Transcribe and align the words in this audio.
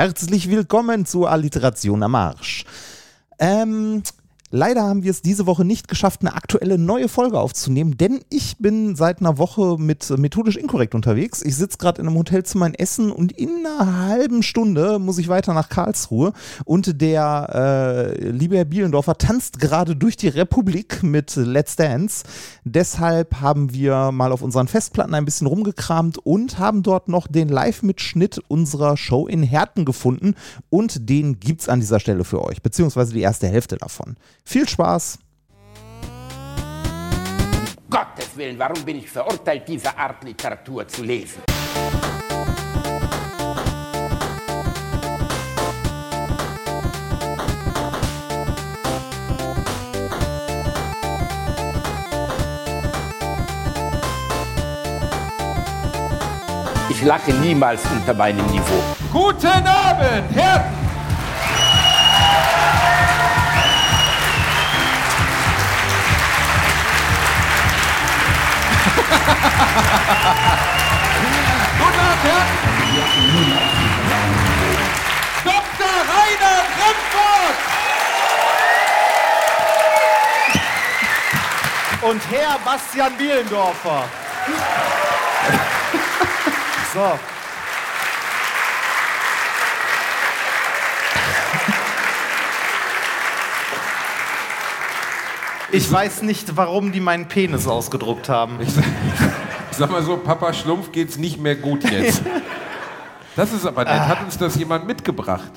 Herzlich 0.00 0.48
willkommen 0.48 1.04
zur 1.04 1.30
Alliteration 1.30 2.02
am 2.02 2.14
Arsch. 2.14 2.64
Ähm, 3.38 4.02
Leider 4.52 4.82
haben 4.82 5.04
wir 5.04 5.12
es 5.12 5.22
diese 5.22 5.46
Woche 5.46 5.64
nicht 5.64 5.86
geschafft, 5.86 6.22
eine 6.22 6.34
aktuelle 6.34 6.76
neue 6.76 7.08
Folge 7.08 7.38
aufzunehmen, 7.38 7.96
denn 7.96 8.20
ich 8.30 8.58
bin 8.58 8.96
seit 8.96 9.20
einer 9.20 9.38
Woche 9.38 9.76
mit 9.78 10.10
methodisch 10.18 10.56
inkorrekt 10.56 10.96
unterwegs. 10.96 11.40
Ich 11.42 11.54
sitze 11.54 11.78
gerade 11.78 12.02
in 12.02 12.08
einem 12.08 12.18
Hotelzimmer 12.18 12.66
in 12.66 12.74
Essen 12.74 13.12
und 13.12 13.30
in 13.30 13.64
einer 13.64 14.08
halben 14.08 14.42
Stunde 14.42 14.98
muss 14.98 15.18
ich 15.18 15.28
weiter 15.28 15.54
nach 15.54 15.68
Karlsruhe. 15.68 16.32
Und 16.64 17.00
der 17.00 18.14
äh, 18.18 18.28
liebe 18.28 18.56
Herr 18.56 18.64
Bielendorfer 18.64 19.16
tanzt 19.18 19.60
gerade 19.60 19.94
durch 19.94 20.16
die 20.16 20.26
Republik 20.26 21.04
mit 21.04 21.36
Let's 21.36 21.76
Dance. 21.76 22.24
Deshalb 22.64 23.40
haben 23.40 23.72
wir 23.72 24.10
mal 24.10 24.32
auf 24.32 24.42
unseren 24.42 24.66
Festplatten 24.66 25.14
ein 25.14 25.24
bisschen 25.24 25.46
rumgekramt 25.46 26.18
und 26.18 26.58
haben 26.58 26.82
dort 26.82 27.06
noch 27.06 27.28
den 27.28 27.48
Live-Mitschnitt 27.48 28.40
unserer 28.48 28.96
Show 28.96 29.28
in 29.28 29.44
Herten 29.44 29.84
gefunden. 29.84 30.34
Und 30.70 31.08
den 31.08 31.38
gibt 31.38 31.60
es 31.60 31.68
an 31.68 31.78
dieser 31.78 32.00
Stelle 32.00 32.24
für 32.24 32.42
euch, 32.42 32.62
beziehungsweise 32.62 33.12
die 33.12 33.20
erste 33.20 33.46
Hälfte 33.46 33.76
davon. 33.76 34.16
Viel 34.44 34.68
Spaß! 34.68 35.18
Gottes 37.88 38.36
Willen, 38.36 38.58
warum 38.58 38.84
bin 38.84 38.98
ich 38.98 39.10
verurteilt, 39.10 39.66
diese 39.66 39.96
Art 39.96 40.22
Literatur 40.22 40.86
zu 40.86 41.02
lesen? 41.02 41.42
Ich 56.88 57.06
lache 57.06 57.32
niemals 57.32 57.82
unter 57.90 58.14
meinem 58.14 58.46
Niveau. 58.46 58.82
Guten 59.10 59.46
Abend, 59.66 60.30
Herren! 60.34 60.89
Dr. 75.44 75.92
Rainer 76.10 76.58
Remford! 76.80 77.56
Und 82.02 82.22
Herr 82.30 82.58
Bastian 82.64 83.16
Bielendorfer. 83.16 84.04
So. 86.92 87.18
Ich 95.72 95.90
weiß 95.90 96.22
nicht, 96.22 96.56
warum 96.56 96.92
die 96.92 97.00
meinen 97.00 97.28
Penis 97.28 97.66
ausgedruckt 97.66 98.28
haben. 98.28 98.60
Ich 98.60 98.72
sag, 98.72 98.84
ich 99.70 99.76
sag 99.76 99.90
mal 99.90 100.02
so, 100.02 100.16
Papa 100.16 100.52
Schlumpf 100.52 100.90
geht's 100.92 101.16
nicht 101.16 101.40
mehr 101.40 101.54
gut 101.54 101.88
jetzt. 101.90 102.22
Das 103.36 103.52
ist 103.52 103.64
aber 103.64 103.84
nett. 103.84 104.00
Hat 104.00 104.22
uns 104.24 104.36
das 104.36 104.56
jemand 104.56 104.86
mitgebracht? 104.86 105.50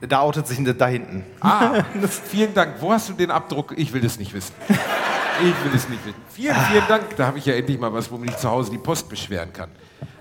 Da 0.00 0.20
outet 0.20 0.46
sich 0.46 0.58
da 0.76 0.86
hinten. 0.86 1.24
Ah, 1.40 1.84
vielen 2.30 2.54
Dank. 2.54 2.76
Wo 2.80 2.92
hast 2.92 3.08
du 3.08 3.12
den 3.12 3.30
Abdruck? 3.30 3.74
Ich 3.76 3.92
will 3.92 4.00
das 4.00 4.18
nicht 4.18 4.32
wissen. 4.32 4.54
Ich 4.68 5.64
will 5.64 5.74
es 5.74 5.88
nicht 5.88 6.04
wissen. 6.06 6.16
Vielen, 6.30 6.56
vielen 6.56 6.88
Dank. 6.88 7.16
Da 7.16 7.26
habe 7.26 7.38
ich 7.38 7.46
ja 7.46 7.54
endlich 7.54 7.78
mal 7.78 7.92
was, 7.92 8.10
womit 8.10 8.30
ich 8.30 8.36
zu 8.36 8.50
Hause 8.50 8.70
die 8.70 8.78
Post 8.78 9.08
beschweren 9.08 9.52
kann. 9.52 9.70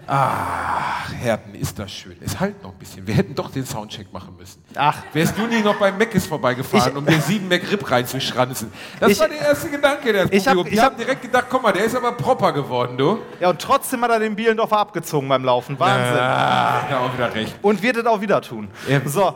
Ach, 0.07 1.11
Herten, 1.19 1.55
ist 1.55 1.79
das 1.79 1.91
schön. 1.91 2.15
Es 2.21 2.39
halt 2.39 2.61
noch 2.61 2.71
ein 2.71 2.77
bisschen. 2.77 3.05
Wir 3.07 3.15
hätten 3.15 3.33
doch 3.35 3.49
den 3.51 3.65
Soundcheck 3.65 4.11
machen 4.13 4.35
müssen. 4.37 4.63
Ach. 4.75 4.97
Wärst 5.13 5.37
du 5.37 5.47
nie 5.47 5.61
noch 5.61 5.75
beim 5.77 5.97
Meckes 5.97 6.27
vorbeigefahren, 6.27 6.91
Ich- 6.91 6.97
um 6.97 7.05
den 7.05 7.21
sieben 7.21 7.47
McRib 7.47 7.89
reinzuschranzen? 7.89 8.71
Das 8.99 9.11
Ich- 9.11 9.19
war 9.19 9.27
der 9.27 9.39
erste 9.41 9.69
Gedanke 9.69 10.13
des 10.13 10.29
Ich 10.31 10.47
hab- 10.47 10.63
Die 10.65 10.79
hab- 10.79 10.91
haben 10.91 10.97
direkt 10.97 11.21
gedacht, 11.23 11.45
guck 11.49 11.63
mal, 11.63 11.71
der 11.71 11.85
ist 11.85 11.95
aber 11.95 12.11
proper 12.13 12.53
geworden, 12.53 12.97
du. 12.97 13.19
Ja, 13.39 13.49
und 13.49 13.59
trotzdem 13.61 14.01
hat 14.01 14.11
er 14.11 14.19
den 14.19 14.35
Bielendorfer 14.35 14.77
abgezogen 14.77 15.27
beim 15.27 15.43
Laufen. 15.43 15.79
Wahnsinn. 15.79 16.17
Ah, 16.19 16.81
er 16.89 16.99
auch 17.01 17.13
wieder 17.13 17.33
recht. 17.33 17.55
Und 17.61 17.81
wird 17.81 17.97
es 17.97 18.05
auch 18.05 18.21
wieder 18.21 18.41
tun. 18.41 18.69
Ja. 18.87 19.01
So, 19.05 19.33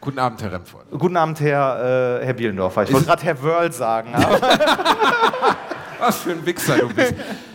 Guten 0.00 0.18
Abend, 0.20 0.40
Herr 0.40 0.52
Remford. 0.52 0.84
guten 0.92 1.16
Abend, 1.16 1.40
Herr, 1.40 2.20
äh, 2.20 2.26
Herr 2.26 2.34
Bielendorfer. 2.34 2.84
Ich 2.84 2.92
wollte 2.92 3.06
gerade 3.06 3.24
Herr 3.24 3.42
Wörl 3.42 3.72
sagen. 3.72 4.12
Was 5.98 6.18
für 6.18 6.32
ein 6.32 6.44
Wichser 6.44 6.78
du 6.78 6.88
bist. 6.88 7.14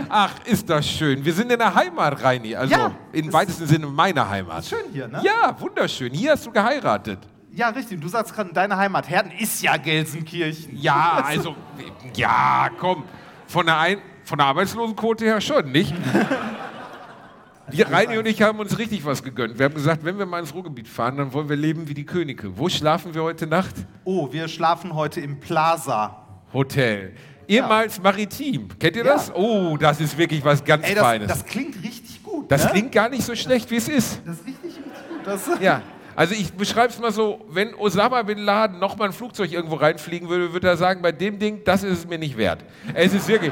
Ach, 0.09 0.33
ist 0.45 0.69
das 0.69 0.87
schön. 0.87 1.23
Wir 1.23 1.33
sind 1.33 1.51
in 1.51 1.59
der 1.59 1.73
Heimat, 1.73 2.21
Reini. 2.23 2.55
Also 2.55 2.73
Ja, 2.73 2.91
im 3.11 3.31
weitesten 3.31 3.65
Sinne 3.67 3.87
meiner 3.87 4.27
Heimat. 4.29 4.65
schön 4.65 4.85
hier, 4.91 5.07
ne? 5.07 5.21
Ja, 5.23 5.55
wunderschön. 5.59 6.11
Hier 6.13 6.31
hast 6.31 6.45
du 6.45 6.51
geheiratet. 6.51 7.19
ja, 7.53 7.69
richtig. 7.69 7.99
Du 8.01 8.07
sagst 8.07 8.33
gerade, 8.33 8.51
deine 8.53 8.75
Heimat 8.77 9.09
Herten 9.09 9.31
ist 9.37 9.61
ja 9.61 9.77
Gelsenkirchen. 9.77 10.77
Ja, 10.77 11.23
also, 11.25 11.55
ja, 12.15 12.69
komm. 12.79 13.03
Von 13.47 13.65
der, 13.65 13.77
Ein 13.77 13.97
von 14.23 14.37
der 14.37 14.47
Arbeitslosenquote 14.47 15.25
her 15.25 15.41
schon, 15.41 15.71
nicht? 15.71 15.93
Die 17.71 17.81
Reini 17.83 18.17
und 18.17 18.25
ich 18.25 18.41
haben 18.41 18.59
uns 18.59 18.77
richtig 18.77 19.05
was 19.05 19.23
gegönnt. 19.23 19.57
Wir 19.57 19.65
haben 19.65 19.73
gesagt, 19.73 20.03
wenn 20.03 20.17
wir 20.17 20.25
mal 20.25 20.39
ins 20.39 20.53
Ruhrgebiet 20.53 20.89
fahren, 20.89 21.15
dann 21.17 21.31
wollen 21.31 21.47
wir 21.47 21.55
leben 21.55 21.87
wie 21.87 21.93
die 21.93 22.05
Könige. 22.05 22.57
Wo 22.57 22.67
schlafen 22.67 23.13
wir 23.13 23.23
heute 23.23 23.47
Nacht? 23.47 23.73
Oh, 24.03 24.27
wir 24.31 24.49
schlafen 24.49 24.93
heute 24.93 25.21
im 25.21 25.39
Plaza. 25.39 26.17
Hotel. 26.53 27.13
Ehemals 27.51 28.01
maritim. 28.01 28.67
Kennt 28.79 28.95
ihr 28.95 29.05
Ja. 29.05 29.13
das? 29.13 29.33
Oh, 29.33 29.77
das 29.77 29.99
ist 29.99 30.17
wirklich 30.17 30.43
was 30.43 30.63
ganz 30.63 30.87
Ey, 30.87 30.95
das, 30.95 31.03
Feines. 31.03 31.27
das 31.27 31.45
klingt 31.45 31.75
richtig 31.83 32.23
gut. 32.23 32.49
das 32.51 32.63
ne? 32.65 32.71
klingt 32.71 32.91
gar 32.91 33.09
nicht 33.09 33.23
so 33.23 33.35
schlecht, 33.35 33.69
wie 33.71 33.75
es 33.77 33.87
ist. 33.87 34.21
Das 34.25 34.37
ist 34.37 34.45
richtig, 34.47 34.63
richtig 34.75 34.83
gut. 35.09 35.25
Das, 35.25 35.49
Ja, 35.59 35.81
also 36.15 36.33
ich 36.33 36.51
beschreibe 36.53 36.89
es 36.93 36.99
mal 36.99 37.11
so, 37.11 37.45
wenn 37.49 37.73
Osama 37.75 38.21
Bin 38.23 38.39
Laden 38.39 38.79
noch 38.79 38.97
mal 38.97 39.05
ein 39.05 39.13
Flugzeug 39.13 39.51
irgendwo 39.51 39.75
reinfliegen 39.75 40.27
würde, 40.29 40.51
würde 40.53 40.67
er 40.67 40.77
sagen, 40.77 41.01
bei 41.01 41.11
dem 41.11 41.39
Ding, 41.39 41.61
das 41.63 41.83
ist 41.83 41.99
es 41.99 42.07
mir 42.07 42.17
nicht 42.17 42.37
wert. 42.37 42.63
Es 42.93 43.13
ist 43.13 43.27
wirklich 43.27 43.51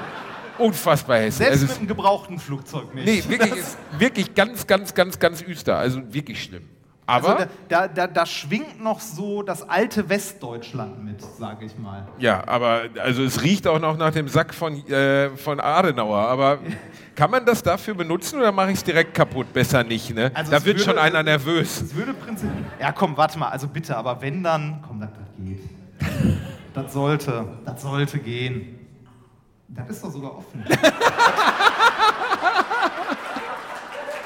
unfassbar 0.57 1.17
hässlich. 1.17 1.47
Selbst 1.47 1.55
Es 1.55 1.61
mit 1.61 1.69
ist, 1.71 1.77
einem 1.79 1.87
gebrauchten 1.87 2.37
Flugzeug 2.39 2.93
nicht. 2.93 3.05
nee, 3.05 3.23
wirklich, 3.31 3.55
ist 3.55 3.77
wirklich 3.97 4.35
ganz, 4.35 4.67
ganz, 4.67 4.93
ganz, 4.93 5.17
ganz 5.19 5.41
üster. 5.41 5.77
Also 5.77 6.01
wirklich 6.13 6.43
schlimm. 6.43 6.63
Aber, 7.09 7.37
Also 7.39 7.45
da, 7.67 7.87
da, 7.87 8.05
da, 8.07 8.25
schwingt 8.25 8.81
noch 8.83 8.99
so 8.99 9.41
das 9.41 9.67
alte 9.67 10.07
Westdeutschland 10.09 11.03
mit, 11.03 11.21
sage 11.21 11.65
ich 11.65 11.77
mal. 11.77 12.07
ja, 12.19 12.43
aber 12.47 12.83
also 13.03 13.23
es 13.23 13.41
riecht 13.41 13.65
auch 13.67 13.79
noch 13.79 13.97
nach 13.97 14.11
dem 14.11 14.27
Sack 14.27 14.53
von, 14.53 14.85
äh, 14.87 15.29
von 15.37 15.59
Adenauer. 15.59 16.19
Aber 16.19 16.59
kann 17.15 17.31
man 17.31 17.45
das 17.45 17.63
dafür 17.63 17.95
benutzen 17.95 18.39
oder 18.39 18.51
mache 18.51 18.69
ich 18.71 18.77
es 18.77 18.83
direkt 18.83 19.13
kaputt? 19.15 19.51
Besser 19.53 19.83
nicht, 19.83 20.13
ne? 20.13 20.31
Also 20.33 20.51
da 20.51 20.63
wird 20.63 20.77
würde- 20.77 20.89
schon 20.91 20.97
einer 20.99 21.23
nervös. 21.23 21.81
Es 21.81 21.95
würde 21.95 22.13
prinzipiell. 22.13 22.63
Ja, 22.79 22.91
komm, 22.91 23.17
warte 23.17 23.39
mal, 23.39 23.49
also 23.49 23.67
bitte, 23.67 23.97
aber 23.97 24.21
wenn 24.21 24.43
dann. 24.43 24.83
Komm, 24.87 24.99
das, 24.99 25.09
das 25.09 25.27
geht. 25.45 25.61
Das 26.73 26.93
sollte, 26.93 27.45
das 27.65 27.81
sollte 27.81 28.19
gehen. 28.19 28.75
Das 29.67 29.89
ist 29.89 30.03
doch 30.03 30.11
sogar 30.11 30.37
offen. 30.37 30.63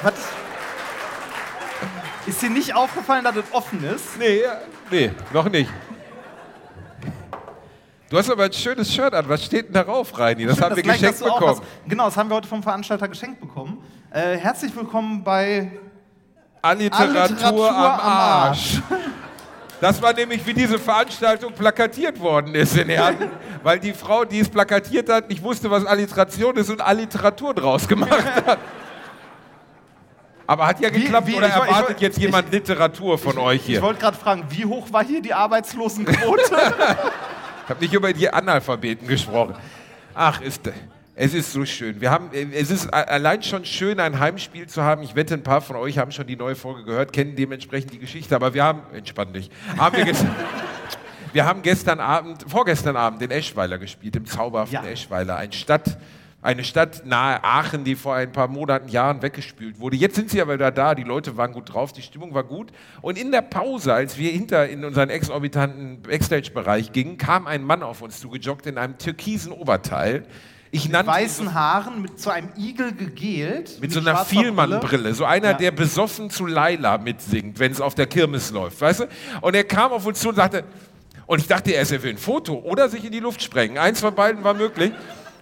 Was? 0.04 0.14
Ist 2.44 2.50
dir 2.50 2.56
nicht 2.56 2.76
aufgefallen, 2.76 3.24
dass 3.24 3.38
es 3.38 3.46
offen 3.54 3.82
ist? 3.86 4.20
Nee, 4.20 4.42
nee, 4.92 5.12
noch 5.32 5.48
nicht. 5.48 5.72
Du 8.10 8.18
hast 8.18 8.30
aber 8.30 8.44
ein 8.44 8.52
schönes 8.52 8.94
Shirt 8.94 9.14
an. 9.14 9.30
Was 9.30 9.46
steht 9.46 9.68
denn 9.68 9.74
darauf, 9.74 10.20
Reini? 10.20 10.46
Das 10.46 10.60
haben 10.60 10.76
wir 10.76 10.84
gleich 10.84 11.00
geschenkt 11.00 11.24
auch 11.24 11.40
bekommen. 11.40 11.62
Was, 11.62 11.90
genau, 11.90 12.04
das 12.04 12.18
haben 12.18 12.30
wir 12.30 12.36
heute 12.36 12.50
vom 12.50 12.62
Veranstalter 12.62 13.08
geschenkt 13.08 13.40
bekommen. 13.40 13.82
Äh, 14.12 14.36
herzlich 14.36 14.76
willkommen 14.76 15.24
bei 15.24 15.72
Alliteratur, 16.62 17.22
Alliteratur 17.22 17.70
am 17.70 17.78
am 17.78 18.00
Arsch. 18.02 18.82
Das 19.80 20.02
war 20.02 20.14
nämlich, 20.14 20.46
wie 20.46 20.54
diese 20.54 20.80
Veranstaltung 20.80 21.52
plakatiert 21.52 22.18
worden 22.18 22.56
ist 22.56 22.78
in 22.78 22.88
Herten, 22.88 23.30
weil 23.64 23.80
die 23.80 23.92
Frau, 23.92 24.24
die 24.24 24.40
es 24.40 24.48
plakatiert 24.48 25.10
hat, 25.10 25.30
nicht 25.30 25.44
wusste, 25.44 25.70
was 25.72 25.86
Alliteration 25.86 26.56
ist 26.56 26.70
und 26.70 26.80
Alliteratur 26.80 27.54
draus 27.54 27.86
gemacht 27.86 28.24
hat. 28.46 28.60
Aber 30.46 30.68
hat 30.68 30.80
ja 30.82 30.94
Wie- 30.94 31.02
geklappt 31.04 31.28
wie- 31.28 31.36
oder 31.36 31.48
ich 31.48 31.54
ich 31.56 31.60
erwartet 31.62 31.96
woll- 31.98 32.02
jetzt 32.04 32.18
jemand 32.18 32.52
Literatur 32.52 33.18
von 33.18 33.38
euch 33.38 33.62
Ich 33.62 33.66
hier? 33.66 33.82
wollte 33.82 34.02
gerade 34.02 34.18
fragen, 34.18 34.46
wie 34.50 34.66
hoch 34.66 34.92
war 34.92 35.04
hier 35.06 35.22
die 35.22 35.34
Arbeitslosenquote? 35.34 36.44
Ich 37.66 37.70
habe 37.70 37.80
nicht 37.82 37.94
über 37.94 38.12
die 38.12 38.30
Analphabeten 38.30 39.08
gesprochen. 39.08 39.56
Ach, 40.14 40.42
ist, 40.42 40.70
es 41.16 41.34
ist 41.34 41.54
so 41.54 41.64
schön. 41.64 42.02
Wir 42.02 42.12
haben, 42.12 42.30
es 42.54 42.70
ist 42.70 42.94
allein 42.94 43.42
schon 43.42 43.64
schön, 43.64 44.02
ein 44.02 44.20
Heimspiel 44.20 44.68
zu 44.68 44.84
haben. 44.84 45.02
Ich 45.02 45.16
wette, 45.16 45.34
ein 45.36 45.44
paar 45.44 45.62
von 45.62 45.78
euch 45.78 45.98
haben 45.98 46.12
schon 46.12 46.28
die 46.28 46.36
neue 46.36 46.56
Folge 46.56 46.84
gehört, 46.84 47.14
kennen 47.14 47.38
dementsprechend 47.38 47.94
die 47.94 48.00
Geschichte. 48.00 48.36
Aber 48.36 48.54
wir 48.54 48.66
haben, 48.66 48.82
entspann 48.94 49.32
dich, 49.32 49.50
haben 49.78 49.96
wir, 49.96 50.04
gestern, 50.04 50.36
wir 51.32 51.46
haben 51.46 51.62
gestern 51.62 52.02
Abend, 52.02 52.44
vorgestern 52.46 52.98
Abend 52.98 53.22
in 53.22 53.32
Eschweiler 53.32 53.78
gespielt, 53.78 54.18
im 54.18 54.26
zauberhaften 54.26 54.84
Ja. 54.84 54.92
Eschweiler. 54.92 55.38
Ein 55.38 55.54
Stadt, 55.54 55.98
eine 56.44 56.64
Stadt 56.64 57.06
nahe 57.06 57.44
Aachen, 57.44 57.84
die 57.84 57.96
vor 57.96 58.16
ein 58.16 58.32
paar 58.32 58.48
Monaten, 58.48 58.90
Jahren 58.90 59.22
weggespült 59.22 59.80
wurde. 59.80 59.96
Jetzt 59.96 60.16
sind 60.16 60.30
sie 60.30 60.42
aber 60.42 60.56
wieder 60.56 60.72
da, 60.72 60.94
die 60.94 61.04
Leute 61.04 61.38
waren 61.38 61.54
gut 61.54 61.74
drauf, 61.74 61.94
die 61.94 62.02
Stimmung 62.02 62.34
war 62.34 62.44
gut. 62.44 62.72
Und 63.02 63.18
in 63.18 63.32
der 63.32 63.42
Pause, 63.42 63.94
als 63.94 64.18
wir 64.18 64.30
hinter 64.32 64.68
in 64.68 64.84
unseren 64.84 65.10
exorbitanten 65.10 66.02
Backstage-Bereich 66.02 66.92
gingen, 66.92 67.18
kam 67.18 67.48
ein 67.48 67.64
Mann 67.64 67.82
auf 67.82 68.02
uns 68.02 68.20
zugejoggt 68.20 68.66
in 68.68 68.78
einem 68.78 68.98
türkisen 68.98 69.52
Oberteil, 69.52 70.26
Ich 70.76 70.90
nannte 70.90 71.12
ihn 71.12 71.16
weißen 71.16 71.54
Haaren 71.54 72.02
mit 72.02 72.20
zu 72.20 72.32
einem 72.32 72.50
Igel 72.58 72.94
gegelt. 72.94 73.80
Mit 73.80 73.92
so 73.92 74.00
einer 74.00 74.26
Vielmannbrille. 74.26 75.14
So 75.14 75.24
einer, 75.24 75.52
Ja. 75.52 75.54
der 75.54 75.70
besoffen 75.72 76.30
zu 76.32 76.48
Laila 76.48 76.98
mitsingt, 76.98 77.60
wenn 77.60 77.72
es 77.72 77.80
auf 77.80 77.94
der 77.94 78.08
Kirmes 78.08 78.50
läuft, 78.52 78.82
weißt 78.82 79.02
du? 79.02 79.06
Und 79.42 79.56
er 79.56 79.64
kam 79.66 79.92
auf 79.92 80.06
uns 80.06 80.20
zu 80.20 80.30
und 80.30 80.36
sagte, 80.36 80.64
und 81.28 81.40
ich 81.40 81.48
dachte 81.48 81.72
erst, 81.72 81.92
er 81.92 82.02
will 82.04 82.10
ein 82.12 82.18
Foto 82.18 82.56
oder 82.56 82.90
sich 82.90 83.06
in 83.06 83.12
die 83.12 83.20
Luft 83.20 83.42
sprengen. 83.44 83.78
Eins 83.78 84.02
von 84.02 84.14
beiden 84.16 84.44
war 84.44 84.56
möglich. 84.56 84.92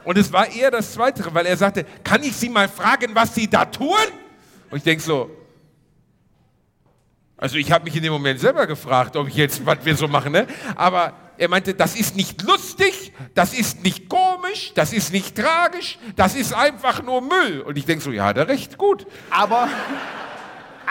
Und 0.04 0.18
es 0.18 0.32
war 0.32 0.50
eher 0.52 0.72
das 0.72 0.94
Zweite, 0.94 1.24
weil 1.34 1.46
er 1.46 1.58
sagte, 1.58 1.86
kann 2.04 2.24
ich 2.24 2.36
Sie 2.36 2.50
mal 2.50 2.68
fragen, 2.68 3.14
was 3.14 3.36
Sie 3.36 3.50
da 3.50 3.66
tun? 3.66 3.96
Und 4.70 4.78
ich 4.78 4.84
denke 4.84 5.04
so, 5.04 5.30
also 7.42 7.58
ich 7.58 7.72
habe 7.72 7.86
mich 7.86 7.96
in 7.96 8.04
dem 8.04 8.14
Moment 8.14 8.40
selber 8.40 8.68
gefragt, 8.68 9.16
ob 9.16 9.28
ich 9.28 9.36
jetzt, 9.36 9.66
was 9.66 9.80
wir 9.84 9.96
so 9.96 10.08
machen, 10.08 10.32
ne? 10.32 10.46
Aber 10.76 11.14
er 11.40 11.50
meinte, 11.50 11.74
das 11.74 11.96
ist 11.96 12.16
nicht 12.16 12.44
lustig, 12.44 13.14
das 13.34 13.54
ist 13.54 13.84
nicht 13.84 14.08
komisch, 14.08 14.74
das 14.76 14.94
ist 14.94 15.12
nicht 15.12 15.36
tragisch, 15.36 15.98
das 16.16 16.36
ist 16.36 16.54
einfach 16.54 17.02
nur 17.02 17.22
Müll. 17.22 17.62
Und 17.62 17.80
ich 17.80 17.86
denke 17.86 18.04
so, 18.04 18.12
ja, 18.12 18.30
er 18.30 18.48
recht, 18.48 18.78
gut. 18.78 19.08
Aber, 19.32 19.68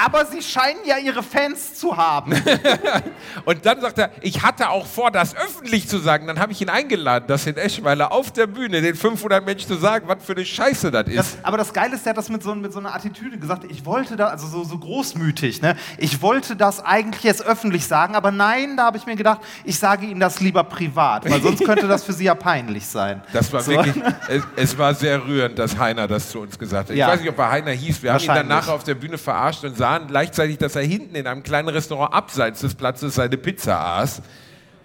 aber 0.05 0.25
sie 0.27 0.43
scheinen 0.43 0.81
ja 0.85 0.99
ihre 0.99 1.23
Fans 1.23 1.75
zu 1.75 1.97
haben. 1.97 2.33
Und 3.45 3.67
dann 3.67 3.81
sagt 3.81 3.99
er, 3.99 4.11
ich 4.21 4.43
hatte 4.43 4.71
auch 4.71 4.87
vor, 4.87 5.11
das 5.11 5.37
öffentlich 5.37 5.89
zu 5.89 5.99
sagen. 5.99 6.27
Dann 6.27 6.39
habe 6.39 6.53
ich 6.53 6.61
ihn 6.61 6.69
eingeladen, 6.69 7.25
das 7.29 7.47
in 7.47 7.57
Eschweiler 7.57 8.13
auf 8.13 8.33
der 8.33 8.47
Bühne 8.47 8.81
den 8.81 8.95
500 8.95 9.45
Menschen 9.45 9.69
zu 9.69 9.77
sagen, 9.77 10.09
was 10.09 10.25
für 10.25 10.33
eine 10.33 10.45
Scheiße 10.45 10.91
das 10.91 11.07
ist. 11.09 11.17
Das, 11.19 11.37
aber 11.43 11.59
das 11.59 11.73
Geile 11.73 11.95
ist, 11.95 12.05
der 12.07 12.11
hat 12.11 12.19
das 12.19 12.29
mit 12.29 12.43
so, 12.43 12.55
mit 12.55 12.73
so 12.73 12.79
einer 12.79 12.95
Attitüde 12.95 13.39
gesagt. 13.39 13.65
Ich 13.71 13.85
wollte 13.85 14.17
da, 14.17 14.29
also 14.29 14.47
so, 14.47 14.65
so 14.65 14.79
großmütig, 14.79 15.61
ne? 15.63 15.77
Ich 15.99 16.23
wollte 16.23 16.57
das 16.57 16.85
eigentlich 16.85 17.23
jetzt 17.25 17.45
öffentlich 17.45 17.87
sagen, 17.87 18.15
aber 18.15 18.31
nein, 18.31 18.77
da 18.77 18.85
habe 18.85 18.97
ich 18.97 19.07
mir 19.07 19.17
gedacht, 19.17 19.41
ich 19.65 19.79
sage 19.79 20.07
Ihnen 20.07 20.21
das 20.21 20.41
lieber 20.41 20.65
privat, 20.65 21.29
weil 21.31 21.43
sonst 21.43 21.65
könnte 21.65 21.87
das 21.89 22.05
für 22.05 22.13
Sie 22.13 22.25
ja 22.25 22.35
peinlich 22.35 22.87
sein. 22.87 23.23
Das 23.33 23.53
war 23.53 23.63
So. 23.63 23.73
wirklich, 23.73 24.03
es, 24.29 24.43
es 24.57 24.79
war 24.79 24.95
sehr 24.95 25.25
rührend, 25.25 25.59
dass 25.59 25.77
Heiner 25.79 26.09
das 26.09 26.31
zu 26.31 26.41
uns 26.41 26.59
gesagt 26.59 26.91
hat. 26.91 26.97
Ja. 26.97 27.07
Ich 27.07 27.13
weiß 27.13 27.21
nicht, 27.21 27.31
ob 27.31 27.39
er 27.39 27.51
Heiner 27.51 27.73
hieß. 27.73 28.03
Wir 28.03 28.13
haben 28.15 28.23
ihn 28.25 28.49
nachher 28.49 28.73
auf 28.75 28.85
der 28.85 28.95
Bühne 28.95 29.19
verarscht 29.19 29.65
und 29.65 29.77
sahen 29.91 30.07
gleichzeitig, 30.07 30.59
dass 30.59 30.77
er 30.77 30.83
hinten 30.83 31.15
in 31.17 31.27
einem 31.27 31.43
kleinen 31.43 31.69
Restaurant 31.69 32.15
abseits 32.15 32.61
des 32.61 32.75
Platzes 32.75 33.17
seine 33.17 33.37
Pizza 33.37 33.79
aß. 33.79 34.23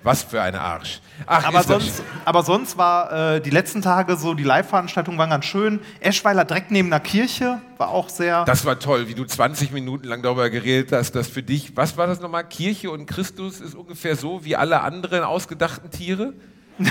Was 0.02 0.22
für 0.22 0.40
ein 0.40 0.54
Arsch. 0.54 1.02
Ach, 1.26 1.46
Aber 1.46 1.64
sonst, 1.64 2.04
aber 2.26 2.44
sonst 2.44 2.78
war 2.78 3.36
äh, 3.36 3.42
die 3.42 3.50
letzten 3.50 3.82
Tage 3.82 4.18
so, 4.18 4.36
die 4.36 4.44
Live-Veranstaltungen 4.44 5.18
waren 5.18 5.32
ganz 5.32 5.46
schön. 5.46 5.80
Eschweiler 6.00 6.46
direkt 6.46 6.70
neben 6.70 6.92
der 6.92 7.00
Kirche 7.00 7.60
war 7.80 7.90
auch 7.90 8.10
sehr. 8.10 8.46
Das 8.46 8.66
war 8.66 8.78
toll, 8.78 9.08
wie 9.08 9.16
du 9.16 9.26
20 9.26 9.72
Minuten 9.72 10.08
lang 10.08 10.22
darüber 10.22 10.52
geredet 10.52 10.92
hast, 10.92 11.14
dass 11.16 11.28
für 11.28 11.42
dich, 11.42 11.76
was 11.76 11.98
war 11.98 12.06
das 12.06 12.20
nochmal? 12.20 12.44
Kirche 12.48 12.92
und 12.92 13.08
Christus 13.08 13.62
ist 13.62 13.74
ungefähr 13.74 14.16
so 14.16 14.46
wie 14.46 14.56
alle 14.56 14.82
anderen 14.82 15.24
ausgedachten 15.24 15.90
Tiere? 15.90 16.34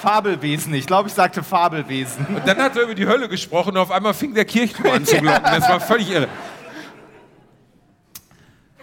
Fabelwesen. 0.00 0.72
Ich 0.74 0.86
glaube, 0.86 1.08
ich 1.08 1.14
sagte 1.14 1.42
Fabelwesen. 1.42 2.24
Und 2.26 2.46
dann 2.46 2.58
hat 2.58 2.76
er 2.76 2.84
über 2.84 2.94
die 2.94 3.06
Hölle 3.08 3.28
gesprochen 3.28 3.70
und 3.70 3.78
auf 3.78 3.90
einmal 3.90 4.14
fing 4.14 4.32
der 4.32 4.44
Kirchturm 4.44 4.92
an 4.94 5.04
zu 5.04 5.16
glocken. 5.20 5.42
Das 5.42 5.68
war 5.68 5.80
völlig 5.80 6.08
irre. 6.08 6.28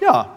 Ja. 0.01 0.33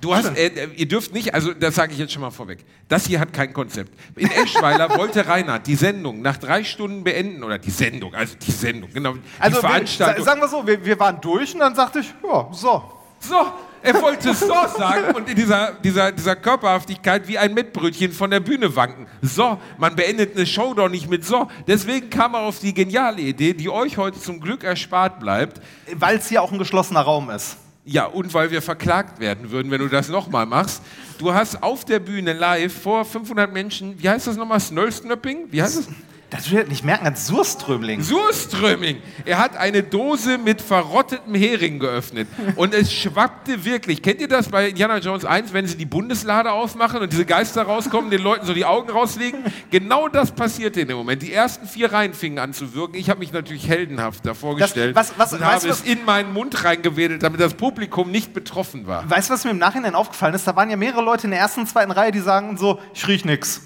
Du 0.00 0.12
hast, 0.14 0.36
äh, 0.36 0.46
äh, 0.48 0.68
ihr 0.74 0.88
dürft 0.88 1.14
nicht, 1.14 1.32
also 1.32 1.52
das 1.54 1.76
sage 1.76 1.92
ich 1.92 1.98
jetzt 1.98 2.12
schon 2.12 2.20
mal 2.22 2.30
vorweg. 2.32 2.64
Das 2.88 3.06
hier 3.06 3.20
hat 3.20 3.32
kein 3.32 3.52
Konzept. 3.52 3.92
In 4.16 4.28
Eschweiler 4.30 4.90
wollte 4.98 5.26
Reinhard 5.26 5.64
die 5.66 5.76
Sendung 5.76 6.22
nach 6.22 6.36
drei 6.38 6.64
Stunden 6.64 7.04
beenden 7.04 7.44
oder 7.44 7.56
die 7.58 7.70
Sendung, 7.70 8.12
also 8.14 8.34
die 8.36 8.50
Sendung, 8.50 8.90
genau, 8.92 9.12
die 9.14 9.20
Also, 9.38 9.56
wir, 9.58 9.60
Veranstaltung. 9.68 10.24
sa- 10.24 10.30
sagen 10.30 10.40
wir 10.40 10.48
so, 10.48 10.66
wir, 10.66 10.84
wir 10.84 10.98
waren 10.98 11.20
durch 11.20 11.54
und 11.54 11.60
dann 11.60 11.74
sagte 11.76 12.00
ich, 12.00 12.12
ja, 12.24 12.48
so. 12.50 12.82
so, 13.20 13.46
er 13.80 14.02
wollte 14.02 14.34
so 14.34 14.46
sagen 14.76 15.14
und 15.14 15.28
in 15.28 15.36
dieser, 15.36 15.72
dieser, 15.74 16.10
dieser 16.10 16.34
Körperhaftigkeit 16.34 17.28
wie 17.28 17.38
ein 17.38 17.54
Mettbrötchen 17.54 18.10
von 18.10 18.30
der 18.32 18.40
Bühne 18.40 18.74
wanken. 18.74 19.06
So, 19.22 19.56
man 19.78 19.94
beendet 19.94 20.34
eine 20.36 20.46
Show 20.46 20.74
doch 20.74 20.88
nicht 20.88 21.08
mit 21.08 21.24
so. 21.24 21.46
Deswegen 21.68 22.10
kam 22.10 22.34
er 22.34 22.40
auf 22.40 22.58
die 22.58 22.74
geniale 22.74 23.20
Idee, 23.22 23.54
die 23.54 23.70
euch 23.70 23.96
heute 23.98 24.18
zum 24.20 24.40
Glück 24.40 24.64
erspart 24.64 25.20
bleibt. 25.20 25.60
Weil 25.94 26.16
es 26.16 26.28
hier 26.28 26.42
auch 26.42 26.50
ein 26.50 26.58
geschlossener 26.58 27.02
Raum 27.02 27.30
ist. 27.30 27.56
Ja, 27.88 28.06
und 28.06 28.34
weil 28.34 28.50
wir 28.50 28.60
verklagt 28.62 29.20
werden 29.20 29.52
würden, 29.52 29.70
wenn 29.70 29.80
du 29.80 29.86
das 29.86 30.08
nochmal 30.08 30.44
machst. 30.44 30.82
Du 31.18 31.32
hast 31.32 31.62
auf 31.62 31.84
der 31.84 32.00
Bühne 32.00 32.32
live 32.32 32.72
vor 32.82 33.04
500 33.04 33.52
Menschen, 33.52 33.94
wie 34.02 34.08
heißt 34.08 34.26
das 34.26 34.36
nochmal, 34.36 34.58
Snöllsnöpping? 34.58 35.46
Wie 35.52 35.62
heißt 35.62 35.78
das? 35.78 35.88
Das 36.28 36.50
wird 36.50 36.68
nicht 36.68 36.84
merken 36.84 37.06
als 37.06 37.28
Surströmling. 37.28 38.02
Surströmming. 38.02 39.00
Er 39.24 39.38
hat 39.38 39.56
eine 39.56 39.84
Dose 39.84 40.38
mit 40.38 40.60
verrottetem 40.60 41.36
Hering 41.36 41.78
geöffnet. 41.78 42.26
Und 42.56 42.74
es 42.74 42.92
schwappte 42.92 43.64
wirklich. 43.64 44.02
Kennt 44.02 44.20
ihr 44.20 44.26
das 44.26 44.48
bei 44.48 44.70
Indiana 44.70 44.98
Jones 44.98 45.24
1, 45.24 45.52
wenn 45.52 45.68
sie 45.68 45.76
die 45.76 45.86
Bundeslade 45.86 46.50
aufmachen 46.50 47.00
und 47.00 47.12
diese 47.12 47.24
Geister 47.26 47.62
rauskommen, 47.62 48.10
den 48.10 48.22
Leuten 48.22 48.44
so 48.44 48.54
die 48.54 48.64
Augen 48.64 48.90
rauslegen? 48.90 49.38
Genau 49.70 50.08
das 50.08 50.32
passierte 50.32 50.80
in 50.80 50.88
dem 50.88 50.96
Moment. 50.96 51.22
Die 51.22 51.32
ersten 51.32 51.68
vier 51.68 51.92
Reihen 51.92 52.12
fingen 52.12 52.40
an 52.40 52.52
zu 52.52 52.74
wirken. 52.74 52.96
Ich 52.96 53.08
habe 53.08 53.20
mich 53.20 53.32
natürlich 53.32 53.68
heldenhaft 53.68 54.26
davor 54.26 54.56
Das- 54.58 54.70
gestellt 54.72 54.96
was- 54.96 55.16
was- 55.16 55.32
und 55.32 55.40
weißt 55.42 55.62
habe 55.62 55.68
es 55.68 55.82
in 55.82 56.04
meinen 56.04 56.32
Mund 56.32 56.64
reingewedelt, 56.64 57.22
damit 57.22 57.40
das 57.40 57.54
Publikum 57.54 58.10
nicht 58.10 58.34
betroffen 58.34 58.88
war. 58.88 59.08
Weißt 59.08 59.30
du, 59.30 59.34
was 59.34 59.44
mir 59.44 59.52
im 59.52 59.58
Nachhinein 59.58 59.94
aufgefallen 59.94 60.34
ist? 60.34 60.44
Da 60.44 60.56
waren 60.56 60.70
ja 60.70 60.76
mehrere 60.76 61.02
Leute 61.02 61.28
in 61.28 61.30
der 61.30 61.38
ersten 61.40 61.68
zweiten 61.68 61.92
Reihe, 61.92 62.10
die 62.10 62.18
sagen 62.18 62.56
so, 62.56 62.80
ich 62.94 63.06
riech 63.06 63.24
nix. 63.24 63.60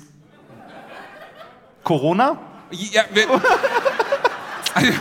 Corona? 1.84 2.38
Ja, 2.70 3.04
wir, 3.12 3.26
also, 4.74 4.92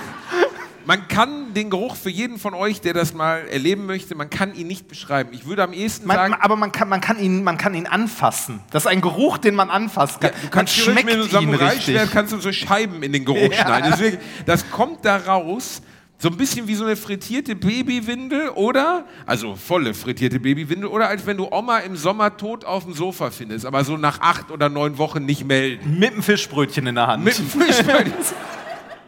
man 0.86 1.08
kann 1.08 1.54
den 1.54 1.70
Geruch 1.70 1.96
für 1.96 2.10
jeden 2.10 2.40
von 2.40 2.56
euch, 2.56 2.82
der 2.82 2.94
das 2.94 3.14
mal 3.14 3.48
erleben 3.48 3.86
möchte, 3.86 4.16
man 4.16 4.30
kann 4.30 4.56
ihn 4.56 4.66
nicht 4.66 4.88
beschreiben. 4.88 5.30
Ich 5.34 5.46
würde 5.46 5.62
am 5.64 5.72
ehesten 5.72 6.08
Man, 6.08 6.18
sagen, 6.18 6.34
aber 6.40 6.56
man 6.56 6.72
kann, 6.72 6.90
man, 6.90 7.00
kann 7.00 7.20
ihn, 7.20 7.44
man 7.44 7.60
kann 7.60 7.76
ihn 7.76 7.86
anfassen. 7.86 8.62
Das 8.72 8.84
ist 8.84 8.88
ein 8.88 9.02
Geruch, 9.02 9.38
den 9.38 9.54
man 9.54 9.70
anfassen 9.70 10.20
kann. 10.20 10.32
du 10.42 10.50
kannst 10.50 10.76
man 10.78 10.86
schmeckt 10.96 11.06
mit 11.06 11.16
einem 11.16 11.30
Samurai-Schwert 11.30 12.12
kannst 12.12 12.34
du 12.34 12.40
so 12.40 12.52
Scheiben 12.52 13.04
in 13.04 13.14
den 13.14 13.24
Geruch 13.24 13.52
Ja. 13.52 13.66
schneiden. 13.66 14.00
Wirklich, 14.00 14.20
das 14.48 14.70
kommt 14.72 15.06
da 15.06 15.18
raus, 15.18 15.84
so 16.22 16.28
ein 16.30 16.36
bisschen 16.36 16.68
wie 16.68 16.76
so 16.76 16.84
eine 16.84 16.98
frittierte 16.98 17.56
Babywindel 17.56 18.50
oder, 18.50 19.06
also 19.26 19.56
volle 19.56 19.94
frittierte 19.94 20.40
Babywindel, 20.40 20.88
oder 20.90 21.08
als 21.08 21.26
wenn 21.26 21.38
du 21.38 21.48
Oma 21.50 21.78
im 21.80 21.96
Sommer 21.96 22.36
tot 22.36 22.66
auf 22.66 22.84
dem 22.84 22.94
Sofa 22.94 23.32
findest, 23.32 23.66
aber 23.66 23.86
so 23.86 23.96
nach 23.96 24.20
acht 24.20 24.52
oder 24.52 24.68
neun 24.68 24.98
Wochen 24.98 25.24
nicht 25.26 25.46
melden. 25.46 25.98
Mit 25.98 26.12
einem 26.12 26.22
Fischbrötchen 26.24 26.86
in 26.88 26.96
der 26.96 27.08
Hand. 27.08 27.24
Mit 27.24 27.38
dem 27.38 27.48
Fischbein. 27.48 28.14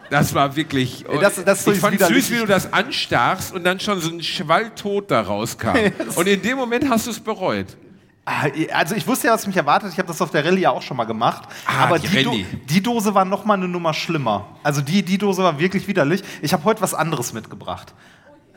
Das 0.09 0.33
war 0.33 0.55
wirklich. 0.55 1.05
Das- 1.21 1.43
das 1.43 1.67
ich 1.67 1.79
fand 1.79 1.93
widerlich. 1.95 2.25
süß, 2.25 2.35
wie 2.35 2.39
du 2.41 2.45
das 2.47 2.71
anstachst 2.73 3.53
und 3.53 3.63
dann 3.65 3.79
schon 3.79 3.99
so 4.01 4.09
ein 4.09 4.21
Schwall 4.23 4.69
tot 4.75 5.09
da 5.11 5.21
rauskam. 5.21 5.75
Und 6.15 6.27
in 6.27 6.41
dem 6.41 6.57
Moment 6.57 6.89
hast 6.89 7.07
du 7.07 7.11
es 7.11 7.19
bereut. 7.19 7.67
Ah, 8.25 8.45
Also 8.73 8.95
ich 8.95 9.07
wusste 9.07 9.27
ja, 9.27 9.33
was 9.33 9.47
mich 9.47 9.57
erwartet. 9.57 9.91
Ich 9.91 9.97
habe 9.97 10.07
das 10.07 10.21
auf 10.21 10.29
der 10.31 10.45
Rallye 10.45 10.62
ja 10.62 10.69
auch 10.71 10.81
schon 10.83 10.95
mal 10.97 11.06
gemacht. 11.06 11.44
Ah, 11.65 11.85
aber 11.85 11.97
die 12.00 12.07
die, 12.07 12.23
Do 12.23 12.35
die 12.69 12.83
Dose 12.83 13.15
war 13.15 13.25
noch 13.25 13.45
mal 13.45 13.56
eine 13.56 13.68
Nummer 13.68 13.94
schlimmer. 13.94 14.45
Also 14.63 14.81
die, 14.81 15.03
die 15.03 15.18
Dose 15.18 15.44
war 15.44 15.57
wirklich 15.59 15.88
widerlich. 15.88 16.23
Ich 16.41 16.53
habe 16.53 16.63
heute 16.63 16.81
was 16.81 16.94
anderes 16.94 17.33
mitgebracht. 17.33 17.94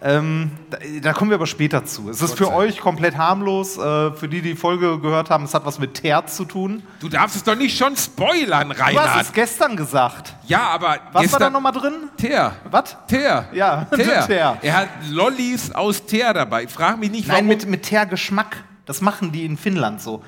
Ähm, 0.02 0.50
da, 0.68 0.76
da 1.00 1.12
kommen 1.14 1.30
wir 1.30 1.36
aber 1.36 1.46
später 1.46 1.86
zu. 1.86 2.10
Es 2.10 2.20
ist 2.20 2.36
für 2.36 2.52
euch 2.52 2.78
komplett 2.78 3.16
harmlos. 3.16 3.78
Äh, 3.78 4.12
für 4.12 4.28
die, 4.28 4.42
die 4.42 4.50
die 4.50 4.54
Folge 4.54 4.98
gehört 5.00 5.30
haben, 5.30 5.44
es 5.44 5.54
hat 5.54 5.64
was 5.64 5.78
mit 5.78 5.94
Teer 5.94 6.26
zu 6.26 6.44
tun. 6.44 6.82
Du 7.00 7.08
darfst 7.08 7.36
es 7.36 7.42
doch 7.42 7.54
nicht 7.56 7.78
schon 7.78 7.96
spoilern, 7.96 8.68
Du 8.68 8.74
hast 8.74 8.80
Reinhard. 8.86 9.22
es 9.22 9.32
gestern 9.32 9.76
gesagt. 9.76 10.34
Ja, 10.46 10.60
aber 10.68 10.98
Was 11.12 11.32
war 11.32 11.38
da 11.38 11.48
nochmal 11.48 11.72
drin? 11.72 11.94
Teer. 12.18 12.52
Was? 12.70 12.98
Teer. 13.08 13.48
Ja, 13.54 13.86
Teer. 13.96 14.26
Teer. 14.26 14.58
Er 14.60 14.76
hat 14.76 14.88
Lollis 15.08 15.70
aus 15.70 16.04
Teer 16.04 16.34
dabei. 16.34 16.68
Frag 16.68 16.98
mich 16.98 17.10
nicht, 17.10 17.26
Nein, 17.26 17.36
warum. 17.36 17.46
mit, 17.48 17.66
mit 17.66 17.82
Teergeschmack. 17.84 18.62
Das 18.86 19.00
machen 19.00 19.32
die 19.32 19.44
in 19.44 19.56
Finnland 19.56 20.00
so. 20.00 20.22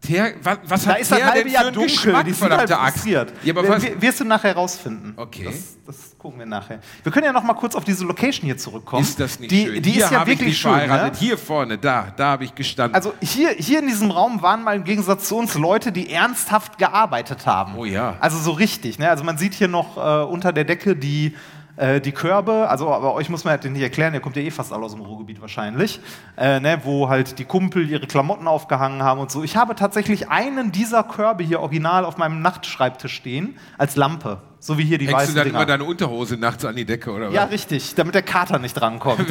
Teer, 0.00 0.34
was, 0.42 0.58
was 0.66 0.84
Da 0.84 0.92
hat 0.92 1.00
ist 1.00 1.08
Teer 1.08 1.26
halbe 1.26 1.44
denn 1.44 1.52
Jahr 1.52 1.64
dunkel. 1.64 1.82
Geschmack, 1.84 2.24
Die 2.26 2.32
sind 2.32 2.50
halt 2.50 2.70
frustriert. 2.70 3.32
Ja, 3.42 3.54
Wirst 4.00 4.20
du 4.20 4.24
nachher 4.24 4.54
rausfinden. 4.54 5.14
Okay. 5.16 5.44
Das, 5.44 5.76
das 5.86 6.18
gucken 6.18 6.38
wir 6.38 6.46
nachher. 6.46 6.80
Wir 7.02 7.10
können 7.10 7.24
ja 7.24 7.32
noch 7.32 7.42
mal 7.42 7.54
kurz 7.54 7.74
auf 7.74 7.84
diese 7.84 8.04
Location 8.04 8.44
hier 8.44 8.56
zurückkommen. 8.58 9.02
ist 9.02 9.18
das 9.18 9.40
nicht 9.40 9.50
die, 9.50 9.64
schön? 9.66 9.82
Die 9.82 9.90
Hier 9.90 10.04
ist 10.04 10.10
ja 10.10 10.20
habe 10.20 10.30
ich 10.30 10.38
wirklich 10.38 10.50
mich 10.50 10.58
schön. 10.60 10.88
Ne? 10.88 11.12
Hier 11.18 11.38
vorne, 11.38 11.78
da, 11.78 12.12
da 12.16 12.26
habe 12.32 12.44
ich 12.44 12.54
gestanden. 12.54 12.94
Also 12.94 13.14
hier, 13.22 13.50
hier 13.50 13.80
in 13.80 13.88
diesem 13.88 14.10
Raum 14.10 14.42
waren 14.42 14.62
mal 14.62 14.76
im 14.76 14.84
Gegensatz 14.84 15.28
zu 15.28 15.36
uns 15.36 15.54
Leute, 15.54 15.90
die 15.92 16.10
ernsthaft 16.10 16.78
gearbeitet 16.78 17.46
haben. 17.46 17.74
Oh 17.76 17.84
ja. 17.84 18.16
Also 18.20 18.38
so 18.38 18.52
richtig. 18.52 18.98
Ne? 18.98 19.08
Also 19.08 19.24
man 19.24 19.38
sieht 19.38 19.54
hier 19.54 19.68
noch 19.68 19.96
äh, 19.96 20.24
unter 20.24 20.52
der 20.52 20.64
Decke 20.64 20.94
die, 20.94 21.34
äh, 21.76 22.00
die 22.00 22.12
Körbe. 22.12 22.68
Also 22.68 22.90
aber 22.90 23.14
euch 23.14 23.28
muss 23.28 23.44
man 23.44 23.52
halt 23.52 23.64
nicht 23.64 23.82
erklären, 23.82 24.14
ihr 24.14 24.20
kommt 24.20 24.36
ja 24.36 24.42
eh 24.42 24.50
fast 24.50 24.72
alle 24.72 24.84
aus 24.84 24.92
dem 24.92 25.02
Ruhrgebiet 25.02 25.40
wahrscheinlich. 25.40 26.00
Äh, 26.36 26.60
ne? 26.60 26.80
Wo 26.84 27.08
halt 27.08 27.38
die 27.38 27.44
Kumpel 27.44 27.88
ihre 27.88 28.06
Klamotten 28.06 28.48
aufgehangen 28.48 29.02
haben 29.02 29.20
und 29.20 29.30
so. 29.30 29.42
Ich 29.42 29.56
habe 29.56 29.74
tatsächlich 29.74 30.28
einen 30.28 30.72
dieser 30.72 31.02
Körbe 31.04 31.44
hier 31.44 31.60
original 31.60 32.04
auf 32.04 32.16
meinem 32.16 32.40
Nachtschreibtisch 32.40 33.14
stehen 33.14 33.58
als 33.78 33.96
Lampe. 33.96 34.38
So 34.58 34.78
wie 34.78 34.84
hier 34.84 34.98
die 34.98 35.06
Hängst 35.06 35.14
du 35.14 35.22
weißen 35.22 35.34
dann 35.36 35.44
Dinger. 35.44 35.58
immer 35.58 35.66
deine 35.66 35.84
Unterhose 35.84 36.36
nachts 36.36 36.64
an 36.64 36.74
die 36.74 36.84
Decke, 36.84 37.12
oder 37.12 37.28
was? 37.28 37.34
ja, 37.34 37.44
richtig, 37.44 37.94
damit 37.94 38.14
der 38.14 38.22
Kater 38.22 38.58
nicht 38.58 38.74
drankommt. 38.74 39.26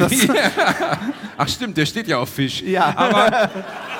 Ach 1.36 1.48
stimmt, 1.48 1.76
der 1.76 1.84
steht 1.84 2.08
ja 2.08 2.18
auf 2.18 2.30
Fisch. 2.30 2.62
ja. 2.62 2.94
Aber 2.96 3.50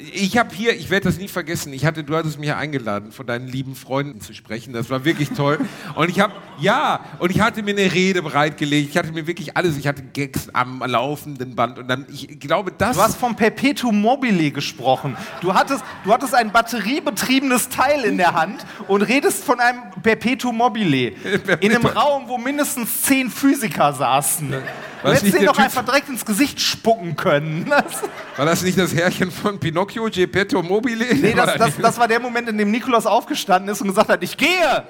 Ich 0.00 0.38
habe 0.38 0.54
hier, 0.54 0.76
ich 0.76 0.90
werde 0.90 1.08
das 1.08 1.18
nie 1.18 1.26
vergessen, 1.26 1.72
ich 1.72 1.84
hatte, 1.84 2.04
du 2.04 2.14
hattest 2.14 2.38
mich 2.38 2.48
ja 2.48 2.56
eingeladen, 2.56 3.10
von 3.10 3.26
deinen 3.26 3.48
lieben 3.48 3.74
Freunden 3.74 4.20
zu 4.20 4.32
sprechen. 4.32 4.72
Das 4.72 4.90
war 4.90 5.04
wirklich 5.04 5.30
toll. 5.30 5.58
Und 5.96 6.08
ich 6.08 6.20
habe, 6.20 6.34
ja, 6.60 7.00
und 7.18 7.32
ich 7.32 7.40
hatte 7.40 7.64
mir 7.64 7.72
eine 7.72 7.92
Rede 7.92 8.22
bereitgelegt. 8.22 8.90
Ich 8.90 8.96
hatte 8.96 9.10
mir 9.10 9.26
wirklich 9.26 9.56
alles, 9.56 9.76
ich 9.76 9.88
hatte 9.88 10.04
Gags 10.04 10.50
am 10.52 10.84
laufenden 10.86 11.56
Band. 11.56 11.80
Und 11.80 11.88
dann, 11.88 12.06
ich 12.12 12.38
glaube, 12.38 12.70
das. 12.70 12.96
Du 12.96 13.02
hast 13.02 13.16
vom 13.16 13.34
Perpetuum 13.34 14.00
mobile 14.00 14.52
gesprochen. 14.52 15.16
Du 15.40 15.52
hattest, 15.52 15.82
du 16.04 16.12
hattest 16.12 16.32
ein 16.32 16.52
batteriebetriebenes 16.52 17.68
Teil 17.68 18.04
in 18.04 18.18
der 18.18 18.34
Hand 18.34 18.64
und 18.86 19.02
redest 19.02 19.42
von 19.42 19.58
einem 19.58 19.80
Perpetuum 20.00 20.56
mobile. 20.56 21.12
In 21.60 21.74
einem 21.74 21.86
Raum, 21.86 22.28
wo 22.28 22.38
mindestens 22.38 23.02
zehn 23.02 23.30
Physiker 23.30 23.92
saßen. 23.92 24.54
Du 25.02 25.08
Was 25.08 25.18
hättest 25.18 25.34
der 25.34 25.46
doch 25.46 25.54
Typ- 25.56 25.64
einfach 25.64 25.84
direkt 25.84 26.08
ins 26.08 26.24
Gesicht 26.24 26.60
spucken 26.60 27.16
können. 27.16 27.66
Das, 27.78 28.02
war 28.36 28.46
das 28.46 28.62
nicht 28.62 28.78
das 28.78 28.94
Herrchen 28.94 29.30
von 29.30 29.58
Pinocchio, 29.58 30.08
Geppetto 30.10 30.62
Mobile? 30.62 31.04
nee, 31.14 31.34
das, 31.34 31.54
das, 31.56 31.76
das 31.76 31.98
war 31.98 32.06
der 32.08 32.20
Moment, 32.20 32.48
in 32.48 32.56
dem 32.58 32.70
Nikolaus 32.70 33.06
aufgestanden 33.06 33.70
ist 33.70 33.80
und 33.80 33.88
gesagt 33.88 34.08
hat, 34.08 34.22
ich 34.22 34.36
gehe. 34.36 34.48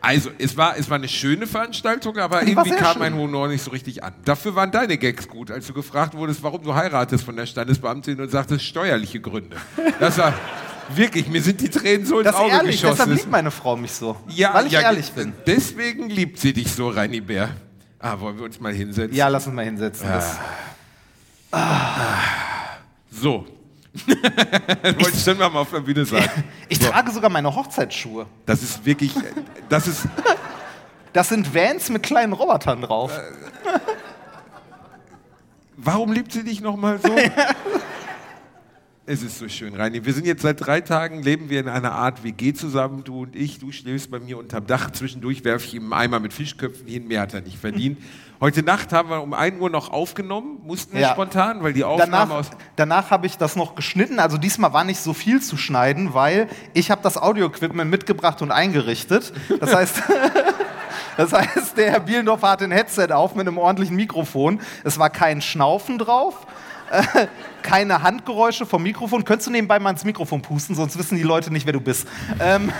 Also, 0.00 0.30
es 0.38 0.56
war, 0.56 0.76
es 0.78 0.88
war 0.88 0.96
eine 0.96 1.08
schöne 1.08 1.46
Veranstaltung, 1.48 2.16
aber 2.18 2.36
war 2.36 2.46
irgendwie 2.46 2.70
kam 2.70 2.92
schön. 2.92 3.00
mein 3.00 3.14
Honor 3.14 3.48
nicht 3.48 3.64
so 3.64 3.72
richtig 3.72 4.04
an. 4.04 4.14
Dafür 4.24 4.54
waren 4.54 4.70
deine 4.70 4.96
Gags 4.96 5.26
gut, 5.28 5.50
als 5.50 5.66
du 5.66 5.72
gefragt 5.72 6.14
wurdest, 6.14 6.40
warum 6.44 6.62
du 6.62 6.72
heiratest 6.72 7.24
von 7.24 7.34
der 7.34 7.46
Standesbeamtin 7.46 8.20
und 8.20 8.30
sagtest, 8.30 8.64
steuerliche 8.64 9.20
Gründe. 9.20 9.56
Das 9.98 10.16
war 10.18 10.32
wirklich, 10.94 11.26
mir 11.28 11.42
sind 11.42 11.60
die 11.60 11.68
Tränen 11.68 12.06
so 12.06 12.20
ins 12.20 12.26
Das 12.28 12.36
Auge 12.36 12.52
ehrlich, 12.52 12.76
deshalb 12.80 12.94
geschossen. 12.96 13.14
liebt 13.16 13.30
meine 13.30 13.50
Frau 13.50 13.76
mich 13.76 13.90
so. 13.90 14.16
ja, 14.28 14.54
weil 14.54 14.66
ich 14.66 14.72
ja, 14.72 14.82
ehrlich 14.82 15.10
bin. 15.10 15.32
Deswegen 15.48 16.08
liebt 16.08 16.38
sie 16.38 16.52
dich 16.52 16.70
so, 16.72 16.88
Reini 16.90 17.20
Bär. 17.20 17.50
Ah, 18.00 18.18
wollen 18.20 18.36
wir 18.38 18.44
uns 18.44 18.60
mal 18.60 18.72
hinsetzen? 18.72 19.16
Ja, 19.16 19.28
lass 19.28 19.46
uns 19.46 19.54
mal 19.56 19.64
hinsetzen. 19.64 20.06
Das, 20.08 20.38
So. 23.10 23.46
Wollte 24.06 25.10
ich 25.14 25.24
schon 25.24 25.38
mal 25.38 25.46
auf 25.46 25.70
der 25.70 25.80
Bühne 25.80 26.04
sagen. 26.04 26.44
ich 26.68 26.78
trage 26.78 27.10
sogar 27.10 27.30
meine 27.30 27.52
Hochzeitsschuhe. 27.52 28.26
Das 28.46 28.62
ist 28.62 28.84
wirklich, 28.84 29.12
das 29.68 29.88
ist, 29.88 30.06
Das 31.12 31.30
sind 31.30 31.52
Vans 31.54 31.88
mit 31.88 32.02
kleinen 32.02 32.32
Robotern 32.32 32.82
drauf. 32.82 33.18
Warum 35.76 36.12
liebt 36.12 36.32
sie 36.32 36.44
dich 36.44 36.60
nochmal 36.60 37.00
so? 37.00 37.08
Es 39.08 39.22
ist 39.22 39.38
so 39.38 39.48
schön, 39.48 39.74
Reini. 39.74 40.04
Wir 40.04 40.12
sind 40.12 40.26
jetzt 40.26 40.42
seit 40.42 40.60
drei 40.64 40.82
Tagen, 40.82 41.22
leben 41.22 41.48
wir 41.48 41.60
in 41.60 41.68
einer 41.68 41.92
Art 41.92 42.24
WG 42.24 42.52
zusammen, 42.52 43.04
du 43.04 43.22
und 43.22 43.34
ich. 43.34 43.58
Du 43.58 43.72
schläfst 43.72 44.10
bei 44.10 44.20
mir 44.20 44.36
unterm 44.36 44.66
Dach. 44.66 44.90
Zwischendurch 44.90 45.44
werfe 45.44 45.64
ich 45.64 45.74
ihm 45.74 45.84
einen 45.84 46.02
Eimer 46.02 46.20
mit 46.20 46.34
Fischköpfen 46.34 46.86
hin. 46.86 47.08
Mehr 47.08 47.22
hat 47.22 47.32
er 47.32 47.40
nicht 47.40 47.56
verdient. 47.58 47.98
Heute 48.40 48.62
Nacht 48.62 48.92
haben 48.92 49.08
wir 49.08 49.22
um 49.22 49.32
1 49.32 49.60
Uhr 49.60 49.70
noch 49.70 49.90
aufgenommen, 49.90 50.60
mussten 50.62 50.92
wir 50.92 51.00
Ja. 51.00 51.12
spontan, 51.12 51.62
weil 51.62 51.72
die 51.72 51.84
Aufnahme 51.84 52.10
Danach, 52.12 52.30
aus... 52.30 52.50
danach 52.76 53.10
habe 53.10 53.26
ich 53.26 53.38
das 53.38 53.56
noch 53.56 53.74
geschnitten. 53.74 54.20
Also 54.20 54.36
diesmal 54.36 54.74
war 54.74 54.84
nicht 54.84 55.00
so 55.00 55.14
viel 55.14 55.40
zu 55.40 55.56
schneiden, 55.56 56.12
weil 56.12 56.46
ich 56.74 56.90
habe 56.90 57.00
das 57.02 57.16
Audio-Equipment 57.16 57.90
mitgebracht 57.90 58.42
und 58.42 58.52
eingerichtet. 58.52 59.32
Das 59.58 59.74
heißt, 59.74 60.02
das 61.16 61.32
heißt, 61.32 61.78
der 61.78 61.92
Herr 61.92 62.00
Bielendorfer 62.00 62.50
hat 62.50 62.62
ein 62.62 62.70
Headset 62.70 63.08
auf 63.10 63.34
mit 63.34 63.48
einem 63.48 63.58
ordentlichen 63.58 63.96
Mikrofon. 63.96 64.60
Es 64.84 64.98
war 64.98 65.08
kein 65.10 65.40
Schnaufen 65.40 65.98
drauf. 65.98 66.46
Keine 67.62 68.02
Handgeräusche 68.02 68.66
vom 68.66 68.82
Mikrofon. 68.82 69.24
Könntest 69.24 69.48
du 69.48 69.52
nebenbei 69.52 69.78
mal 69.78 69.90
ins 69.90 70.04
Mikrofon 70.04 70.42
pusten, 70.42 70.74
sonst 70.74 70.98
wissen 70.98 71.16
die 71.16 71.22
Leute 71.22 71.52
nicht, 71.52 71.66
wer 71.66 71.72
du 71.72 71.80
bist. 71.80 72.06
Ähm, 72.40 72.68
äh, 72.68 72.72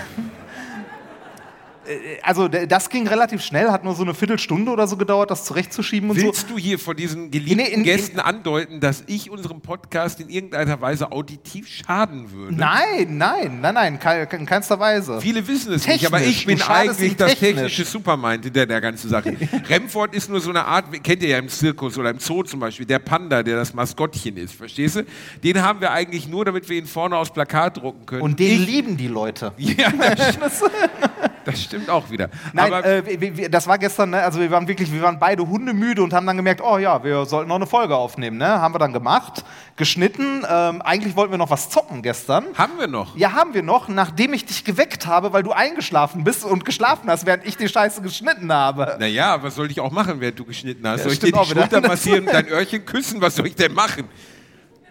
also 2.23 2.47
d- 2.47 2.67
das 2.67 2.89
ging 2.89 3.07
relativ 3.07 3.41
schnell, 3.43 3.71
hat 3.71 3.83
nur 3.83 3.95
so 3.95 4.03
eine 4.03 4.13
Viertelstunde 4.13 4.71
oder 4.71 4.87
so 4.87 4.97
gedauert, 4.97 5.31
das 5.31 5.45
zurechtzuschieben 5.45 6.09
und 6.09 6.19
so. 6.19 6.25
Willst 6.27 6.49
du 6.49 6.57
hier 6.57 6.77
vor 6.79 6.95
diesen 6.95 7.31
geliebten 7.31 7.59
in- 7.59 7.73
in- 7.79 7.83
Gästen 7.83 8.19
andeuten, 8.19 8.79
dass 8.79 9.03
ich 9.07 9.29
unserem 9.31 9.61
Podcast 9.61 10.19
in 10.19 10.29
irgendeiner 10.29 10.79
Weise 10.81 11.11
auditiv 11.11 11.67
schaden 11.67 12.31
würde? 12.31 12.55
Nein, 12.55 13.17
nein, 13.17 13.59
nein, 13.61 13.73
nein, 13.73 13.99
in 14.31 14.45
keinster 14.45 14.79
Weise. 14.79 15.19
Viele 15.21 15.47
wissen 15.47 15.73
es 15.73 15.83
Technisch, 15.83 16.01
nicht, 16.01 16.07
aber 16.13 16.21
ich 16.23 16.45
bin 16.45 16.61
eigentlich 16.61 17.15
das 17.15 17.31
technisch. 17.31 17.53
technische 17.55 17.85
Supermind 17.85 18.43
hinter 18.45 18.65
der 18.65 18.81
ganzen 18.81 19.09
Sache. 19.09 19.35
Remford 19.69 20.13
ist 20.15 20.29
nur 20.29 20.39
so 20.41 20.49
eine 20.49 20.65
Art, 20.65 20.85
kennt 21.03 21.23
ihr 21.23 21.29
ja 21.29 21.37
im 21.39 21.49
Zirkus 21.49 21.97
oder 21.97 22.09
im 22.11 22.19
Zoo 22.19 22.43
zum 22.43 22.59
Beispiel, 22.59 22.85
der 22.85 22.99
Panda, 22.99 23.43
der 23.43 23.55
das 23.57 23.73
Maskottchen 23.73 24.37
ist, 24.37 24.53
verstehst 24.53 24.97
du? 24.97 25.05
Den 25.43 25.61
haben 25.61 25.81
wir 25.81 25.91
eigentlich 25.91 26.27
nur, 26.27 26.45
damit 26.45 26.67
wir 26.69 26.77
ihn 26.77 26.85
vorne 26.85 27.15
aufs 27.17 27.31
Plakat 27.31 27.77
drucken 27.77 28.05
können. 28.05 28.21
Und 28.21 28.39
den 28.39 28.61
ich, 28.61 28.67
lieben 28.67 28.97
die 28.97 29.07
Leute. 29.07 29.51
ja, 29.57 29.91
das, 29.91 30.29
stimmt- 30.33 31.28
das 31.45 31.61
stimmt 31.63 31.89
auch 31.89 32.09
wieder. 32.09 32.29
Nein, 32.53 32.71
äh, 32.71 33.03
wir- 33.21 33.37
wir, 33.37 33.49
das 33.49 33.67
war 33.67 33.77
gestern, 33.77 34.11
ne? 34.11 34.21
also 34.21 34.39
wir 34.39 34.51
waren 34.51 34.67
wirklich, 34.67 34.91
wir 34.91 35.01
waren 35.01 35.19
beide 35.19 35.47
hundemüde 35.47 36.01
und 36.03 36.13
haben 36.13 36.25
dann 36.25 36.37
gemerkt, 36.37 36.61
oh 36.61 36.77
ja, 36.77 37.03
wir 37.03 37.25
sollten 37.25 37.49
noch 37.49 37.55
eine 37.55 37.67
Folge 37.67 37.95
aufnehmen. 37.95 38.37
Ne? 38.37 38.47
Haben 38.47 38.73
wir 38.73 38.79
dann 38.79 38.93
gemacht, 38.93 39.43
geschnitten. 39.75 40.45
Ähm, 40.49 40.81
eigentlich 40.81 41.15
wollten 41.15 41.31
wir 41.33 41.37
noch 41.37 41.49
was 41.49 41.69
zocken 41.69 42.01
gestern. 42.01 42.45
haben 42.55 42.73
wir 42.79 42.87
noch. 42.87 43.15
Ja, 43.17 43.33
haben 43.33 43.53
wir 43.53 43.63
noch, 43.63 43.87
nachdem 43.87 44.33
ich 44.33 44.45
dich 44.45 44.63
geweckt 44.63 45.05
habe, 45.07 45.33
weil 45.33 45.43
du 45.43 45.51
eingeschlafen 45.51 46.23
bist 46.23 46.43
und 46.45 46.65
geschlafen 46.65 47.09
hast, 47.09 47.25
während 47.25 47.45
ich 47.45 47.57
die 47.57 47.67
Scheiße 47.67 48.01
geschnitten 48.01 48.51
habe. 48.51 48.97
Naja, 48.99 49.41
was 49.41 49.55
soll 49.55 49.69
ich 49.71 49.79
auch 49.79 49.91
machen, 49.91 50.19
während 50.19 50.37
du 50.39 50.45
geschnitten 50.45 50.87
hast? 50.87 50.99
Ja, 50.99 51.03
soll 51.05 51.13
ich 51.13 51.19
dir 51.19 51.31
die. 51.31 51.45
Schulter 51.45 51.81
massieren 51.81 52.25
und 52.27 52.33
dein 52.33 52.47
Öhrchen 52.47 52.85
küssen? 52.85 53.21
Was 53.21 53.35
soll 53.35 53.47
ich 53.47 53.55
denn 53.55 53.73
machen? 53.73 54.05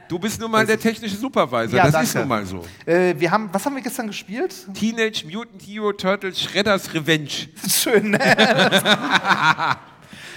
Du 0.09 0.19
bist 0.19 0.41
nun 0.41 0.51
mal 0.51 0.65
der 0.67 0.79
technische 0.81 1.17
Supervisor. 1.17 1.77
Ja, 1.77 1.91
das 1.91 2.05
ist 2.05 2.15
danke. 2.15 2.19
nun 2.21 2.29
mal 2.29 2.47
so. 2.47 2.65
Äh, 2.87 3.15
wir 3.19 3.31
haben, 3.31 3.51
was 3.53 3.65
haben 3.67 3.75
wir 3.75 3.83
gestern 3.83 4.07
gespielt? 4.07 4.55
Teenage 4.75 5.25
Mutant 5.31 5.63
Hero 5.63 5.93
Turtles 5.93 6.41
Shredders 6.41 6.93
Revenge. 6.95 7.29
Schön, 7.69 8.11
ne? 8.11 8.19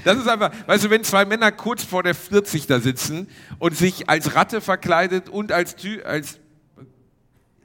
Das 0.04 0.18
ist 0.18 0.28
einfach, 0.28 0.52
weißt 0.66 0.86
du, 0.86 0.90
wenn 0.90 1.04
zwei 1.04 1.26
Männer 1.26 1.52
kurz 1.52 1.84
vor 1.84 2.02
der 2.02 2.16
40 2.16 2.66
da 2.66 2.80
sitzen 2.80 3.28
und 3.60 3.78
sich 3.78 4.10
als 4.10 4.34
Ratte 4.34 4.60
verkleidet 4.60 5.30
und 5.30 5.52
als 5.52 5.76
Tü 5.76 6.02
als 6.02 6.40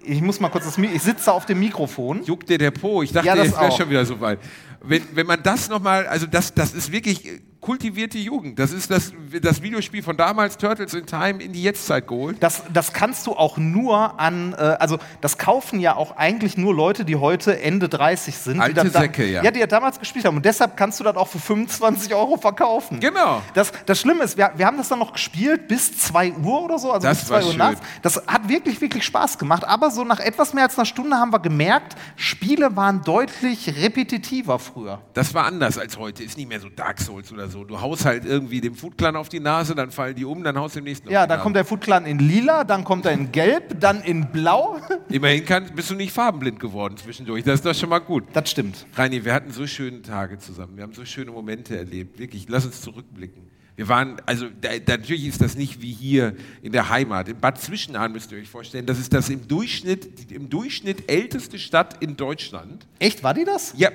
Ich 0.04 0.20
muss 0.20 0.38
mal 0.38 0.50
kurz 0.50 0.66
das 0.66 0.76
Mi 0.76 0.88
Ich 0.88 1.00
sitze 1.02 1.32
auf 1.32 1.46
dem 1.46 1.60
Mikrofon. 1.60 2.22
juckt 2.24 2.50
dir 2.50 2.58
der 2.58 2.72
Po. 2.72 3.02
Ich 3.02 3.10
dachte, 3.12 3.26
Ja, 3.26 3.34
das 3.36 3.46
jetzt 3.46 3.58
wäre 3.58 3.72
schon 3.72 3.88
wieder 3.88 4.04
so 4.04 4.20
weit. 4.20 4.38
Wenn, 4.82 5.02
wenn 5.14 5.26
man 5.26 5.42
das 5.42 5.70
nochmal, 5.70 6.06
also 6.08 6.26
das, 6.26 6.52
das 6.52 6.74
ist 6.74 6.92
wirklich 6.92 7.40
kultivierte 7.66 8.16
Jugend. 8.16 8.60
Das 8.60 8.70
ist 8.70 8.92
das, 8.92 9.12
das 9.42 9.60
Videospiel 9.60 10.00
von 10.00 10.16
damals, 10.16 10.56
Turtles 10.56 10.94
in 10.94 11.04
Time, 11.04 11.42
in 11.42 11.52
die 11.52 11.64
Jetztzeit 11.64 12.06
geholt. 12.06 12.36
Das, 12.40 12.62
das 12.72 12.92
kannst 12.92 13.26
du 13.26 13.32
auch 13.32 13.56
nur 13.56 14.20
an, 14.20 14.52
äh, 14.52 14.76
also 14.78 14.98
das 15.20 15.36
kaufen 15.36 15.80
ja 15.80 15.96
auch 15.96 16.16
eigentlich 16.16 16.56
nur 16.56 16.72
Leute, 16.72 17.04
die 17.04 17.16
heute 17.16 17.60
Ende 17.60 17.88
30 17.88 18.36
sind. 18.36 18.60
Alte 18.60 18.84
die 18.84 18.90
da- 18.90 19.00
Säcke, 19.00 19.26
ja. 19.26 19.42
Ja, 19.42 19.50
die 19.50 19.58
ja 19.58 19.66
damals 19.66 19.98
gespielt 19.98 20.24
haben. 20.26 20.36
Und 20.36 20.44
deshalb 20.44 20.76
kannst 20.76 21.00
du 21.00 21.04
das 21.04 21.16
auch 21.16 21.26
für 21.26 21.40
25 21.40 22.14
Euro 22.14 22.36
verkaufen. 22.36 23.00
Genau. 23.00 23.42
Das, 23.54 23.72
das 23.84 23.98
Schlimme 24.00 24.22
ist, 24.22 24.36
wir, 24.36 24.52
wir 24.54 24.64
haben 24.64 24.76
das 24.76 24.86
dann 24.88 25.00
noch 25.00 25.12
gespielt 25.12 25.66
bis 25.66 25.98
2 25.98 26.34
Uhr 26.34 26.62
oder 26.62 26.78
so, 26.78 26.92
also 26.92 27.04
Das 27.08 27.18
bis 27.22 27.30
war 27.30 27.40
2 27.40 27.46
Uhr 27.48 27.54
nachts. 27.56 27.80
Das 28.02 28.22
hat 28.28 28.48
wirklich, 28.48 28.80
wirklich 28.80 29.02
Spaß 29.02 29.38
gemacht. 29.38 29.64
Aber 29.64 29.90
so 29.90 30.04
nach 30.04 30.20
etwas 30.20 30.54
mehr 30.54 30.62
als 30.64 30.78
einer 30.78 30.86
Stunde 30.86 31.16
haben 31.16 31.32
wir 31.32 31.40
gemerkt, 31.40 31.96
Spiele 32.14 32.76
waren 32.76 33.02
deutlich 33.02 33.74
repetitiver 33.76 34.60
früher. 34.60 35.00
Das 35.14 35.34
war 35.34 35.46
anders 35.46 35.78
als 35.78 35.98
heute. 35.98 36.22
Ist 36.22 36.36
nicht 36.36 36.48
mehr 36.48 36.60
so 36.60 36.68
Dark 36.68 37.00
Souls 37.00 37.32
oder 37.32 37.48
so. 37.48 37.55
Du 37.64 37.80
haust 37.80 38.04
halt 38.04 38.24
irgendwie 38.24 38.60
dem 38.60 38.74
Food 38.74 38.98
Clan 38.98 39.16
auf 39.16 39.28
die 39.28 39.40
Nase, 39.40 39.74
dann 39.74 39.90
fallen 39.90 40.14
die 40.14 40.24
um, 40.24 40.42
dann 40.42 40.58
haust 40.58 40.76
du 40.76 40.80
dem 40.80 40.84
nächsten 40.84 41.10
Ja, 41.10 41.26
dann 41.26 41.40
kommt 41.40 41.56
der 41.56 41.64
Foot 41.64 41.80
Clan 41.80 42.06
in 42.06 42.18
lila, 42.18 42.64
dann 42.64 42.84
kommt 42.84 43.06
er 43.06 43.12
in 43.12 43.32
gelb, 43.32 43.80
dann 43.80 44.02
in 44.02 44.30
blau. 44.30 44.78
Immerhin 45.08 45.44
kann, 45.44 45.70
bist 45.74 45.90
du 45.90 45.94
nicht 45.94 46.12
farbenblind 46.12 46.60
geworden 46.60 46.96
zwischendurch. 46.96 47.44
Das 47.44 47.56
ist 47.56 47.66
doch 47.66 47.74
schon 47.74 47.88
mal 47.88 47.98
gut. 47.98 48.24
Das 48.32 48.50
stimmt. 48.50 48.86
Reini, 48.94 49.24
wir 49.24 49.34
hatten 49.34 49.50
so 49.50 49.66
schöne 49.66 50.02
Tage 50.02 50.38
zusammen. 50.38 50.76
Wir 50.76 50.82
haben 50.82 50.94
so 50.94 51.04
schöne 51.04 51.30
Momente 51.30 51.76
erlebt. 51.76 52.18
Wirklich, 52.18 52.46
lass 52.48 52.66
uns 52.66 52.80
zurückblicken. 52.80 53.46
Wir 53.76 53.88
waren, 53.88 54.16
also 54.24 54.46
da, 54.60 54.70
natürlich 54.88 55.26
ist 55.26 55.42
das 55.42 55.54
nicht 55.54 55.82
wie 55.82 55.92
hier 55.92 56.34
in 56.62 56.72
der 56.72 56.88
Heimat. 56.88 57.28
In 57.28 57.38
Bad 57.38 57.60
Zwischenahn 57.60 58.10
müsst 58.10 58.32
ihr 58.32 58.38
euch 58.38 58.48
vorstellen, 58.48 58.86
das 58.86 58.98
ist 58.98 59.12
das 59.12 59.28
im 59.28 59.46
Durchschnitt, 59.46 60.32
im 60.32 60.48
Durchschnitt 60.48 61.10
älteste 61.10 61.58
Stadt 61.58 62.02
in 62.02 62.16
Deutschland. 62.16 62.86
Echt, 62.98 63.22
war 63.22 63.34
die 63.34 63.44
das? 63.44 63.74
Ja. 63.76 63.90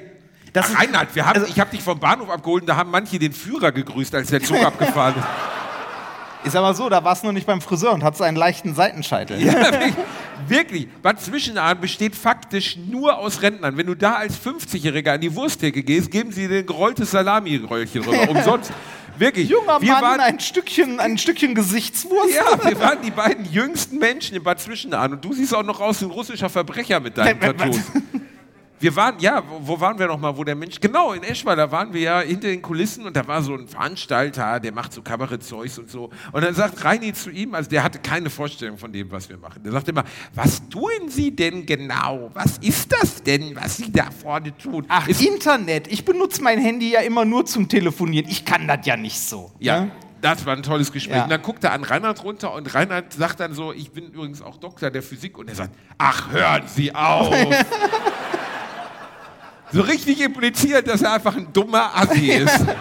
Das 0.53 0.70
ist- 0.70 0.77
Reinhard, 0.79 1.13
wir 1.15 1.25
haben, 1.25 1.39
also- 1.39 1.48
ich 1.51 1.60
habe 1.60 1.72
dich 1.72 1.81
vom 1.81 2.00
Bahnhof 2.00 2.29
abgeholt 2.29 2.63
und 2.63 2.67
da 2.67 2.75
haben 2.75 2.91
manche 2.91 3.17
den 3.20 3.34
Führer 3.34 3.72
gegrüßt, 3.72 4.13
als 4.15 4.29
der 4.29 4.41
Zug 4.41 4.58
abgefahren 4.65 5.15
ist. 6.46 6.51
Sag 6.53 6.62
mal 6.63 6.74
so, 6.74 6.89
da 6.89 7.03
warst 7.03 7.22
du 7.22 7.27
noch 7.27 7.34
nicht 7.34 7.46
beim 7.46 7.62
Friseur 7.62 7.93
und 7.93 8.03
hattest 8.03 8.24
einen 8.24 8.36
leichten 8.36 8.74
Seitenscheitel. 8.74 9.39
Ja, 9.39 9.53
wirklich. 9.72 9.93
wirklich. 10.48 10.88
Bad 11.03 11.22
Zwischenahn 11.22 11.79
besteht 11.79 12.15
faktisch 12.15 12.77
nur 12.77 13.17
aus 13.20 13.43
Rentnern. 13.43 13.77
Wenn 13.77 13.86
du 13.86 13.93
da 13.96 14.13
als 14.15 14.39
50-Jähriger 14.43 15.12
an 15.13 15.22
die 15.22 15.36
Wursttheke 15.36 15.84
gehst, 15.84 16.10
geben 16.10 16.31
sie 16.31 16.48
dir 16.48 16.60
ein 16.60 16.65
gerolltes 16.65 17.12
Salami-Röllchen 17.12 18.03
rüber. 18.03 18.27
Umsonst. 18.29 18.72
Wirklich. 19.20 19.50
Junger 19.50 19.79
wir 19.81 19.91
Mann, 19.93 20.01
waren, 20.01 20.20
ein 20.20 20.39
Stückchen, 20.39 21.00
ein 21.00 21.20
Stückchen 21.20 21.53
Gesichtswurst. 21.53 22.34
ja, 22.34 22.67
wir 22.67 22.79
waren 22.79 23.03
die 23.03 23.12
beiden 23.12 23.46
jüngsten 23.51 24.00
Menschen 24.00 24.36
in 24.36 24.41
Bad 24.41 24.60
Zwischenahn. 24.60 25.12
Und 25.13 25.24
du 25.24 25.34
siehst 25.34 25.53
auch 25.53 25.62
noch 25.63 25.79
aus 25.79 26.01
wie 26.01 26.05
ein 26.05 26.12
russischer 26.12 26.50
Verbrecher 26.50 27.00
mit 27.00 27.20
deinen? 27.20 27.39
Tattoos. 27.39 27.77
Wir 28.82 28.96
waren, 28.96 29.20
ja, 29.20 29.44
wo, 29.62 29.80
waren 29.80 29.98
wir 30.00 30.08
noch 30.08 30.20
mal, 30.20 30.36
wo 30.36 30.44
der 30.44 30.56
Mensch, 30.56 30.80
genau, 30.80 31.14
in 31.14 31.22
Eschweiler 31.24 31.62
da 31.68 31.72
waren 31.72 31.94
wir 31.94 32.02
ja 32.02 32.20
hinter 32.22 32.48
den 32.48 32.64
Kulissen 32.64 33.06
und 33.06 33.16
da 33.16 33.28
war 33.28 33.44
so 33.44 33.54
ein 33.54 33.68
Veranstalter, 33.68 34.60
der 34.60 34.72
macht 34.74 34.92
so 34.92 35.04
Kabarettzeugs 35.04 35.78
und 35.78 35.92
so. 35.92 36.10
Und 36.32 36.44
dann 36.44 36.56
sagt 36.56 36.84
Reini 36.84 37.14
zu 37.14 37.30
ihm, 37.30 37.54
also 37.54 37.70
der 37.70 37.84
hatte 37.84 38.00
keine 38.00 38.32
Vorstellung 38.32 38.80
von 38.80 38.92
dem, 38.92 39.12
was 39.12 39.30
wir 39.30 39.38
machen. 39.38 39.62
Der 39.62 39.72
sagt 39.72 39.88
immer, 39.88 40.04
was 40.34 40.68
tun 40.70 40.90
Sie 41.10 41.36
denn 41.36 41.68
genau? 41.68 42.32
Was 42.34 42.58
ist 42.58 42.92
das 42.92 43.22
denn, 43.22 43.56
was 43.56 43.78
Sie 43.78 43.92
da 43.92 44.10
vorne 44.10 44.58
tun? 44.58 44.86
Ach, 44.88 45.08
Ist- 45.08 45.22
Internet. 45.22 45.88
Ich 45.88 46.04
benutze 46.04 46.42
mein 46.42 46.58
Handy 46.60 46.92
ja 46.94 47.02
immer 47.02 47.24
nur 47.24 47.46
zum 47.46 47.70
Telefonieren. 47.70 48.28
Ich 48.28 48.44
kann 48.44 48.68
das 48.68 48.84
ja 48.88 48.98
nicht 48.98 49.20
so. 49.20 49.52
Ja. 49.60 49.82
ne? 49.82 49.92
Das 50.22 50.44
war 50.46 50.56
ein 50.56 50.64
tolles 50.64 50.92
Gespräch. 50.92 51.16
Ja. 51.18 51.24
Und 51.24 51.30
dann 51.32 51.42
guckt 51.42 51.64
er 51.64 51.74
an 51.74 51.84
Reinhard 51.84 52.24
runter 52.24 52.54
und 52.54 52.74
Reinhard 52.74 53.12
sagt 53.14 53.40
dann 53.40 53.54
so, 53.54 53.74
ich 53.74 53.92
bin 53.92 54.06
übrigens 54.12 54.42
auch 54.42 54.58
Doktor 54.58 54.90
der 54.92 55.02
Physik. 55.04 55.38
Und 55.38 55.50
er 55.50 55.56
sagt, 55.56 55.76
ach, 56.00 56.32
hören 56.32 56.64
Sie 56.68 56.94
auf. 56.96 57.34
so 59.72 59.82
richtig 59.82 60.22
impliziert, 60.22 60.88
dass 60.88 61.01
er 61.01 61.13
einfach 61.13 61.36
ein 61.36 61.51
dummer 61.54 61.96
Assi 61.96 62.32
ist. 62.32 62.66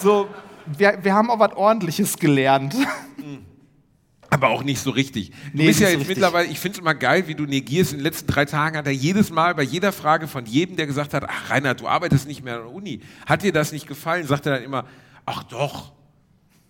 So, 0.00 0.28
wir, 0.64 0.96
wir 1.02 1.12
haben 1.12 1.28
auch 1.28 1.40
was 1.40 1.54
Ordentliches 1.56 2.16
gelernt. 2.18 2.72
Aber 4.30 4.48
auch 4.50 4.62
nicht 4.62 4.80
so 4.80 4.90
richtig. 4.90 5.30
Du 5.30 5.36
Nee, 5.54 5.66
bist 5.66 5.80
ja 5.80 5.86
so 5.86 5.92
jetzt 5.92 6.00
richtig. 6.02 6.16
mittlerweile, 6.18 6.48
ich 6.48 6.60
finde 6.60 6.76
es 6.76 6.80
immer 6.80 6.94
geil, 6.94 7.26
wie 7.26 7.34
du 7.34 7.44
negierst. 7.46 7.92
In 7.92 7.98
den 7.98 8.04
letzten 8.04 8.26
drei 8.26 8.44
Tagen 8.44 8.76
hat 8.76 8.86
er 8.86 8.92
jedes 8.92 9.30
Mal 9.30 9.54
bei 9.54 9.62
jeder 9.62 9.90
Frage 9.90 10.28
von 10.28 10.44
jedem, 10.46 10.76
der 10.76 10.86
gesagt 10.86 11.14
hat, 11.14 11.24
ach 11.26 11.50
Reinhard, 11.50 11.80
du 11.80 11.88
arbeitest 11.88 12.28
nicht 12.28 12.44
mehr 12.44 12.56
an 12.56 12.62
der 12.64 12.72
Uni. 12.72 13.00
Hat 13.26 13.42
dir 13.42 13.52
das 13.52 13.72
nicht 13.72 13.88
gefallen? 13.88 14.26
Sagt 14.26 14.46
er 14.46 14.56
dann 14.56 14.62
immer, 14.62 14.84
ach 15.26 15.42
doch. 15.44 15.92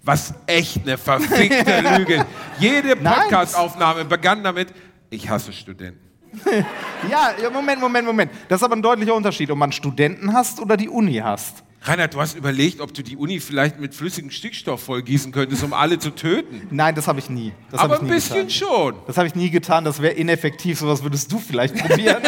Was 0.05 0.33
echt 0.47 0.83
eine 0.85 0.97
verfickte 0.97 1.81
Lüge. 1.99 2.25
Jede. 2.61 2.97
Podcastaufnahme 2.97 4.05
begann 4.05 4.43
damit, 4.45 4.69
ich 5.11 5.29
hasse 5.29 5.53
Studenten. 5.53 6.08
Ja, 7.11 7.51
Moment, 7.51 7.81
Moment, 7.81 8.07
Moment. 8.07 8.31
Das 8.49 8.61
ist 8.61 8.65
aber 8.65 8.77
ein 8.77 8.83
deutlicher 8.83 9.15
Unterschied, 9.15 9.51
ob 9.51 9.59
man 9.59 9.73
Studenten 9.73 10.33
hast 10.33 10.61
oder 10.61 10.77
die 10.77 10.89
Uni 10.89 11.15
hast. 11.15 11.63
Reinhard, 11.83 12.13
du 12.13 12.21
hast 12.21 12.37
überlegt, 12.37 12.81
ob 12.81 12.93
du 12.93 13.03
die 13.03 13.17
Uni 13.17 13.39
vielleicht 13.39 13.79
mit 13.79 13.95
flüssigem 13.95 14.31
Stickstoff 14.31 14.83
vollgießen 14.83 15.31
könntest, 15.31 15.63
um 15.63 15.73
alle 15.73 15.99
zu 15.99 16.11
töten. 16.11 16.67
Nein, 16.71 16.95
das 16.95 17.07
habe 17.07 17.21
ich 17.21 17.31
nie. 17.31 17.53
Das 17.71 17.81
Aber 17.81 17.95
ich 17.95 18.01
ein 18.01 18.07
nie 18.07 18.13
bisschen 18.13 18.49
getan. 18.49 18.51
schon. 18.51 18.95
Das 19.07 19.17
habe 19.17 19.29
ich 19.29 19.35
nie 19.35 19.51
getan, 19.51 19.85
das 19.85 20.03
wäre 20.03 20.15
ineffektiv, 20.15 20.79
sowas 20.79 21.03
würdest 21.03 21.31
du 21.31 21.39
vielleicht 21.39 21.77
probieren. 21.77 22.23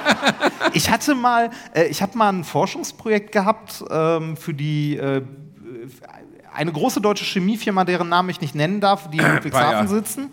ich 0.74 0.90
hatte 0.90 1.14
mal, 1.14 1.50
äh, 1.72 1.84
ich 1.84 2.02
habe 2.02 2.18
mal 2.18 2.30
ein 2.30 2.44
Forschungsprojekt 2.44 3.30
gehabt 3.32 3.84
ähm, 3.90 4.36
für 4.36 4.54
die 4.54 4.96
äh, 4.96 5.22
eine 6.52 6.72
große 6.72 7.00
deutsche 7.00 7.24
Chemiefirma, 7.24 7.84
deren 7.84 8.08
Namen 8.08 8.28
ich 8.28 8.40
nicht 8.40 8.56
nennen 8.56 8.80
darf, 8.80 9.08
die 9.08 9.18
in 9.18 9.24
Ludwigshafen 9.34 9.88
sitzen. 9.88 10.30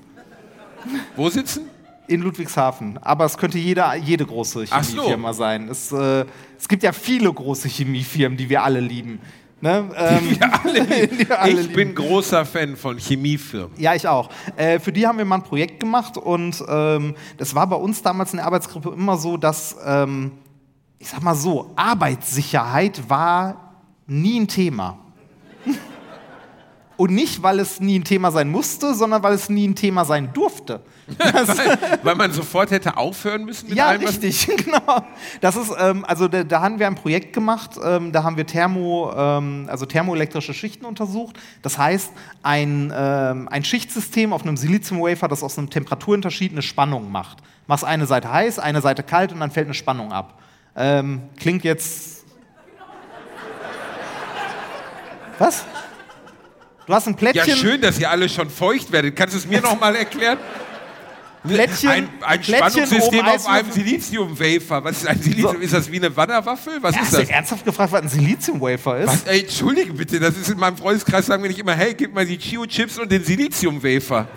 Wo 1.16 1.30
sitzen? 1.30 1.70
In 2.08 2.22
Ludwigshafen. 2.22 2.98
Aber 3.02 3.26
es 3.26 3.38
könnte 3.38 3.58
jeder, 3.58 3.94
jede 3.96 4.26
große 4.26 4.66
Ach 4.70 4.84
so. 4.84 4.96
Chemiefirma 4.96 5.34
sein. 5.34 5.68
Es, 5.70 5.92
äh, 5.92 6.26
es 6.58 6.68
gibt 6.68 6.84
ja 6.84 6.94
viele 6.94 7.32
große 7.32 7.68
Chemiefirmen, 7.68 8.38
die 8.38 8.48
wir 8.50 8.64
alle 8.64 8.80
lieben. 8.80 9.20
Ne? 9.60 9.90
Ähm, 9.96 10.40
Wir 10.40 10.64
alle 10.64 10.80
lieben. 10.84 11.18
die 11.18 11.28
wir 11.30 11.42
alle 11.42 11.52
ich 11.52 11.58
lieben. 11.64 11.74
bin 11.74 11.96
großer 11.96 12.46
Fan 12.46 12.78
von 12.78 12.98
Chemiefirmen. 12.98 13.72
Ja, 13.78 13.94
ich 13.96 14.08
auch. 14.08 14.30
Äh, 14.56 14.80
für 14.80 14.92
die 14.94 15.06
haben 15.06 15.18
wir 15.18 15.26
mal 15.26 15.36
ein 15.38 15.44
Projekt 15.44 15.80
gemacht 15.80 16.18
und 16.18 16.64
ähm, 16.70 17.16
das 17.38 17.54
war 17.56 17.68
bei 17.68 17.76
uns 17.76 18.02
damals 18.04 18.32
in 18.34 18.38
der 18.38 18.46
Arbeitsgruppe 18.46 18.90
immer 18.92 19.18
so, 19.18 19.36
dass, 19.36 19.76
ähm, 19.86 20.32
ich 21.00 21.10
sag 21.10 21.22
mal 21.24 21.36
so, 21.36 21.72
Arbeitssicherheit 21.76 23.10
war 23.10 23.74
nie 24.06 24.40
ein 24.40 24.48
Thema. 24.48 24.98
Und 26.98 27.14
nicht, 27.14 27.44
weil 27.44 27.60
es 27.60 27.80
nie 27.80 28.00
ein 28.00 28.04
Thema 28.04 28.32
sein 28.32 28.50
musste, 28.50 28.96
sondern 28.96 29.22
weil 29.22 29.34
es 29.34 29.50
nie 29.50 29.68
ein 29.68 29.76
Thema 29.76 30.04
sein 30.04 30.32
durfte. 30.34 30.82
Weil 32.04 32.16
man 32.16 32.32
sofort 32.34 32.70
hätte 32.72 32.98
aufhören 32.98 33.46
müssen 33.46 33.70
mit 33.70 33.78
Ja, 33.78 33.88
allem, 33.88 34.02
was- 34.04 34.22
richtig, 34.22 34.48
genau. 34.66 35.06
Das 35.40 35.56
ist, 35.56 35.72
ähm, 35.80 36.04
also 36.06 36.28
da, 36.28 36.44
da 36.44 36.62
haben 36.62 36.80
wir 36.80 36.88
ein 36.88 36.96
Projekt 36.96 37.32
gemacht, 37.34 37.72
ähm, 37.84 38.12
da 38.12 38.24
haben 38.24 38.36
wir 38.36 38.46
Thermo, 38.46 39.14
ähm, 39.16 39.68
also 39.70 39.86
thermoelektrische 39.86 40.54
Schichten 40.54 40.86
untersucht. 40.86 41.38
Das 41.62 41.78
heißt, 41.78 42.12
ein, 42.44 42.92
ähm, 42.96 43.48
ein 43.50 43.64
Schichtsystem 43.64 44.34
auf 44.34 44.44
einem 44.44 44.58
Siliziumwafer, 44.58 45.28
das 45.30 45.44
aus 45.44 45.58
einem 45.58 45.70
Temperaturunterschied 45.70 46.52
eine 46.52 46.62
Spannung 46.62 47.10
macht. 47.12 47.38
Machst 47.68 47.86
eine 47.86 48.06
Seite 48.06 48.32
heiß, 48.32 48.60
eine 48.60 48.82
Seite 48.82 49.04
kalt 49.04 49.32
und 49.32 49.40
dann 49.40 49.52
fällt 49.52 49.68
eine 49.68 49.74
Spannung 49.76 50.12
ab. 50.12 50.40
Ähm, 50.76 51.22
klingt 51.40 51.64
jetzt. 51.64 52.26
Was? 55.40 55.66
Du 56.86 56.94
hast 56.94 57.08
ein 57.08 57.12
Ja, 57.14 57.18
Plättchen. 57.18 57.56
schön, 57.58 57.82
dass 57.82 58.00
ihr 58.00 58.10
alle 58.10 58.28
schon 58.30 58.50
feucht 58.50 58.92
werdet. 58.92 59.16
Kannst 59.16 59.36
du 59.36 59.40
es 59.40 59.46
mir 59.48 59.62
noch 59.62 59.80
mal 59.80 59.96
erklären? 59.96 60.38
Plättchen, 61.48 61.89
ein 61.89 62.10
ein 62.22 62.42
Plättchen 62.42 62.86
Spannungssystem 62.86 63.25
auf 63.25 63.48
einem 63.48 63.72
Silizium-Wafer. 63.72 64.84
Was 64.84 64.98
ist 64.98 65.08
ein 65.08 65.22
Silizium? 65.22 65.54
So. 65.54 65.60
Ist 65.60 65.74
das 65.74 65.92
wie 65.92 65.98
eine 65.98 66.16
Wanderwaffel? 66.16 66.74
Was 66.82 66.96
ist 66.96 67.01
Hast 67.01 67.13
du 67.13 67.18
das? 67.18 67.30
ernsthaft 67.30 67.66
gefragt, 67.66 67.92
was 67.92 68.01
ein 68.01 68.10
Siliziumwafer 68.10 69.00
ist? 69.00 69.08
Was? 69.08 69.24
Ey, 69.24 69.42
entschuldige 69.42 69.94
bitte, 69.94 70.20
das 70.20 70.38
ist 70.38 70.50
in 70.50 70.58
meinem 70.58 70.77
Freundeskreis, 70.77 71.25
sagen 71.25 71.42
wir 71.44 71.50
nicht 71.50 71.60
immer, 71.60 71.74
hey, 71.74 71.94
gib 71.94 72.13
mal 72.13 72.25
die 72.25 72.38
Chio-Chips 72.38 73.00
und 73.00 73.12
den 73.12 73.24
Silizium-Wafer. 73.24 74.27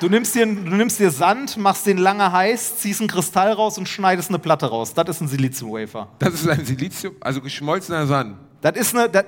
Du 0.00 0.08
nimmst, 0.08 0.34
dir, 0.36 0.46
du 0.46 0.52
nimmst 0.52 1.00
dir 1.00 1.10
Sand, 1.10 1.56
machst 1.56 1.84
den 1.86 1.98
lange 1.98 2.30
heiß, 2.30 2.76
ziehst 2.78 3.00
einen 3.00 3.08
Kristall 3.08 3.52
raus 3.52 3.78
und 3.78 3.88
schneidest 3.88 4.28
eine 4.28 4.38
Platte 4.38 4.66
raus. 4.66 4.94
Das 4.94 5.08
ist 5.08 5.20
ein 5.20 5.28
Siliziumwafer. 5.28 6.08
Das 6.20 6.34
ist 6.34 6.48
ein 6.48 6.64
Silizium, 6.64 7.16
also 7.20 7.40
geschmolzener 7.40 8.06
Sand. 8.06 8.36
Das 8.60 8.76
ist 8.76 8.94
eine. 8.94 9.08
Das, 9.08 9.24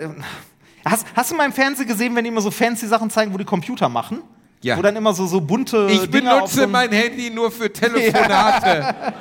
hast, 0.85 1.07
hast 1.15 1.31
du 1.33 1.35
mal 1.35 1.47
im 1.47 1.53
Fernsehen 1.53 1.89
gesehen, 1.89 2.15
wenn 2.15 2.23
die 2.23 2.29
immer 2.31 2.41
so 2.41 2.53
fancy 2.53 2.87
Sachen 2.87 3.11
zeigen, 3.11 3.33
wo 3.35 3.39
die 3.39 3.45
Computer 3.45 3.89
machen? 3.89 4.23
Ja. 4.63 4.77
Wo 4.77 4.83
dann 4.83 4.97
immer 4.97 5.15
so, 5.15 5.27
so 5.27 5.41
bunte. 5.41 5.89
Ich 5.91 6.11
Dinger 6.11 6.35
benutze 6.37 6.67
mein 6.67 6.93
Handy 6.93 7.31
nur 7.31 7.51
für 7.51 7.73
Telefonate. 7.73 8.95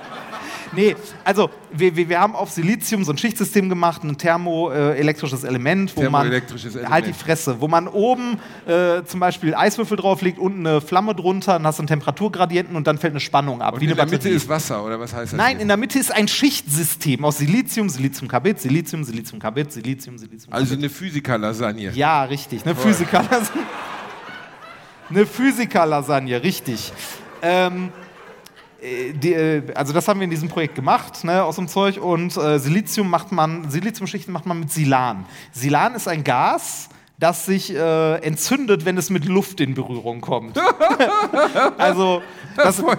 Nee, 0.71 0.95
also 1.23 1.49
wir, 1.71 1.95
wir, 1.95 2.09
wir 2.09 2.19
haben 2.19 2.35
auf 2.35 2.51
Silizium 2.51 3.03
so 3.03 3.11
ein 3.11 3.17
Schichtsystem 3.17 3.69
gemacht, 3.69 4.03
ein 4.03 4.17
thermoelektrisches 4.17 5.43
Element, 5.43 5.95
wo 5.95 6.01
man 6.01 6.11
Thermoelektrisches 6.23 6.75
Element. 6.75 6.93
halt 6.93 7.07
die 7.07 7.13
Fresse, 7.13 7.59
wo 7.59 7.67
man 7.67 7.87
oben 7.87 8.39
äh, 8.67 9.03
zum 9.03 9.19
Beispiel 9.19 9.55
Eiswürfel 9.55 9.97
drauflegt, 9.97 10.37
unten 10.37 10.65
eine 10.65 10.81
Flamme 10.81 11.15
drunter, 11.15 11.53
dann 11.53 11.65
hast 11.65 11.79
du 11.79 11.81
einen 11.81 11.87
Temperaturgradienten 11.87 12.75
und 12.75 12.85
dann 12.87 12.97
fällt 12.97 13.13
eine 13.13 13.19
Spannung 13.19 13.61
ab. 13.61 13.75
Und 13.75 13.81
in 13.81 13.87
der 13.87 14.05
Mitte 14.05 14.17
Batterie. 14.17 14.33
ist 14.33 14.47
Wasser, 14.47 14.83
oder 14.83 14.99
was 14.99 15.13
heißt 15.13 15.33
das? 15.33 15.37
Nein, 15.37 15.53
hier? 15.53 15.61
in 15.61 15.67
der 15.67 15.77
Mitte 15.77 15.97
ist 15.97 16.13
ein 16.13 16.27
Schichtsystem 16.27 17.25
aus 17.25 17.39
Silizium, 17.39 17.89
Siliziumkarbid, 17.89 18.59
Silizium, 18.59 19.03
Siliziumkarbid, 19.03 19.71
Silizium, 19.71 20.17
Silizium. 20.17 20.53
Also 20.53 20.75
eine 20.75 20.89
Physiker-Lasagne. 20.89 21.91
ja, 21.95 22.23
richtig, 22.25 22.63
eine 22.65 22.75
Physiker-Lasagne. 22.75 23.63
Eine 25.09 25.25
Physiker-Lasagne, 25.25 26.43
richtig. 26.43 26.93
Ähm, 27.41 27.91
äh, 28.79 29.11
die, 29.13 29.33
äh, 29.33 29.73
also 29.73 29.91
das 29.91 30.07
haben 30.07 30.19
wir 30.19 30.25
in 30.25 30.29
diesem 30.29 30.49
Projekt 30.49 30.75
gemacht, 30.75 31.23
ne, 31.23 31.43
aus 31.43 31.55
dem 31.55 31.67
Zeug. 31.67 31.99
Und 31.99 32.37
äh, 32.37 32.59
Silizium 32.59 33.09
macht 33.09 33.31
man, 33.31 33.71
Siliziumschichten 33.71 34.31
macht 34.31 34.45
man 34.45 34.59
mit 34.59 34.71
Silan. 34.71 35.25
Silan 35.51 35.95
ist 35.95 36.07
ein 36.07 36.23
Gas, 36.23 36.89
das 37.19 37.45
sich 37.45 37.75
äh, 37.75 38.15
entzündet, 38.21 38.85
wenn 38.85 38.97
es 38.97 39.09
mit 39.09 39.25
Luft 39.25 39.59
in 39.59 39.73
Berührung 39.73 40.21
kommt. 40.21 40.57
also 41.77 42.21
das, 42.55 42.79
voll, 42.79 42.97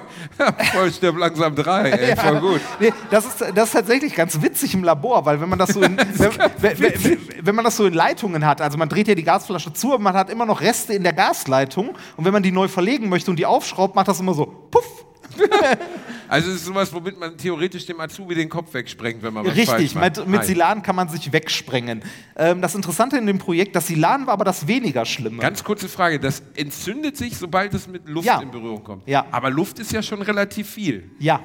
voll 0.73 0.93
stirb 0.93 1.17
langsam 1.17 1.55
drei, 1.55 1.91
ey, 1.91 2.17
voll 2.17 2.41
gut. 2.41 2.61
Nee, 2.81 2.93
das, 3.11 3.25
ist, 3.25 3.41
das 3.55 3.65
ist 3.69 3.73
tatsächlich 3.73 4.15
ganz 4.15 4.43
witzig 4.43 4.75
im 4.75 4.85
Labor, 4.85 5.25
weil 5.25 5.41
wenn 5.41 5.49
man 5.49 5.59
das 5.59 5.71
so 5.71 5.81
in, 5.81 5.97
wenn, 6.19 6.79
wenn, 6.79 6.79
wenn, 6.81 7.19
wenn 7.41 7.55
man 7.55 7.65
das 7.65 7.79
so 7.79 7.87
in 7.87 7.95
Leitungen 7.95 8.45
hat, 8.45 8.61
also 8.61 8.77
man 8.77 8.91
dreht 8.91 9.09
ja 9.09 9.15
die 9.15 9.25
Gasflasche 9.25 9.73
zu, 9.73 9.95
aber 9.95 10.03
man 10.03 10.15
hat 10.15 10.29
immer 10.29 10.45
noch 10.45 10.61
Reste 10.61 10.93
in 10.93 11.03
der 11.03 11.15
Gasleitung 11.15 11.97
und 12.17 12.25
wenn 12.27 12.33
man 12.33 12.43
die 12.43 12.53
neu 12.53 12.69
verlegen 12.69 13.09
möchte 13.09 13.31
und 13.31 13.39
die 13.39 13.47
aufschraubt, 13.47 13.95
macht 13.95 14.09
das 14.09 14.21
immer 14.21 14.35
so 14.35 14.45
puff. 14.45 15.07
Also 16.29 16.48
es 16.50 16.57
ist 16.59 16.66
sowas, 16.66 16.92
womit 16.94 17.18
man 17.18 17.37
theoretisch 17.37 17.87
dem 17.87 17.98
Azubi 17.98 18.37
den 18.37 18.48
Kopf 18.48 18.72
wegsprengt, 18.72 19.20
wenn 19.20 19.35
man 19.35 19.44
was 19.44 19.50
Richtig, 19.53 19.68
falsch 19.68 19.94
macht. 19.96 20.18
mit, 20.18 20.29
mit. 20.29 20.44
Silan 20.44 20.81
kann 20.81 20.94
man 20.94 21.09
sich 21.09 21.33
wegsprengen. 21.33 22.03
Ähm, 22.37 22.62
das 22.62 22.76
Interessante 22.76 23.16
in 23.18 23.26
dem 23.26 23.38
Projekt, 23.38 23.74
das 23.74 23.88
Silan 23.88 24.29
war 24.29 24.35
aber 24.35 24.44
das 24.44 24.68
weniger 24.68 25.05
Schlimme. 25.05 25.38
Ganz 25.38 25.64
kurze 25.64 25.88
Frage, 25.88 26.20
das 26.20 26.44
entzündet 26.55 27.16
sich, 27.16 27.37
sobald 27.37 27.74
es 27.74 27.88
mit 27.88 28.09
Luft 28.09 28.26
Ja. 28.29 28.40
in 28.40 28.53
Berührung 28.53 28.85
kommt. 28.85 29.09
Ja. 29.09 29.26
Aber 29.33 29.50
Luft 29.50 29.81
ist 29.81 29.90
ja 29.90 30.03
schon 30.03 30.22
relativ 30.22 30.70
viel. 30.70 31.11
Ja. 31.18 31.40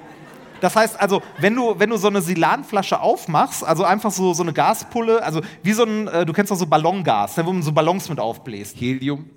Das 0.61 0.75
heißt 0.75 0.99
also, 1.01 1.23
wenn 1.39 1.55
du, 1.55 1.79
wenn 1.79 1.89
du 1.89 1.97
so 1.97 2.07
eine 2.07 2.21
Silanflasche 2.21 2.99
aufmachst, 2.99 3.63
also 3.63 3.83
einfach 3.85 4.11
so, 4.11 4.33
so 4.35 4.43
eine 4.43 4.53
Gaspulle, 4.53 5.23
also 5.23 5.41
wie 5.63 5.73
so 5.73 5.83
ein, 5.83 6.07
äh, 6.07 6.25
du 6.27 6.31
kennst 6.33 6.51
doch 6.51 6.57
so 6.57 6.67
Ballongas, 6.67 7.37
ne, 7.37 7.45
wo 7.45 7.51
man 7.53 7.63
so 7.63 7.71
Ballons 7.71 8.07
mit 8.07 8.19
aufbläst. 8.19 8.79
Helium. 8.79 9.29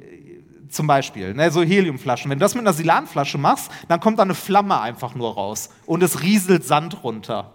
Zum 0.71 0.87
Beispiel, 0.87 1.35
ne, 1.35 1.51
so 1.51 1.63
Heliumflaschen. 1.63 2.31
Wenn 2.31 2.39
du 2.39 2.45
das 2.45 2.55
mit 2.55 2.63
einer 2.63 2.73
Silanflasche 2.73 3.39
machst, 3.39 3.71
dann 3.89 4.01
kommt 4.01 4.19
da 4.19 4.23
eine 4.23 4.35
Flamme 4.35 4.81
einfach 4.81 5.15
nur 5.15 5.35
raus 5.35 5.71
und 5.87 6.03
es 6.03 6.23
rieselt 6.23 6.65
Sand 6.65 7.03
runter, 7.03 7.53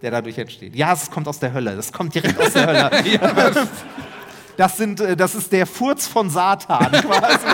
der 0.00 0.10
dadurch 0.10 0.38
entsteht. 0.38 0.74
Ja, 0.74 0.92
es 0.92 1.10
kommt 1.10 1.28
aus 1.28 1.38
der 1.38 1.52
Hölle. 1.52 1.76
Das 1.76 1.92
kommt 1.92 2.14
direkt 2.14 2.40
aus 2.40 2.52
der 2.52 2.66
Hölle. 2.66 2.90
Das, 4.56 4.76
sind, 4.76 5.00
äh, 5.00 5.16
das 5.16 5.34
ist 5.34 5.50
der 5.50 5.66
Furz 5.66 6.06
von 6.06 6.28
Satan 6.28 6.92
quasi. 6.92 7.46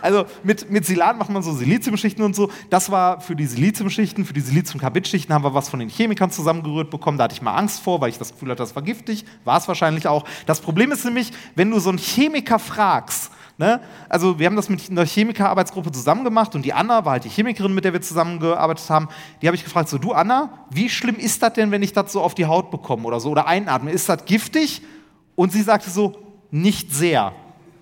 Also 0.00 0.24
mit, 0.42 0.70
mit 0.70 0.86
Silan 0.86 1.18
macht 1.18 1.30
man 1.30 1.42
so 1.42 1.52
Siliziumschichten 1.52 2.24
und 2.24 2.34
so. 2.34 2.50
Das 2.70 2.90
war 2.90 3.20
für 3.20 3.36
die 3.36 3.46
Siliziumschichten, 3.46 4.24
für 4.24 4.32
die 4.32 4.40
Siliziumkarbid-Schichten 4.40 5.32
haben 5.32 5.44
wir 5.44 5.54
was 5.54 5.68
von 5.68 5.80
den 5.80 5.88
Chemikern 5.88 6.30
zusammengerührt 6.30 6.90
bekommen. 6.90 7.18
Da 7.18 7.24
hatte 7.24 7.34
ich 7.34 7.42
mal 7.42 7.54
Angst 7.54 7.80
vor, 7.80 8.00
weil 8.00 8.10
ich 8.10 8.18
das 8.18 8.32
Gefühl 8.32 8.50
hatte, 8.50 8.62
das 8.62 8.74
war 8.74 8.82
giftig. 8.82 9.24
War 9.44 9.58
es 9.58 9.68
wahrscheinlich 9.68 10.06
auch. 10.06 10.24
Das 10.46 10.60
Problem 10.60 10.92
ist 10.92 11.04
nämlich, 11.04 11.32
wenn 11.54 11.70
du 11.70 11.78
so 11.80 11.88
einen 11.90 11.98
Chemiker 11.98 12.58
fragst, 12.58 13.30
ne? 13.56 13.80
also 14.08 14.38
wir 14.38 14.46
haben 14.46 14.56
das 14.56 14.68
mit 14.68 14.90
einer 14.90 15.04
Chemikerarbeitsgruppe 15.04 15.92
zusammen 15.92 16.24
gemacht 16.24 16.54
und 16.54 16.62
die 16.62 16.72
Anna 16.72 17.04
war 17.04 17.12
halt 17.12 17.24
die 17.24 17.28
Chemikerin, 17.28 17.74
mit 17.74 17.84
der 17.84 17.92
wir 17.92 18.02
zusammengearbeitet 18.02 18.88
haben. 18.90 19.08
Die 19.42 19.46
habe 19.46 19.56
ich 19.56 19.64
gefragt, 19.64 19.88
so 19.88 19.98
du 19.98 20.12
Anna, 20.12 20.66
wie 20.70 20.88
schlimm 20.88 21.16
ist 21.16 21.42
das 21.42 21.52
denn, 21.54 21.70
wenn 21.70 21.82
ich 21.82 21.92
das 21.92 22.12
so 22.12 22.22
auf 22.22 22.34
die 22.34 22.46
Haut 22.46 22.70
bekomme 22.70 23.04
oder 23.04 23.20
so 23.20 23.30
oder 23.30 23.46
einatme? 23.46 23.90
Ist 23.90 24.08
das 24.08 24.24
giftig? 24.24 24.82
Und 25.34 25.52
sie 25.52 25.62
sagte 25.62 25.90
so, 25.90 26.18
nicht 26.50 26.92
sehr. 26.92 27.32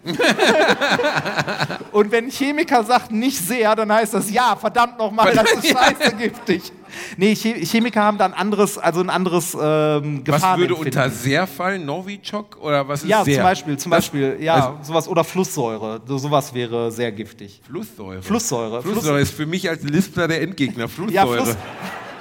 Und 1.92 2.10
wenn 2.12 2.28
Chemiker 2.30 2.84
sagt, 2.84 3.10
nicht 3.10 3.38
sehr, 3.38 3.74
dann 3.74 3.92
heißt 3.92 4.14
das, 4.14 4.30
ja, 4.30 4.56
verdammt 4.56 4.98
nochmal, 4.98 5.34
das 5.34 5.50
ist 5.52 5.66
scheiße 5.72 6.14
giftig. 6.16 6.72
Nee, 7.16 7.34
Che- 7.34 7.64
Chemiker 7.64 8.02
haben 8.02 8.16
da 8.18 8.24
ein 8.26 8.34
anderes, 8.34 8.78
also 8.78 9.00
ein 9.00 9.10
anderes 9.10 9.54
ähm, 9.60 10.22
Was 10.26 10.42
würde 10.56 10.74
unter 10.74 11.10
sehr 11.10 11.46
fallen? 11.46 11.84
Novichok 11.84 12.56
oder 12.60 12.86
was 12.88 13.02
ist 13.02 13.08
Ja, 13.08 13.24
sehr? 13.24 13.34
zum 13.36 13.42
Beispiel, 13.42 13.76
zum 13.76 13.90
Das- 13.90 13.98
Beispiel, 14.04 14.36
ja, 14.40 14.54
also 14.54 14.78
sowas 14.82 15.08
oder 15.08 15.24
Flusssäure. 15.24 16.00
So, 16.06 16.18
sowas 16.18 16.54
wäre 16.54 16.90
sehr 16.92 17.12
giftig. 17.12 17.60
Flusssäure. 17.66 18.22
Flusssäure. 18.22 18.82
Flusssäure 18.82 19.20
ist 19.20 19.34
für 19.34 19.46
mich 19.46 19.68
als 19.68 19.82
Lispler 19.82 20.28
der 20.28 20.42
Endgegner. 20.42 20.84
Ja, 20.84 20.88
Flusssäure. 20.88 21.44
Fluss, 21.44 21.56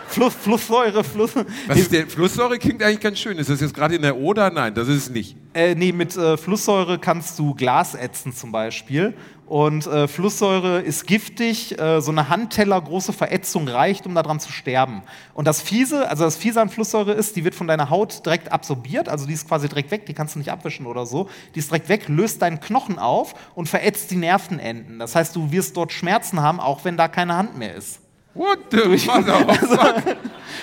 Fluss, 0.07 0.33
Flusssäure, 0.33 1.03
Fluss. 1.03 1.31
Was 1.67 1.77
ist 1.77 1.91
der? 1.91 2.07
Flusssäure 2.07 2.57
klingt 2.57 2.81
eigentlich 2.81 2.99
ganz 2.99 3.19
schön. 3.19 3.37
Ist 3.37 3.49
das 3.49 3.61
jetzt 3.61 3.73
gerade 3.73 3.95
in 3.95 4.01
der 4.01 4.17
Oder? 4.17 4.49
Nein, 4.49 4.73
das 4.73 4.87
ist 4.87 4.97
es 4.97 5.09
nicht. 5.09 5.35
Äh, 5.53 5.75
nee, 5.75 5.91
mit 5.91 6.15
äh, 6.15 6.37
Flusssäure 6.37 6.99
kannst 6.99 7.39
du 7.39 7.53
Glas 7.53 7.95
ätzen 7.95 8.33
zum 8.33 8.51
Beispiel. 8.51 9.13
Und 9.45 9.85
äh, 9.85 10.07
Flusssäure 10.07 10.81
ist 10.81 11.05
giftig. 11.05 11.79
Äh, 11.79 12.01
so 12.01 12.11
eine 12.11 12.29
Handteller 12.29 12.81
große 12.81 13.13
Verätzung 13.13 13.67
reicht, 13.67 14.05
um 14.05 14.15
daran 14.15 14.39
zu 14.39 14.51
sterben. 14.51 15.01
Und 15.33 15.45
das 15.45 15.61
Fiese, 15.61 16.09
also 16.09 16.23
das 16.23 16.35
Fiese 16.35 16.61
an 16.61 16.69
Flusssäure 16.69 17.13
ist, 17.13 17.35
die 17.35 17.43
wird 17.43 17.55
von 17.55 17.67
deiner 17.67 17.89
Haut 17.89 18.25
direkt 18.25 18.51
absorbiert. 18.51 19.07
Also 19.07 19.25
die 19.27 19.33
ist 19.33 19.47
quasi 19.47 19.67
direkt 19.69 19.91
weg. 19.91 20.05
Die 20.07 20.13
kannst 20.13 20.35
du 20.35 20.39
nicht 20.39 20.51
abwischen 20.51 20.85
oder 20.87 21.05
so. 21.05 21.29
Die 21.53 21.59
ist 21.59 21.69
direkt 21.69 21.89
weg, 21.89 22.07
löst 22.07 22.41
deinen 22.41 22.59
Knochen 22.59 22.99
auf 22.99 23.35
und 23.53 23.69
verätzt 23.69 24.11
die 24.11 24.17
Nervenenden. 24.17 24.99
Das 24.99 25.15
heißt, 25.15 25.35
du 25.35 25.51
wirst 25.51 25.77
dort 25.77 25.91
Schmerzen 25.91 26.41
haben, 26.41 26.59
auch 26.59 26.83
wenn 26.83 26.97
da 26.97 27.07
keine 27.07 27.35
Hand 27.35 27.57
mehr 27.57 27.75
ist. 27.75 27.99
What 28.35 28.59
the 28.71 28.77
mother 29.07 29.45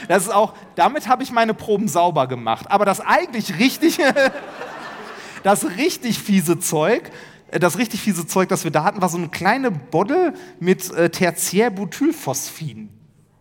Das 0.08 0.24
ist 0.24 0.28
auch, 0.32 0.54
damit 0.76 1.08
habe 1.08 1.22
ich 1.22 1.32
meine 1.32 1.54
Proben 1.54 1.88
sauber 1.88 2.26
gemacht. 2.28 2.66
Aber 2.70 2.84
das 2.84 3.00
eigentlich 3.00 3.58
richtig, 3.58 3.98
das 5.42 5.64
richtig 5.76 6.18
fiese 6.18 6.58
Zeug, 6.58 7.10
das 7.50 7.78
richtig 7.78 8.00
fiese 8.00 8.26
Zeug, 8.26 8.48
das 8.48 8.64
wir 8.64 8.70
da 8.70 8.84
hatten, 8.84 9.00
war 9.02 9.08
so 9.08 9.18
eine 9.18 9.28
kleine 9.28 9.70
Bottle 9.70 10.34
mit 10.60 10.90
äh, 10.92 11.10
Tertiärbutylphosphin. 11.10 12.88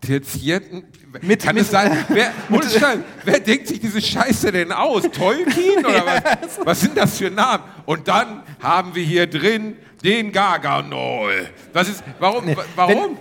Tertierten. 0.00 0.84
Mit- 1.22 1.42
Kann 1.42 1.54
mit- 1.54 1.64
es 1.64 1.70
sein? 1.70 1.96
Wer, 2.08 2.32
ohne 2.50 2.68
Scheiß, 2.68 2.98
wer 3.24 3.38
denkt 3.40 3.68
sich 3.68 3.80
diese 3.80 4.00
Scheiße 4.02 4.50
denn 4.50 4.72
aus? 4.72 5.02
Tolkien 5.12 5.84
oder 5.84 6.04
was? 6.06 6.58
Was 6.64 6.80
sind 6.80 6.96
das 6.96 7.18
für 7.18 7.30
Namen? 7.30 7.62
Und 7.86 8.08
dann 8.08 8.42
haben 8.60 8.94
wir 8.94 9.04
hier 9.04 9.26
drin 9.28 9.76
den 10.02 10.32
Garganol. 10.32 11.48
Was 11.72 11.88
ist, 11.88 12.02
warum? 12.18 12.48
wa- 12.56 12.64
Warum? 12.74 12.94
Wenn, 12.94 13.18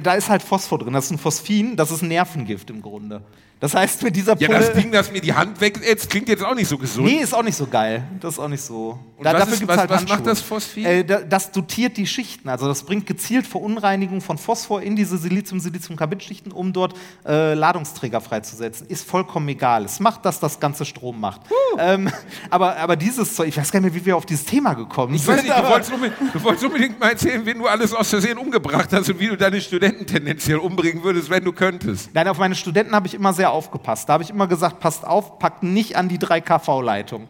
da 0.00 0.14
ist 0.14 0.28
halt 0.28 0.42
Phosphor 0.42 0.78
drin, 0.78 0.92
das 0.92 1.06
ist 1.06 1.10
ein 1.12 1.18
Phosphin, 1.18 1.76
das 1.76 1.90
ist 1.90 2.02
ein 2.02 2.08
Nervengift 2.08 2.70
im 2.70 2.80
Grunde. 2.82 3.22
Das 3.58 3.74
heißt, 3.74 4.02
mit 4.02 4.14
dieser 4.14 4.36
Ja, 4.36 4.48
Pulle. 4.48 4.60
das 4.60 4.72
Ding, 4.74 4.92
das 4.92 5.10
mir 5.10 5.22
die 5.22 5.32
Hand 5.32 5.58
wegätzt, 5.62 6.10
klingt 6.10 6.28
jetzt 6.28 6.44
auch 6.44 6.54
nicht 6.54 6.68
so 6.68 6.76
gesund. 6.76 7.06
Nee, 7.06 7.20
ist 7.22 7.32
auch 7.34 7.42
nicht 7.42 7.56
so 7.56 7.66
geil. 7.66 8.02
Das 8.20 8.34
ist 8.34 8.38
auch 8.38 8.48
nicht 8.48 8.60
so. 8.60 8.98
Und 9.16 9.24
was 9.24 9.32
dafür 9.32 9.52
ist- 9.54 9.58
gibt's 9.60 9.72
was- 9.72 9.80
halt 9.80 9.90
was 9.90 10.02
macht 10.02 10.10
Handschuhe. 10.10 10.28
das 10.28 10.40
Phosphin? 10.42 10.84
Äh, 10.84 11.04
da- 11.06 11.20
das 11.22 11.52
dotiert 11.52 11.96
die 11.96 12.06
Schichten. 12.06 12.50
Also 12.50 12.68
das 12.68 12.82
bringt 12.82 13.06
gezielt 13.06 13.46
Verunreinigung 13.46 14.20
von 14.20 14.36
Phosphor 14.36 14.82
in 14.82 14.94
diese 14.94 15.16
Silizium-Silizium-Carbid-Schichten, 15.16 16.52
um 16.52 16.74
dort 16.74 16.94
äh, 17.26 17.54
Ladungsträger 17.54 18.20
freizusetzen. 18.20 18.88
Ist 18.88 19.08
vollkommen 19.08 19.48
egal. 19.48 19.86
Es 19.86 20.00
macht, 20.00 20.26
dass 20.26 20.38
das 20.38 20.60
ganze 20.60 20.84
Strom 20.84 21.18
macht. 21.18 21.40
Ähm, 21.78 22.10
aber, 22.50 22.76
aber 22.76 22.96
dieses 22.96 23.34
Zeug, 23.36 23.48
ich 23.48 23.56
weiß 23.56 23.72
gar 23.72 23.80
nicht 23.80 23.90
mehr, 23.94 24.02
wie 24.02 24.04
wir 24.06 24.18
auf 24.18 24.26
dieses 24.26 24.44
Thema 24.44 24.74
gekommen 24.74 25.14
Ich 25.14 25.22
sind. 25.22 25.34
weiß 25.34 25.42
nicht, 25.44 25.56
du 25.56 25.62
wolltest, 25.66 25.92
unbedingt, 25.94 26.34
du 26.34 26.42
wolltest 26.44 26.64
unbedingt 26.66 27.00
mal 27.00 27.08
erzählen, 27.10 27.40
wen 27.46 27.58
du 27.58 27.66
alles 27.66 27.94
aus 27.94 28.10
Versehen 28.10 28.36
umgebracht 28.36 28.90
hast 28.92 29.08
und 29.08 29.18
wie 29.18 29.25
du 29.28 29.36
deine 29.36 29.60
Studenten 29.60 30.06
tendenziell 30.06 30.58
umbringen 30.58 31.02
würdest, 31.02 31.30
wenn 31.30 31.44
du 31.44 31.52
könntest. 31.52 32.10
Nein, 32.14 32.28
auf 32.28 32.38
meine 32.38 32.54
Studenten 32.54 32.94
habe 32.94 33.06
ich 33.06 33.14
immer 33.14 33.32
sehr 33.32 33.50
aufgepasst. 33.50 34.08
Da 34.08 34.14
habe 34.14 34.22
ich 34.22 34.30
immer 34.30 34.46
gesagt, 34.46 34.80
passt 34.80 35.04
auf, 35.04 35.38
packt 35.38 35.62
nicht 35.62 35.96
an 35.96 36.08
die 36.08 36.18
3 36.18 36.40
kV-Leitung. 36.40 37.28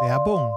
Werbung. 0.00 0.52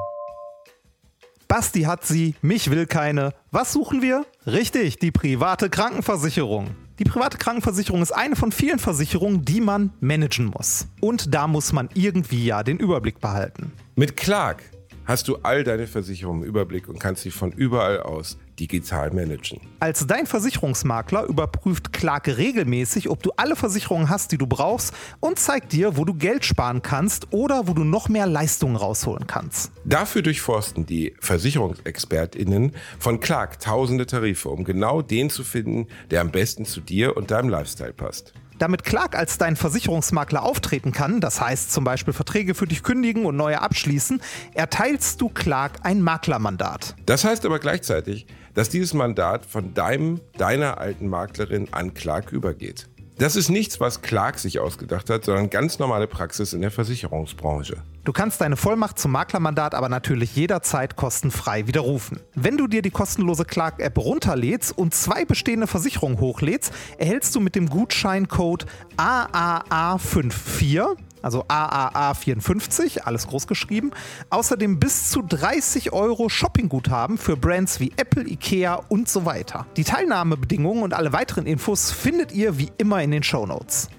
Basti 1.48 1.82
hat 1.82 2.06
sie, 2.06 2.36
mich 2.42 2.70
will 2.70 2.86
keine. 2.86 3.34
Was 3.52 3.74
suchen 3.74 4.02
wir? 4.02 4.26
Richtig, 4.46 5.00
die 5.00 5.12
private 5.12 5.70
Krankenversicherung. 5.70 6.70
Die 6.98 7.04
private 7.04 7.38
Krankenversicherung 7.38 8.02
ist 8.02 8.12
eine 8.12 8.36
von 8.36 8.52
vielen 8.52 8.80
Versicherungen, 8.80 9.44
die 9.44 9.60
man 9.60 9.92
managen 10.00 10.46
muss. 10.46 10.88
Und 11.02 11.34
da 11.34 11.48
muss 11.48 11.74
man 11.74 11.90
irgendwie 11.94 12.46
ja 12.46 12.64
den 12.64 12.78
Überblick 12.78 13.20
behalten. 13.20 13.74
Mit 13.96 14.16
Clark 14.16 14.62
hast 15.06 15.28
du 15.28 15.38
all 15.44 15.64
deine 15.64 15.88
Versicherungen 15.88 16.44
im 16.44 16.48
Überblick 16.48 16.88
und 16.88 17.00
kannst 17.00 17.24
sie 17.24 17.32
von 17.32 17.52
überall 17.52 18.02
aus 18.02 18.38
digital 18.62 19.12
managen. 19.12 19.60
Als 19.80 20.06
dein 20.06 20.28
Versicherungsmakler 20.28 21.26
überprüft 21.26 21.92
Clark 21.92 22.28
regelmäßig, 22.28 23.10
ob 23.10 23.24
du 23.24 23.32
alle 23.36 23.56
Versicherungen 23.56 24.10
hast, 24.10 24.32
die 24.32 24.38
du 24.38 24.46
brauchst 24.46 24.94
und 25.20 25.40
zeigt 25.40 25.74
dir, 25.74 25.98
wo 25.98 26.06
du 26.06 26.14
Geld 26.14 26.46
sparen 26.46 26.84
kannst 26.84 27.34
oder 27.34 27.68
wo 27.68 27.74
du 27.74 27.84
noch 27.84 28.08
mehr 28.08 28.28
Leistungen 28.28 28.76
rausholen 28.76 29.26
kannst. 29.26 29.72
Dafür 29.84 30.22
durchforsten 30.22 30.86
die 30.86 31.16
VersicherungsexpertInnen 31.20 32.74
von 33.00 33.20
Clark 33.20 33.60
tausende 33.60 34.06
Tarife, 34.06 34.50
um 34.50 34.64
genau 34.64 35.02
den 35.02 35.30
zu 35.30 35.44
finden, 35.44 35.88
der 36.12 36.22
am 36.22 36.32
besten 36.32 36.66
zu 36.66 36.82
dir 36.82 37.18
und 37.18 37.32
deinem 37.32 37.50
Lifestyle 37.50 37.94
passt. 37.94 38.34
Damit 38.62 38.84
Clark 38.84 39.18
als 39.18 39.40
dein 39.40 39.56
Versicherungsmakler 39.56 40.44
auftreten 40.44 40.92
kann, 40.92 41.20
das 41.20 41.42
heißt 41.42 41.74
zum 41.74 41.84
Beispiel 41.84 42.14
Verträge 42.14 42.54
für 42.54 42.68
dich 42.68 42.84
kündigen 42.84 43.26
und 43.26 43.36
neue 43.36 43.60
abschließen, 43.60 44.22
erteilst 44.54 45.20
du 45.20 45.30
Clark 45.30 45.80
ein 45.82 46.04
Maklermandat. 46.04 46.96
Das 47.08 47.24
heißt 47.24 47.44
aber 47.48 47.58
gleichzeitig, 47.58 48.28
dass 48.54 48.70
dieses 48.70 48.94
Mandat 48.94 49.46
von 49.46 49.74
deinem, 49.74 50.22
deiner 50.38 50.78
alten 50.80 51.08
Maklerin 51.08 51.68
an 51.72 51.94
Clark 51.94 52.32
übergeht. 52.32 52.88
Das 53.18 53.36
ist 53.36 53.50
nichts, 53.50 53.80
was 53.80 54.02
Clark 54.02 54.40
sich 54.40 54.60
ausgedacht 54.60 55.10
hat, 55.10 55.26
sondern 55.26 55.50
ganz 55.50 55.78
normale 55.78 56.08
Praxis 56.08 56.54
in 56.54 56.62
der 56.62 56.72
Versicherungsbranche. 56.72 57.78
Du 58.04 58.14
kannst 58.14 58.42
deine 58.42 58.58
Vollmacht 58.58 58.98
zum 58.98 59.12
Maklermandat 59.12 59.76
aber 59.76 59.88
natürlich 59.88 60.36
jederzeit 60.36 60.96
kostenfrei 60.96 61.68
widerrufen. 61.68 62.20
Wenn 62.34 62.58
du 62.58 62.66
dir 62.66 62.82
die 62.82 62.90
kostenlose 62.90 63.46
Clark-App 63.46 63.96
runterlädst 64.00 64.76
und 64.76 64.96
zwei 64.96 65.24
bestehende 65.24 65.68
Versicherungen 65.68 66.20
hochlädst, 66.20 66.74
erhältst 66.98 67.36
du 67.36 67.40
mit 67.40 67.54
dem 67.54 67.70
Gutscheincode 67.70 68.66
AAA54, 68.98 70.98
also 71.22 71.46
AAA54, 71.46 73.02
alles 73.02 73.28
groß 73.28 73.46
geschrieben, 73.46 73.92
außerdem 74.32 74.80
bis 74.80 75.12
zu 75.12 75.22
30 75.22 75.94
Euro 75.94 76.28
Shoppingguthaben 76.28 77.20
für 77.20 77.38
Brands 77.38 77.80
wie 77.80 77.92
Apple, 77.98 78.28
Ikea 78.28 78.82
und 78.90 79.10
so 79.10 79.26
weiter. 79.26 79.68
Die 79.78 79.84
Teilnahmebedingungen 79.84 80.82
und 80.82 80.96
alle 80.96 81.14
weiteren 81.14 81.46
Infos 81.46 81.92
findet 81.92 82.32
ihr 82.32 82.58
wie 82.58 82.72
immer 82.80 83.04
in 83.04 83.12
den 83.12 83.22
Shownotes. 83.22 83.90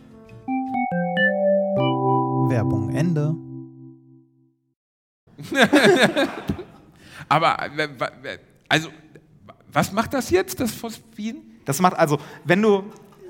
Werbung 2.49 2.97
Ende. 2.97 3.37
Aber, 7.29 7.57
äh, 7.77 8.39
also, 8.69 8.89
was 9.73 9.93
macht 9.93 10.13
das 10.15 10.31
jetzt, 10.31 10.61
das 10.61 10.73
Phosphin? 10.73 11.43
Das 11.65 11.81
macht 11.81 11.95
also, 11.95 12.19
wenn 12.45 12.61
du. 12.63 12.85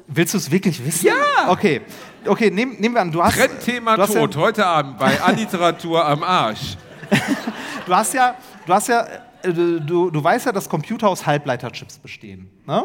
Willst 0.08 0.34
du 0.34 0.38
es 0.38 0.50
wirklich 0.50 0.84
wissen? 0.84 1.06
Ja! 1.06 1.48
Okay. 1.48 1.80
Okay, 2.26 2.50
nehm, 2.50 2.76
nehmen 2.78 2.94
wir 2.94 3.00
an, 3.00 3.10
du 3.10 3.22
hast. 3.22 3.36
Trendthema 3.36 3.96
du 3.96 4.02
hast 4.02 4.12
Tod, 4.12 4.34
Ja, 4.34 4.40
heute 4.40 4.66
Abend 4.66 4.98
bei 4.98 5.20
Alliteratur 5.20 6.04
am 6.04 6.22
Arsch. 6.22 6.76
du 7.86 7.94
hast 7.94 8.12
ja. 8.12 8.34
Du 8.66 8.72
hast 8.72 8.88
ja. 8.88 9.06
äh, 9.42 9.52
Du, 9.52 10.10
du 10.10 10.22
weißt 10.22 10.46
ja, 10.46 10.52
dass 10.52 10.68
Computer 10.68 11.08
aus 11.08 11.26
Halbleiterchips 11.26 11.98
bestehen. 11.98 12.50
Ne? 12.66 12.84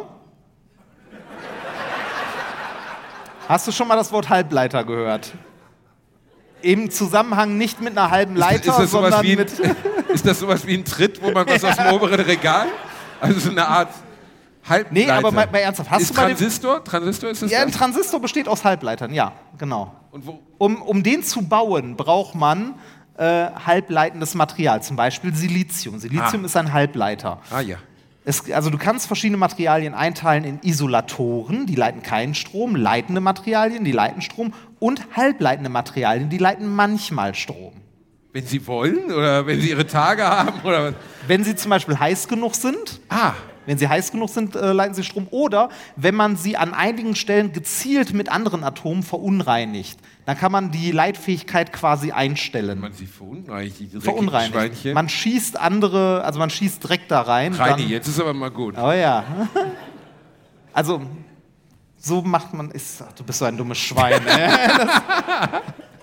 Hast 3.48 3.68
du 3.68 3.72
schon 3.72 3.88
mal 3.88 3.96
das 3.96 4.12
Wort 4.12 4.28
Halbleiter 4.28 4.84
gehört? 4.84 5.32
Im 6.62 6.90
Zusammenhang 6.90 7.58
nicht 7.58 7.82
mit 7.82 7.98
einer 7.98 8.10
halben 8.12 8.36
Leiter, 8.36 8.70
ist, 8.72 8.80
das 8.80 8.92
sowas 8.92 9.12
sondern 9.12 9.24
wie 9.24 9.32
ein, 9.34 9.38
mit. 9.38 9.52
ist 10.10 10.26
das 10.26 10.40
sowas 10.40 10.66
wie 10.66 10.76
ein 10.76 10.86
Tritt, 10.86 11.22
wo 11.22 11.32
man 11.32 11.48
was 11.48 11.64
aus 11.64 11.76
dem 11.76 11.94
oberen 11.94 12.20
Regal? 12.20 12.68
Also 13.20 13.40
so 13.40 13.50
eine 13.52 13.68
Art 13.68 13.90
Halbleiter. 14.68 14.94
Nee, 14.94 15.10
aber 15.10 15.32
mal, 15.32 15.48
mal 15.52 15.60
ernsthaft. 15.60 15.90
Hast 15.90 16.02
ist 16.02 16.12
du 16.12 16.16
mal 16.16 16.28
Transistor? 16.28 16.84
Transistor 16.84 17.30
ist 17.30 17.42
das? 17.42 17.52
ja, 17.52 17.62
ein? 17.62 17.72
Transistor 17.72 18.20
besteht 18.20 18.48
aus 18.48 18.66
Halbleitern, 18.66 19.14
ja, 19.14 19.34
genau. 19.58 19.94
Um, 20.58 20.82
um 20.82 21.04
den 21.04 21.24
zu 21.24 21.44
bauen, 21.44 21.96
braucht 21.96 22.36
man 22.36 22.74
äh, 23.18 23.48
halbleitendes 23.66 24.36
Material, 24.36 24.82
zum 24.82 24.96
Beispiel 24.96 25.34
Silizium. 25.34 26.00
Silizium 26.00 26.44
Ah. 26.44 26.46
ist 26.46 26.58
ein 26.58 26.74
Halbleiter. 26.74 27.40
ah 27.50 27.62
ja. 27.62 27.78
Es, 28.26 28.52
also 28.52 28.70
du 28.70 28.78
kannst 28.78 29.08
verschiedene 29.08 29.38
Materialien 29.38 29.94
einteilen 29.94 30.44
in 30.44 30.60
Isolatoren, 30.62 31.66
die 31.66 31.76
leiten 31.76 32.04
keinen 32.04 32.36
Strom, 32.36 32.76
leitende 32.76 33.22
Materialien, 33.22 33.86
die 33.86 33.94
leiten 33.94 34.22
Strom 34.22 34.54
und 34.80 35.02
halbleitende 35.16 35.70
Materialien, 35.70 36.30
die 36.30 36.38
leiten 36.38 36.68
manchmal 36.74 37.34
Strom. 37.36 37.74
Wenn 38.34 38.46
Sie 38.46 38.66
wollen 38.68 39.12
oder 39.12 39.46
wenn 39.48 39.60
Sie 39.62 39.70
Ihre 39.70 39.88
Tage 39.88 40.24
haben 40.24 40.62
oder 40.64 40.84
was? 40.86 40.94
Wenn 41.28 41.44
sie 41.44 41.56
zum 41.56 41.70
Beispiel 41.72 41.98
heiß 42.00 42.28
genug 42.28 42.56
sind, 42.56 43.00
Ah, 43.10 43.34
wenn 43.66 43.78
sie 43.78 43.90
heiß 43.90 44.14
genug 44.14 44.30
sind, 44.30 44.56
äh, 44.56 44.72
leiten 44.72 44.94
sie 44.94 45.04
Strom. 45.04 45.28
Oder 45.30 45.68
wenn 45.98 46.16
man 46.16 46.38
sie 46.38 46.56
an 46.56 46.74
einigen 46.74 47.16
Stellen 47.16 47.52
gezielt 47.52 48.14
mit 48.14 48.30
anderen 48.32 48.64
Atomen 48.64 49.04
verunreinigt, 49.04 50.00
dann 50.26 50.38
kann 50.38 50.54
man 50.54 50.72
die 50.72 50.92
Leitfähigkeit 50.92 51.74
quasi 51.74 52.12
einstellen. 52.14 52.80
man 52.80 52.94
Sie 52.94 53.08
verunreinigt, 53.08 53.80
die 53.80 54.00
verunreinigt. 54.00 54.54
Schweinchen. 54.54 54.94
Man 54.94 55.10
schießt 55.10 55.60
andere, 55.60 56.24
also 56.24 56.40
man 56.40 56.50
schießt 56.50 56.88
Dreck 56.88 57.10
da 57.10 57.22
rein. 57.24 57.54
Reini, 57.54 57.84
jetzt 57.84 58.08
ist 58.08 58.22
aber 58.22 58.34
mal 58.34 58.52
gut. 58.52 58.76
Oh 58.78 58.92
ja. 58.94 59.26
Also, 60.74 61.02
so 62.08 62.22
macht 62.22 62.54
man. 62.54 62.72
Ist, 62.72 63.02
ach, 63.02 63.14
du 63.14 63.24
bist 63.24 63.40
so 63.40 63.46
ein 63.46 63.58
dummes 63.58 63.78
Schwein. 63.78 64.22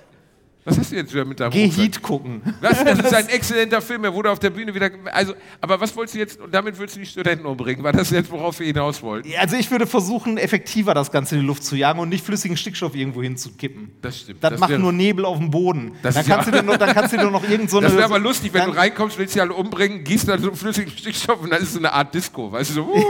Was 0.67 0.79
hast 0.79 0.93
du 0.93 0.97
jetzt 0.97 1.13
wieder 1.13 1.27
mit 1.27 1.39
deinem 1.41 1.51
Geh 1.51 1.65
Rucksack? 1.65 1.83
Heat 1.85 2.03
gucken. 2.03 2.41
Was? 2.63 2.83
Das 2.83 2.99
ist 2.99 3.15
ein 3.15 3.29
exzellenter 3.29 3.83
Film. 3.83 4.03
Er 4.05 4.15
wurde 4.15 4.31
auf 4.31 4.39
der 4.39 4.49
Bühne 4.49 4.75
wieder. 4.75 4.91
Also, 5.13 5.35
aber 5.61 5.79
was 5.79 5.95
wolltest 5.95 6.15
du 6.15 6.19
jetzt? 6.21 6.41
Und 6.41 6.55
damit 6.55 6.79
willst 6.79 6.97
du 6.97 7.01
die 7.01 7.07
Studenten 7.07 7.45
umbringen? 7.45 7.85
War 7.85 7.93
das 7.93 8.09
jetzt, 8.11 8.31
worauf 8.31 8.59
wir 8.61 8.67
hinaus 8.67 9.03
wollten? 9.03 9.29
Also 9.39 9.57
ich 9.57 9.71
würde 9.71 9.87
versuchen, 9.87 10.39
effektiver 10.39 10.95
das 10.95 11.13
Ganze 11.13 11.35
in 11.35 11.43
die 11.43 11.47
Luft 11.47 11.65
zu 11.65 11.77
jagen 11.77 11.99
und 12.01 12.09
nicht 12.09 12.25
flüssigen 12.25 12.57
Stickstoff 12.57 12.95
irgendwo 12.95 13.23
hinzukippen. 13.23 13.91
Das 14.01 14.21
stimmt. 14.21 14.43
Das, 14.43 14.53
Das 14.53 14.61
macht 14.61 14.79
nur 14.79 14.93
Nebel 14.93 15.27
auf 15.27 15.37
dem 15.37 15.51
Boden. 15.51 15.93
Das 16.03 16.15
dann, 16.15 16.23
ist 16.23 16.29
ja- 16.29 16.37
kannst 16.37 16.55
du 16.55 16.63
noch, 16.63 16.77
dann 16.79 16.95
kannst 16.95 17.13
du 17.13 17.19
dir 17.19 17.31
noch 17.31 17.47
irgend 17.47 17.69
so 17.69 17.77
eine. 17.79 17.87
Das 17.89 17.95
wäre 17.97 18.07
aber 18.07 18.19
lustig, 18.19 18.55
wenn 18.55 18.65
du 18.65 18.71
reinkommst, 18.77 19.19
willst 19.19 19.35
sie 19.35 19.43
alle 19.43 19.53
umbringen, 19.53 20.03
gießt 20.03 20.29
dann 20.29 20.41
so 20.41 20.49
einen 20.49 20.57
flüssigen 20.57 20.91
Stickstoff 20.97 21.43
und 21.43 21.51
dann 21.51 21.63
ist 21.63 21.75
so 21.75 21.79
eine 21.79 21.93
Art 21.93 22.15
Disco. 22.15 22.51
Weißt 22.51 22.71
du, 22.71 22.75
so, 22.75 22.83
uh, 22.87 23.03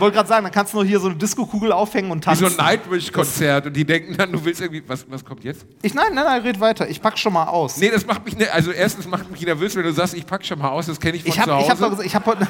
Wollte 0.00 0.16
gerade 0.16 0.28
sagen, 0.28 0.42
dann 0.44 0.52
kannst 0.52 0.72
du 0.74 0.78
noch 0.78 0.84
hier 0.84 0.98
so 0.98 1.06
eine 1.06 1.16
Disco-Kugel 1.16 1.70
aufhängen 1.70 2.10
und 2.10 2.26
wie 2.26 2.34
so 2.34 2.46
tanzen. 2.46 2.58
ein 2.58 2.66
Nightwish-Konzert 2.66 3.66
und 3.66 3.76
die 3.76 3.84
denken 3.84 4.16
dann, 4.16 4.32
du 4.32 4.44
willst 4.44 4.60
irgendwie. 4.60 4.82
Was, 4.88 5.06
was 5.08 5.24
kommt 5.24 5.44
jetzt? 5.44 5.64
ich, 5.82 5.94
nein, 5.94 6.06
nein, 6.12 6.24
nein, 6.24 6.42
red 6.42 6.58
weiter. 6.58 6.88
Ich 6.88 6.95
pack 7.00 7.18
schon 7.18 7.32
mal 7.32 7.44
aus. 7.44 7.76
Nee, 7.76 7.90
das 7.90 8.06
macht 8.06 8.24
mich 8.24 8.36
nicht. 8.36 8.50
Also, 8.52 8.72
erstens 8.72 9.06
macht 9.06 9.30
mich 9.30 9.40
nervös, 9.42 9.74
wenn 9.76 9.82
du 9.82 9.92
sagst, 9.92 10.14
ich 10.14 10.26
pack 10.26 10.44
schon 10.44 10.58
mal 10.58 10.70
aus, 10.70 10.86
das 10.86 11.00
kenne 11.00 11.16
ich 11.16 11.22
von 11.22 11.32
ich 11.32 11.38
habe 11.38 11.50
zu 11.52 11.58
ich 11.58 11.70
hab 11.70 11.80
Hause. 11.80 11.96
doch 11.96 12.04
ich 12.04 12.14
habe 12.14 12.26
heute. 12.26 12.48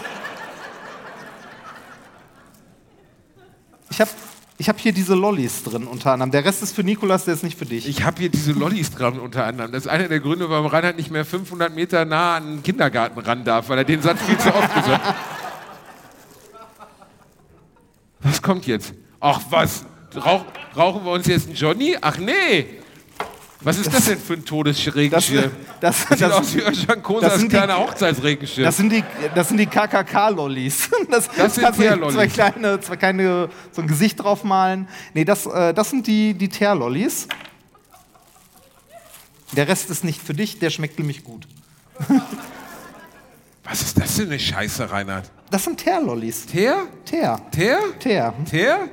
Ich 3.90 4.00
habe 4.00 4.10
ich 4.58 4.68
hab 4.68 4.78
hier 4.78 4.92
diese 4.92 5.14
Lollis 5.14 5.64
drin 5.64 5.86
unter 5.86 6.12
anderem. 6.12 6.30
Der 6.30 6.44
Rest 6.44 6.62
ist 6.62 6.74
für 6.74 6.82
Nikolas, 6.82 7.26
der 7.26 7.34
ist 7.34 7.42
nicht 7.42 7.58
für 7.58 7.66
dich. 7.66 7.86
Ich 7.86 8.02
habe 8.04 8.18
hier 8.18 8.30
diese 8.30 8.52
Lollis 8.52 8.90
dran 8.90 9.18
unter 9.18 9.44
anderem. 9.44 9.72
Das 9.72 9.82
ist 9.84 9.88
einer 9.88 10.08
der 10.08 10.20
Gründe, 10.20 10.48
warum 10.48 10.66
Reinhard 10.66 10.96
nicht 10.96 11.10
mehr 11.10 11.26
500 11.26 11.74
Meter 11.74 12.04
nah 12.06 12.36
an 12.36 12.56
den 12.56 12.62
Kindergarten 12.62 13.18
ran 13.18 13.44
darf, 13.44 13.68
weil 13.68 13.78
er 13.78 13.84
den 13.84 14.00
Satz 14.00 14.22
viel 14.22 14.38
zu 14.38 14.48
oft 14.54 14.74
gesagt 14.74 15.04
hat. 15.04 15.16
Was 18.20 18.40
kommt 18.40 18.66
jetzt? 18.66 18.94
Ach 19.20 19.40
was? 19.50 19.84
Rauch, 20.16 20.44
rauchen 20.74 21.04
wir 21.04 21.12
uns 21.12 21.26
jetzt 21.26 21.48
einen 21.48 21.56
Johnny? 21.56 21.96
Ach 22.00 22.16
nee! 22.16 22.66
Was 23.62 23.78
ist 23.78 23.92
das, 23.92 24.04
denn 24.04 24.18
für 24.18 24.34
ein 24.34 24.40
das, 24.40 24.48
Todesregenschirm? 24.48 25.50
das, 25.80 26.06
Das, 26.08 26.08
das, 26.08 26.18
sieht 26.18 26.32
aus 26.32 26.54
wie 26.54 26.60
Özcan 26.60 26.96
das 26.96 27.02
Kosas 27.02 27.34
sind 27.38 27.52
die- 27.52 27.56
kleiner 27.56 27.78
Hochzeitsregenschirm. 27.78 28.64
das 28.64 28.76
sind 28.76 28.92
die, 28.92 29.02
das 29.34 29.48
sind 29.48 29.56
die 29.58 29.66
KKK-Lollis. 29.66 30.90
Das, 31.10 31.28
Das 31.34 31.54
sind 31.54 31.72
Teerlollis. 31.74 32.14
zwei 32.14 32.26
kleine, 32.28 32.80
zwei 32.80 32.96
kleine, 32.96 33.48
so 33.72 33.80
ein 33.82 33.88
Gesicht 33.88 34.20
draufmalen. 34.22 34.88
Nee, 35.14 35.24
das, 35.24 35.46
äh, 35.46 35.72
das 35.72 35.90
sind 35.90 36.06
die, 36.06 36.34
die 36.34 36.48
Teerlollis. 36.48 37.28
Der 39.52 39.68
Rest 39.68 39.90
ist 39.90 40.04
nicht 40.04 40.20
für 40.22 40.34
dich, 40.34 40.58
der 40.58 40.70
schmeckt 40.70 40.98
nämlich 40.98 41.24
gut. 41.24 41.46
Was 43.64 43.82
ist 43.82 43.98
das 44.00 44.16
denn 44.16 44.26
eine 44.26 44.38
Scheiße, 44.38 44.90
Reinhard? 44.90 45.30
Das 45.50 45.64
sind 45.64 45.78
Teerlollis. 45.78 46.46
Teer? 46.46 46.86
Teer. 47.04 47.40
Teer? 47.52 47.78
Teer. 47.98 48.34
Teer? 48.48 48.88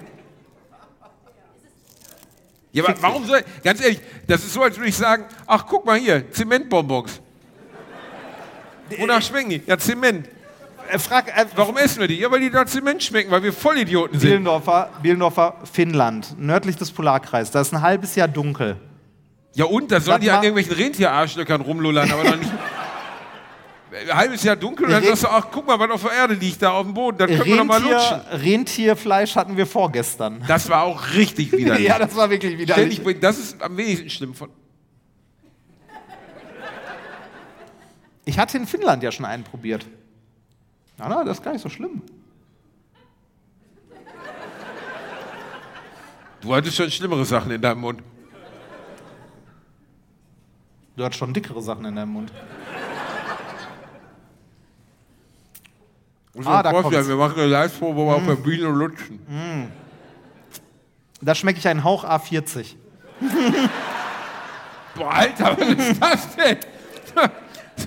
Ja, 2.73 2.83
aber 2.83 3.01
warum 3.01 3.25
soll, 3.25 3.43
ganz 3.63 3.81
ehrlich, 3.81 4.01
das 4.27 4.43
ist 4.43 4.53
so, 4.53 4.63
als 4.63 4.75
würde 4.77 4.89
ich 4.89 4.97
sagen, 4.97 5.25
ach, 5.45 5.65
guck 5.67 5.85
mal 5.85 5.97
hier, 5.97 6.29
Zementbonbons. 6.31 7.21
Wonach 8.97 9.21
schmecken 9.21 9.51
die? 9.51 9.61
Ja, 9.65 9.77
Zement. 9.77 10.27
Äh, 10.89 10.99
frag, 10.99 11.27
äh, 11.29 11.45
Warum 11.55 11.77
essen 11.77 12.01
wir 12.01 12.07
die? 12.07 12.19
Ja, 12.19 12.29
weil 12.31 12.41
die 12.41 12.49
nach 12.49 12.65
Zement 12.65 13.01
schmecken, 13.01 13.31
weil 13.31 13.43
wir 13.43 13.53
Vollidioten 13.53 14.19
sind. 14.19 14.27
Bielendorfer, 14.29 14.89
Bielendorfer, 15.01 15.55
Finnland, 15.71 16.35
nördlich 16.37 16.75
des 16.75 16.91
Polarkreises. 16.91 17.51
Da 17.51 17.61
ist 17.61 17.73
ein 17.73 17.81
halbes 17.81 18.15
Jahr 18.15 18.27
dunkel. 18.27 18.75
Ja 19.53 19.65
und, 19.65 19.91
da 19.91 20.01
sollen 20.01 20.21
die 20.21 20.31
an 20.31 20.43
irgendwelchen 20.43 20.73
Rentierarschlöckern 20.73 21.61
rumlullern, 21.61 22.11
aber 22.11 22.23
noch 22.23 22.37
nicht... 22.37 22.51
Halbes 24.11 24.43
Jahr 24.43 24.55
dunkel 24.55 24.85
und 24.85 24.91
dann 24.91 25.03
sagst 25.03 25.23
du, 25.23 25.27
ach, 25.27 25.47
guck 25.51 25.67
mal, 25.67 25.79
was 25.79 25.91
auf 25.91 26.03
der 26.03 26.11
Erde 26.11 26.33
liegt, 26.33 26.61
da 26.61 26.71
auf 26.71 26.85
dem 26.85 26.93
Boden, 26.93 27.17
dann 27.17 27.29
können 27.29 27.45
wir 27.45 27.57
doch 27.57 27.63
mal 27.65 27.81
lutschen. 27.81 28.21
Rentier, 28.31 28.51
Rentierfleisch 28.51 29.35
hatten 29.35 29.57
wir 29.57 29.65
vorgestern. 29.67 30.43
Das 30.47 30.69
war 30.69 30.83
auch 30.83 31.13
richtig 31.13 31.51
widerlich. 31.57 31.87
ja, 31.87 31.99
das 31.99 32.15
war 32.15 32.29
wirklich 32.29 32.57
widerlich. 32.57 32.95
Ständig, 32.95 33.21
das 33.21 33.37
ist 33.39 33.61
am 33.61 33.77
wenigsten 33.77 34.09
schlimm 34.09 34.33
von... 34.33 34.49
Ich 38.25 38.39
hatte 38.39 38.57
in 38.57 38.65
Finnland 38.65 39.03
ja 39.03 39.11
schon 39.11 39.25
einen 39.25 39.43
probiert. 39.43 39.85
Na, 40.97 41.09
na, 41.09 41.23
das 41.23 41.39
ist 41.39 41.43
gar 41.43 41.51
nicht 41.51 41.61
so 41.61 41.69
schlimm. 41.69 42.01
Du 46.41 46.53
hattest 46.53 46.75
schon 46.75 46.91
schlimmere 46.91 47.25
Sachen 47.25 47.51
in 47.51 47.61
deinem 47.61 47.81
Mund. 47.81 48.01
Du 50.95 51.03
hattest 51.03 51.19
schon 51.19 51.33
dickere 51.33 51.61
Sachen 51.61 51.85
in 51.85 51.95
deinem 51.95 52.11
Mund. 52.11 52.31
Muss 56.33 56.47
Ah, 56.47 56.63
da 56.63 56.71
vorstellen, 56.71 57.07
wir 57.07 57.15
machen 57.15 57.35
eine 57.37 57.47
Live-Probe, 57.47 57.95
wo 57.95 58.07
wir 58.07 58.15
auf 58.15 58.25
der 58.25 58.35
Bühne 58.35 58.67
lutschen. 58.69 59.19
Da 61.21 61.35
schmecke 61.35 61.59
ich 61.59 61.67
einen 61.67 61.83
Hauch 61.83 62.03
A40. 62.03 62.75
Boah, 64.95 65.11
Alter, 65.13 65.57
was 65.57 65.87
ist 65.87 66.01
das 66.01 66.35
denn? 66.35 66.57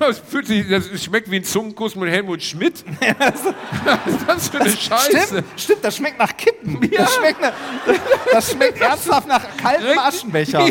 Das, 0.01 0.21
sich, 0.49 0.69
das 0.69 1.03
schmeckt 1.03 1.31
wie 1.31 1.37
ein 1.37 1.45
Zungenkuss 1.45 1.95
mit 1.95 2.11
Helmut 2.11 2.43
Schmidt. 2.43 2.85
Was 3.19 3.45
ist 4.07 4.29
das 4.29 4.49
für 4.49 4.61
eine 4.61 4.71
Scheiße? 4.71 5.27
Stimmt, 5.27 5.45
stimmt, 5.57 5.85
das 5.85 5.97
schmeckt 5.97 6.19
nach 6.19 6.37
Kippen. 6.37 6.91
Das, 6.91 7.15
schmeckt 7.15 7.41
nach, 7.41 7.53
das 8.33 8.51
schmeckt 8.51 8.81
ernsthaft 8.81 9.29
nach 9.29 9.57
kaltem. 9.57 9.97
Aschenbecher. 9.97 10.67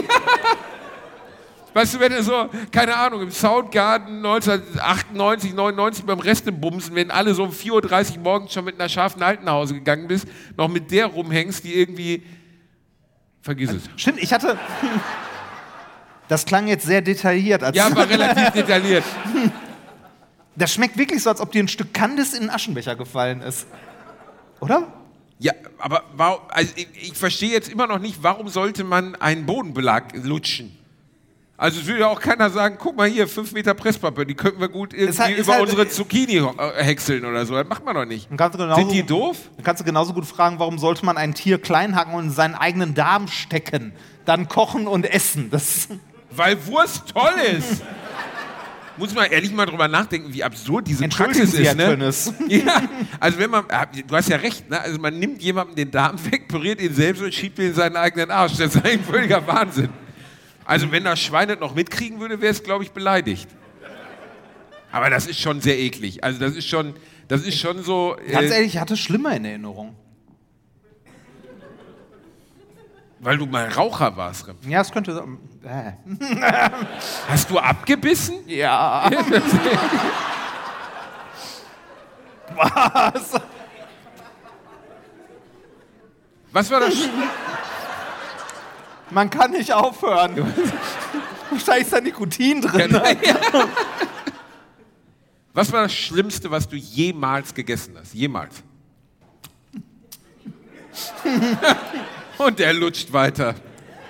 Weißt 1.76 1.94
du, 1.94 2.00
wenn 2.00 2.14
du 2.14 2.24
so, 2.24 2.50
keine 2.72 2.96
Ahnung, 2.96 3.22
im 3.22 3.32
Soundgarden 3.32 4.26
1998, 4.26 5.54
99 5.54 6.06
beim 6.06 6.20
Restebumsen, 6.20 6.96
wenn 6.96 7.12
alle 7.12 7.34
so 7.34 7.44
um 7.44 7.52
4.30 7.52 8.14
Uhr 8.14 8.20
morgens 8.20 8.54
schon 8.54 8.64
mit 8.64 8.80
einer 8.80 8.88
scharfen 8.88 9.22
Alten 9.22 9.44
nach 9.44 9.56
Hause 9.56 9.74
gegangen 9.74 10.08
bist, 10.08 10.26
noch 10.56 10.70
mit 10.70 10.90
der 10.90 11.08
rumhängst, 11.08 11.66
die 11.66 11.74
irgendwie. 11.74 12.24
Vergiss 13.42 13.72
es. 13.72 13.90
Stimmt, 13.98 14.24
ich 14.24 14.32
hatte. 14.32 14.58
Das 16.30 16.46
klang 16.46 16.68
jetzt 16.68 16.86
sehr 16.86 17.02
detailliert. 17.02 17.62
Als 17.62 17.76
Ja, 17.76 17.94
war 17.94 18.10
relativ 18.10 18.52
detailliert. 18.52 19.04
Das 20.58 20.74
schmeckt 20.74 20.98
wirklich 20.98 21.22
so, 21.22 21.30
als 21.30 21.42
ob 21.42 21.52
dir 21.52 21.62
ein 21.62 21.68
Stück 21.68 21.94
Kandis 21.94 22.34
in 22.34 22.44
den 22.44 22.50
Aschenbecher 22.50 22.96
gefallen 22.96 23.42
ist. 23.42 23.68
Oder? 24.62 24.88
Ja, 25.38 25.52
aber 25.80 26.04
warum, 26.16 26.40
also 26.48 26.72
ich, 26.78 26.88
ich 26.94 27.14
verstehe 27.14 27.52
jetzt 27.52 27.68
immer 27.68 27.88
noch 27.88 28.00
nicht, 28.00 28.24
warum 28.24 28.48
sollte 28.48 28.86
man 28.86 29.16
einen 29.16 29.46
Bodenbelag 29.46 30.14
lutschen? 30.24 30.72
Also 31.58 31.80
es 31.80 31.88
würde 31.88 32.02
ja 32.02 32.08
auch 32.08 32.20
keiner 32.20 32.50
sagen, 32.50 32.76
guck 32.78 32.98
mal 32.98 33.08
hier, 33.08 33.30
5 33.30 33.54
Meter 33.54 33.74
Presspappe, 33.74 34.26
die 34.26 34.34
könnten 34.36 34.60
wir 34.60 34.68
gut 34.68 34.94
irgendwie 34.94 35.18
halt- 35.18 35.38
über 35.38 35.54
halt- 35.54 35.62
unsere 35.64 35.88
Zucchini 35.88 36.38
äh, 36.38 36.84
häckseln 36.84 37.24
oder 37.24 37.46
so. 37.46 37.54
Das 37.56 37.66
macht 37.68 37.86
man 37.86 37.96
doch 37.96 38.04
nicht. 38.06 38.30
Genauso, 38.30 38.76
Sind 38.76 38.92
die 38.92 39.04
doof? 39.04 39.38
Dann 39.56 39.64
kannst 39.64 39.80
du 39.80 39.86
genauso 39.86 40.14
gut 40.14 40.26
fragen, 40.26 40.60
warum 40.60 40.78
sollte 40.80 41.06
man 41.06 41.16
ein 41.16 41.34
Tier 41.34 41.58
klein 41.58 41.96
hacken 41.96 42.14
und 42.14 42.26
in 42.26 42.32
seinen 42.32 42.56
eigenen 42.56 42.94
Darm 42.94 43.30
stecken, 43.30 43.94
dann 44.26 44.50
kochen 44.50 44.86
und 44.86 45.06
essen. 45.06 45.50
Das, 45.50 45.88
Weil 46.30 46.58
Wurst 46.68 47.14
toll 47.14 47.34
ist. 47.58 47.84
Muss 48.98 49.14
man 49.14 49.30
ehrlich 49.32 49.54
mal 49.54 49.66
drüber 49.66 49.88
nachdenken, 49.90 50.34
wie 50.34 50.44
absurd 50.44 50.88
diese 50.88 51.08
Praxis 51.08 51.52
Sie, 51.52 51.64
ist. 51.64 51.76
Ne? 51.76 51.98
Ja, 52.48 52.82
also 53.20 53.40
wenn 53.40 53.50
man, 53.50 53.66
ah, 53.70 53.86
du 53.86 54.16
hast 54.16 54.30
ja 54.30 54.38
recht, 54.38 54.70
ne? 54.70 54.80
also 54.80 55.00
man 55.00 55.18
nimmt 55.20 55.42
jemandem 55.42 55.76
den 55.76 55.92
Darm 55.92 56.16
weg, 56.32 56.48
püriert 56.50 56.82
ihn 56.82 56.94
selbst 56.94 57.22
und 57.22 57.34
schiebt 57.34 57.60
ihn 57.60 57.68
in 57.68 57.74
seinen 57.74 57.96
eigenen 57.98 58.32
Arsch. 58.32 58.54
Das 58.58 58.76
ist 58.76 58.86
ein 58.86 59.02
völliger 59.04 59.46
Wahnsinn. 59.48 59.90
Also 60.66 60.92
wenn 60.92 61.04
das 61.04 61.20
Schwein 61.20 61.48
das 61.48 61.60
noch 61.60 61.74
mitkriegen 61.76 62.20
würde, 62.20 62.42
wäre 62.42 62.52
es, 62.52 62.64
glaube 62.64 62.84
ich, 62.84 62.92
beleidigt. 62.92 63.48
Aber 64.92 65.10
das 65.10 65.28
ist 65.28 65.40
schon 65.40 65.62
sehr 65.62 65.78
eklig. 65.78 66.24
Also 66.24 66.40
das 66.40 66.56
ist 66.56 66.68
schon, 66.68 66.96
das 67.28 67.44
ist 67.44 67.60
schon 67.60 67.84
so. 67.84 68.16
ganz 68.32 68.50
Äh, 68.52 68.56
ehrlich, 68.56 68.76
ich 68.76 68.80
hatte 68.82 68.98
schlimmer 68.98 69.36
in 69.36 69.46
Erinnerung. 69.46 69.96
weil 73.20 73.38
du 73.40 73.46
mal 73.48 73.68
Raucher 73.70 74.16
warst. 74.18 74.48
Rem. 74.48 74.56
Ja, 74.68 74.82
es 74.82 74.92
könnte. 74.92 75.14
so- 75.14 75.24
Äh. 75.68 75.94
Hast 77.28 77.50
du 77.50 77.58
abgebissen? 77.58 78.36
Ja. 78.48 79.10
Was? 82.56 83.42
Was 86.52 86.72
war 86.72 86.80
das? 86.82 86.94
Man 89.12 89.30
kann 89.30 89.52
nicht 89.52 89.72
aufhören. 89.72 90.36
Wahrscheinlich 91.50 91.86
ist 91.86 91.94
da 91.94 92.02
Nikotin 92.02 92.62
drin. 92.62 93.00
Was 95.54 95.72
war 95.72 95.84
das 95.84 95.94
Schlimmste, 95.94 96.52
was 96.52 96.68
du 96.68 96.76
jemals 96.76 97.54
gegessen 97.54 97.96
hast? 97.98 98.14
Jemals. 98.14 98.64
Und 102.38 102.60
er 102.60 102.74
lutscht 102.74 103.14
weiter. 103.14 103.56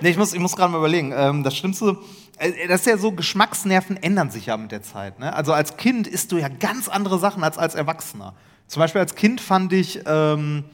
Nee, 0.00 0.10
ich 0.10 0.16
muss, 0.16 0.32
ich 0.32 0.40
muss 0.40 0.56
gerade 0.56 0.72
mal 0.72 0.78
überlegen. 0.78 1.12
Ähm, 1.14 1.42
das 1.42 1.56
Schlimmste, 1.56 1.98
äh, 2.38 2.68
das 2.68 2.80
ist 2.80 2.86
ja 2.86 2.98
so, 2.98 3.12
Geschmacksnerven 3.12 3.96
ändern 3.96 4.30
sich 4.30 4.46
ja 4.46 4.56
mit 4.56 4.72
der 4.72 4.82
Zeit. 4.82 5.18
Ne? 5.18 5.32
Also 5.32 5.52
als 5.52 5.76
Kind 5.76 6.06
isst 6.06 6.32
du 6.32 6.38
ja 6.38 6.48
ganz 6.48 6.88
andere 6.88 7.18
Sachen 7.18 7.44
als 7.44 7.58
als 7.58 7.74
Erwachsener. 7.74 8.34
Zum 8.66 8.80
Beispiel 8.80 9.00
als 9.00 9.14
Kind 9.14 9.40
fand 9.40 9.72
ich, 9.72 10.00
ähm, 10.06 10.64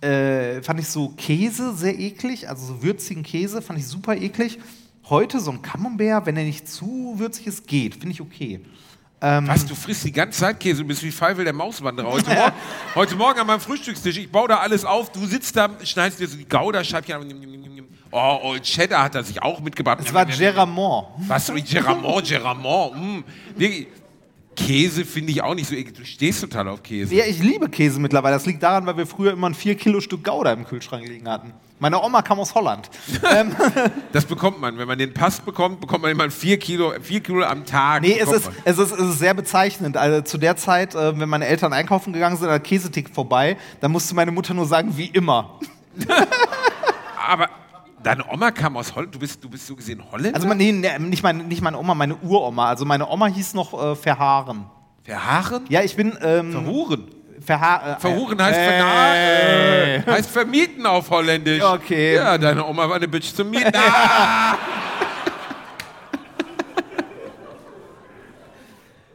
äh, 0.00 0.62
fand 0.62 0.80
ich 0.80 0.88
so 0.88 1.10
Käse 1.10 1.74
sehr 1.74 1.98
eklig, 1.98 2.48
also 2.48 2.66
so 2.66 2.82
würzigen 2.82 3.22
Käse 3.22 3.62
fand 3.62 3.78
ich 3.78 3.86
super 3.86 4.16
eklig. 4.16 4.58
Heute 5.08 5.40
so 5.40 5.50
ein 5.50 5.62
Camembert, 5.62 6.26
wenn 6.26 6.36
er 6.36 6.44
nicht 6.44 6.68
zu 6.68 7.14
würzig 7.16 7.46
ist, 7.46 7.66
geht, 7.66 7.94
finde 7.94 8.10
ich 8.10 8.20
okay. 8.20 8.60
Was, 9.22 9.66
du 9.66 9.74
frisst 9.74 10.04
die 10.04 10.12
ganze 10.12 10.40
Zeit 10.40 10.58
Käse, 10.58 10.80
du 10.80 10.88
bist 10.88 11.02
wie 11.02 11.12
Pfeifel 11.12 11.44
der 11.44 11.52
Mauswanderer. 11.52 12.10
Heute, 12.10 12.30
Morgen, 12.30 12.52
heute 12.94 13.16
Morgen 13.16 13.38
an 13.40 13.46
meinem 13.46 13.60
Frühstückstisch, 13.60 14.16
ich 14.16 14.32
baue 14.32 14.48
da 14.48 14.56
alles 14.56 14.82
auf, 14.86 15.12
du 15.12 15.26
sitzt 15.26 15.54
da, 15.56 15.68
schneidest 15.84 16.20
dir 16.20 16.28
so 16.28 16.38
die 16.38 16.48
Gouda-Scheibchen 16.48 17.16
ab. 17.16 17.22
Oh, 18.12 18.38
Old 18.42 18.62
Cheddar 18.62 19.04
hat 19.04 19.14
er 19.14 19.22
sich 19.22 19.40
auch 19.42 19.60
mitgebracht. 19.60 19.98
Es 20.04 20.12
war 20.12 20.24
Geramont. 20.24 21.08
Was, 21.28 21.52
Geramont, 21.70 22.26
Geramont. 22.26 22.96
Mm. 22.96 23.24
Käse 24.66 25.04
finde 25.04 25.32
ich 25.32 25.42
auch 25.42 25.54
nicht 25.54 25.68
so 25.68 25.74
eklig. 25.74 25.96
Du 25.96 26.04
stehst 26.04 26.40
total 26.40 26.68
auf 26.68 26.82
Käse. 26.82 27.14
Ja, 27.14 27.24
ich 27.24 27.38
liebe 27.38 27.68
Käse 27.68 27.98
mittlerweile. 27.98 28.36
Das 28.36 28.46
liegt 28.46 28.62
daran, 28.62 28.86
weil 28.86 28.96
wir 28.96 29.06
früher 29.06 29.32
immer 29.32 29.48
ein 29.48 29.54
4 29.54 29.74
Kilo 29.76 30.00
Stück 30.00 30.24
Gouda 30.24 30.52
im 30.52 30.64
Kühlschrank 30.64 31.06
liegen 31.06 31.28
hatten. 31.28 31.52
Meine 31.78 32.00
Oma 32.02 32.20
kam 32.20 32.38
aus 32.38 32.54
Holland. 32.54 32.90
ähm, 33.34 33.56
Das 34.12 34.26
bekommt 34.26 34.60
man. 34.60 34.76
Wenn 34.76 34.86
man 34.86 34.98
den 34.98 35.14
Pass 35.14 35.40
bekommt, 35.40 35.80
bekommt 35.80 36.02
man 36.02 36.10
immer 36.10 36.30
4 36.30 36.58
Kilo, 36.58 36.92
vier 37.00 37.20
Kilo 37.20 37.42
am 37.42 37.64
Tag. 37.64 38.02
nee, 38.02 38.18
es 38.18 38.30
ist, 38.30 38.50
es, 38.64 38.78
ist, 38.78 38.92
es 38.92 39.00
ist 39.00 39.18
sehr 39.18 39.34
bezeichnend. 39.34 39.96
Also 39.96 40.20
zu 40.22 40.36
der 40.36 40.56
Zeit, 40.56 40.94
äh, 40.94 41.18
wenn 41.18 41.28
meine 41.28 41.46
Eltern 41.46 41.72
einkaufen 41.72 42.12
gegangen 42.12 42.36
sind, 42.36 42.48
der 42.48 42.60
Käsetick 42.60 43.08
vorbei, 43.08 43.56
dann 43.80 43.92
musste 43.92 44.14
meine 44.14 44.30
Mutter 44.30 44.52
nur 44.52 44.66
sagen, 44.66 44.96
wie 44.96 45.06
immer. 45.06 45.58
Aber 47.26 47.48
deine 48.02 48.24
Oma 48.30 48.50
kam 48.50 48.76
aus 48.76 48.94
Holland. 48.94 49.14
Du 49.14 49.18
bist, 49.18 49.42
du 49.42 49.48
bist 49.48 49.66
so 49.66 49.76
gesehen 49.76 50.02
Holländer? 50.10 50.36
Also 50.36 50.52
nee, 50.54 50.72
nee, 50.72 50.98
nicht, 50.98 51.22
meine, 51.22 51.44
nicht 51.44 51.62
meine 51.62 51.78
Oma, 51.78 51.94
meine 51.94 52.16
Uroma. 52.16 52.68
Also 52.68 52.84
meine 52.84 53.08
Oma 53.08 53.26
hieß 53.26 53.54
noch 53.54 53.72
äh, 53.72 53.96
Verhaaren. 53.96 54.66
Verhaaren? 55.02 55.64
Ja, 55.68 55.82
ich 55.82 55.96
bin... 55.96 56.16
Ähm, 56.22 56.52
Verhuren. 56.52 57.10
Verha 57.40 57.96
äh, 57.96 58.00
Verhuren 58.00 58.42
heißt, 58.42 58.58
äh, 58.58 58.64
verna 58.64 59.16
äh, 59.16 60.02
heißt 60.06 60.30
vermieten 60.30 60.84
auf 60.84 61.10
Holländisch. 61.10 61.62
Okay. 61.62 62.16
Ja, 62.16 62.36
deine 62.36 62.66
Oma 62.66 62.86
war 62.86 62.96
eine 62.96 63.08
Bitch 63.08 63.34
zum 63.34 63.50
Mieten. 63.50 63.72
Ah! 63.74 64.58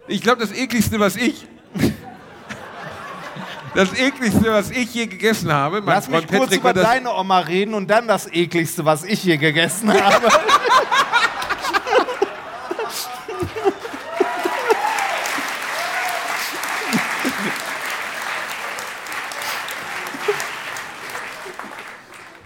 Ich 0.07 0.21
glaube, 0.21 0.39
das 0.39 0.51
ekligste, 0.51 0.99
was 0.99 1.15
ich. 1.15 1.47
Das 3.75 3.93
ekligste, 3.93 4.53
was 4.53 4.71
ich 4.71 4.93
je 4.93 5.05
gegessen 5.05 5.51
habe, 5.51 5.81
mein 5.81 5.95
Lass 5.95 6.07
mich 6.07 6.15
Freund 6.19 6.29
kurz 6.29 6.41
Patrick 6.43 6.59
über 6.61 6.73
deine 6.73 7.13
Oma 7.13 7.39
reden 7.39 7.73
und 7.73 7.89
dann 7.89 8.07
das 8.07 8.25
ekligste, 8.31 8.85
was 8.85 9.03
ich 9.03 9.19
hier 9.19 9.37
gegessen 9.37 9.91
habe. 9.91 10.27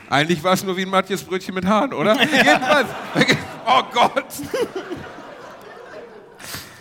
Eigentlich 0.10 0.44
war 0.44 0.54
es 0.54 0.63
nur 0.63 0.76
wie 0.76 0.84
ein 0.84 0.89
Matthias 0.89 1.22
Brötchen 1.24 1.54
mit 1.54 1.65
Haaren, 1.65 1.94
oder? 1.94 2.15
Jedenfalls. 2.20 2.88
Oh 3.68 3.82
Gott. 3.94 4.26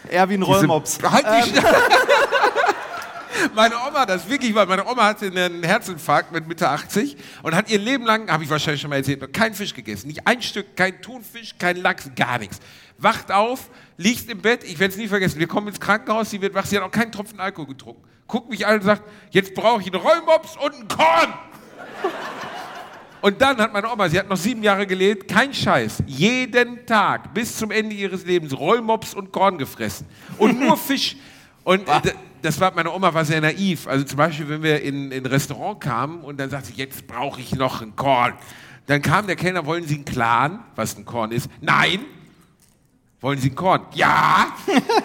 Eher 0.09 0.29
wie 0.31 0.35
ein 0.35 0.43
Rollmops. 0.43 0.99
Halt 1.03 1.27
die 1.27 1.51
Sta- 1.51 1.63
Meine 3.55 3.74
Oma, 3.87 4.07
das 4.07 4.29
wirklich 4.29 4.55
war, 4.55 4.66
meine 4.66 4.87
Oma 4.87 5.05
hatte 5.05 5.27
einen 5.27 5.62
Herzinfarkt 5.62 6.33
mit 6.33 6.46
Mitte 6.48 6.68
80 6.68 7.16
und 7.42 7.55
hat 7.55 7.70
ihr 7.70 7.79
Leben 7.79 8.05
lang, 8.05 8.31
habe 8.31 8.44
ich 8.44 8.51
wahrscheinlich 8.51 8.81
schon 8.81 8.90
mal 8.90 8.96
erzählt, 8.96 9.20
noch 9.20 9.33
kein 9.33 9.55
Fisch 9.55 9.74
gegessen. 9.74 10.09
Nicht 10.09 10.27
ein 10.27 10.42
Stück, 10.42 10.77
kein 10.77 11.01
Thunfisch, 11.01 11.55
kein 11.59 11.77
Lachs, 11.77 12.11
gar 12.16 12.38
nichts. 12.38 12.59
Wacht 12.98 13.31
auf, 13.31 13.70
liegt 13.96 14.29
im 14.31 14.40
Bett, 14.40 14.64
ich 14.64 14.79
werde 14.79 14.92
es 14.92 14.98
nie 14.98 15.09
vergessen, 15.09 15.38
wir 15.38 15.46
kommen 15.46 15.68
ins 15.68 15.81
Krankenhaus, 15.81 16.31
sie 16.31 16.40
wird 16.40 16.55
wach, 16.55 16.66
sie 16.66 16.77
hat 16.77 16.85
auch 16.85 16.90
keinen 16.90 17.12
Tropfen 17.12 17.38
Alkohol 17.40 17.68
getrunken. 17.68 18.03
Guckt 18.27 18.51
mich 18.51 18.66
an 18.66 18.77
und 18.77 18.83
sagt, 18.83 19.03
jetzt 19.31 19.55
brauche 19.55 19.81
ich 19.81 19.92
einen 19.92 20.03
Rollmops 20.03 20.57
und 20.57 20.74
einen 20.74 20.88
Korn. 20.88 21.35
Und 23.20 23.40
dann 23.40 23.59
hat 23.59 23.72
meine 23.72 23.90
Oma, 23.90 24.09
sie 24.09 24.18
hat 24.18 24.29
noch 24.29 24.37
sieben 24.37 24.62
Jahre 24.62 24.87
gelebt, 24.87 25.29
kein 25.29 25.53
Scheiß, 25.53 26.05
jeden 26.07 26.87
Tag 26.87 27.35
bis 27.35 27.57
zum 27.57 27.70
Ende 27.70 27.94
ihres 27.94 28.24
Lebens 28.24 28.57
Rollmops 28.57 29.14
und 29.14 29.33
Korn 29.33 29.59
gefressen. 29.59 30.07
Und 30.38 30.61
nur 30.61 30.77
Fisch. 30.77 31.16
Und 31.64 31.88
äh, 31.88 32.14
das 32.42 32.61
war, 32.61 32.74
meine 32.74 32.92
Oma 32.92 33.12
war 33.14 33.24
sehr 33.24 33.40
naiv. 33.40 33.87
Also 33.87 34.05
zum 34.05 34.16
Beispiel, 34.16 34.48
wenn 34.48 34.62
wir 34.62 34.83
in 34.83 35.11
in 35.12 35.24
ein 35.24 35.27
Restaurant 35.27 35.81
kamen 35.81 36.20
und 36.22 36.38
dann 36.38 36.51
sagte 36.51 36.68
sie, 36.68 36.74
jetzt 36.74 37.07
brauche 37.07 37.40
ich 37.40 37.55
noch 37.55 37.83
ein 37.83 37.96
Korn. 37.96 38.35
Dann 38.87 39.03
kam 39.03 39.27
der 39.27 39.37
Kellner, 39.37 39.66
wollen 39.66 39.87
Sie 39.87 39.96
einen 39.96 40.05
Clan, 40.05 40.61
was 40.74 40.96
ein 40.96 41.05
Korn 41.05 41.31
ist? 41.31 41.51
Nein. 41.61 42.01
Wollen 43.20 43.38
Sie 43.38 43.51
ein 43.51 43.55
Korn? 43.55 43.83
Ja. 43.94 44.48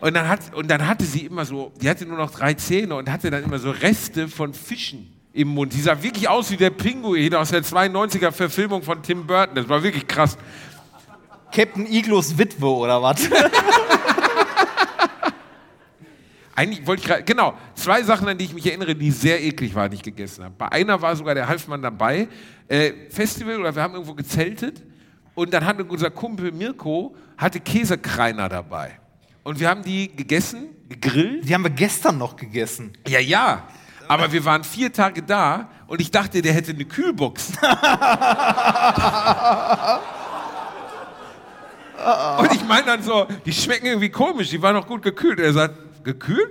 Und 0.00 0.14
dann, 0.14 0.28
hat, 0.28 0.52
und 0.52 0.68
dann 0.68 0.84
hatte 0.88 1.04
sie 1.04 1.26
immer 1.26 1.44
so, 1.44 1.70
die 1.80 1.88
hatte 1.88 2.04
nur 2.04 2.16
noch 2.16 2.32
drei 2.32 2.54
Zähne 2.54 2.96
und 2.96 3.08
hatte 3.08 3.30
dann 3.30 3.44
immer 3.44 3.60
so 3.60 3.70
Reste 3.70 4.26
von 4.26 4.52
Fischen 4.52 5.12
im 5.32 5.46
Mund. 5.46 5.72
Die 5.72 5.80
sah 5.80 6.02
wirklich 6.02 6.28
aus 6.28 6.50
wie 6.50 6.56
der 6.56 6.70
Pinguin 6.70 7.32
aus 7.36 7.50
der 7.50 7.62
92er 7.62 8.32
Verfilmung 8.32 8.82
von 8.82 9.00
Tim 9.04 9.28
Burton. 9.28 9.54
Das 9.54 9.68
war 9.68 9.80
wirklich 9.84 10.08
krass. 10.08 10.36
Captain 11.52 11.86
Iglos 11.86 12.36
Witwe 12.36 12.66
oder 12.66 13.00
was? 13.00 13.28
Eigentlich 16.54 16.86
wollte 16.86 17.02
ich 17.02 17.08
gerade, 17.08 17.22
genau, 17.22 17.54
zwei 17.74 18.02
Sachen, 18.02 18.28
an 18.28 18.36
die 18.36 18.44
ich 18.44 18.52
mich 18.52 18.66
erinnere, 18.66 18.94
die 18.94 19.10
sehr 19.10 19.42
eklig 19.42 19.74
waren, 19.74 19.90
die 19.90 19.96
ich 19.96 20.02
gegessen 20.02 20.44
habe. 20.44 20.54
Bei 20.56 20.70
einer 20.70 21.00
war 21.00 21.16
sogar 21.16 21.34
der 21.34 21.48
Halfmann 21.48 21.80
dabei, 21.80 22.28
äh, 22.68 22.92
Festival 23.08 23.58
oder 23.58 23.74
wir 23.74 23.82
haben 23.82 23.94
irgendwo 23.94 24.14
gezeltet 24.14 24.82
und 25.34 25.52
dann 25.54 25.64
hatte 25.64 25.84
unser 25.84 26.10
Kumpel 26.10 26.52
Mirko, 26.52 27.16
hatte 27.38 27.58
Käsekreiner 27.58 28.50
dabei. 28.50 28.98
Und 29.44 29.58
wir 29.58 29.68
haben 29.68 29.82
die 29.82 30.14
gegessen, 30.14 30.68
gegrillt. 30.88 31.48
Die 31.48 31.54
haben 31.54 31.64
wir 31.64 31.70
gestern 31.70 32.18
noch 32.18 32.36
gegessen. 32.36 32.92
Ja, 33.08 33.18
ja. 33.18 33.66
Aber 34.08 34.30
wir 34.30 34.44
waren 34.44 34.62
vier 34.62 34.92
Tage 34.92 35.22
da 35.22 35.70
und 35.86 36.00
ich 36.00 36.10
dachte, 36.10 36.42
der 36.42 36.52
hätte 36.52 36.72
eine 36.72 36.84
Kühlbox. 36.84 37.52
und 42.38 42.52
ich 42.52 42.64
meine 42.64 42.86
dann 42.86 43.02
so, 43.02 43.26
die 43.46 43.52
schmecken 43.52 43.86
irgendwie 43.86 44.10
komisch, 44.10 44.50
die 44.50 44.60
waren 44.60 44.74
noch 44.74 44.86
gut 44.86 45.02
gekühlt. 45.02 45.40
Er 45.40 45.54
sagt, 45.54 45.74
gekühlt? 46.04 46.50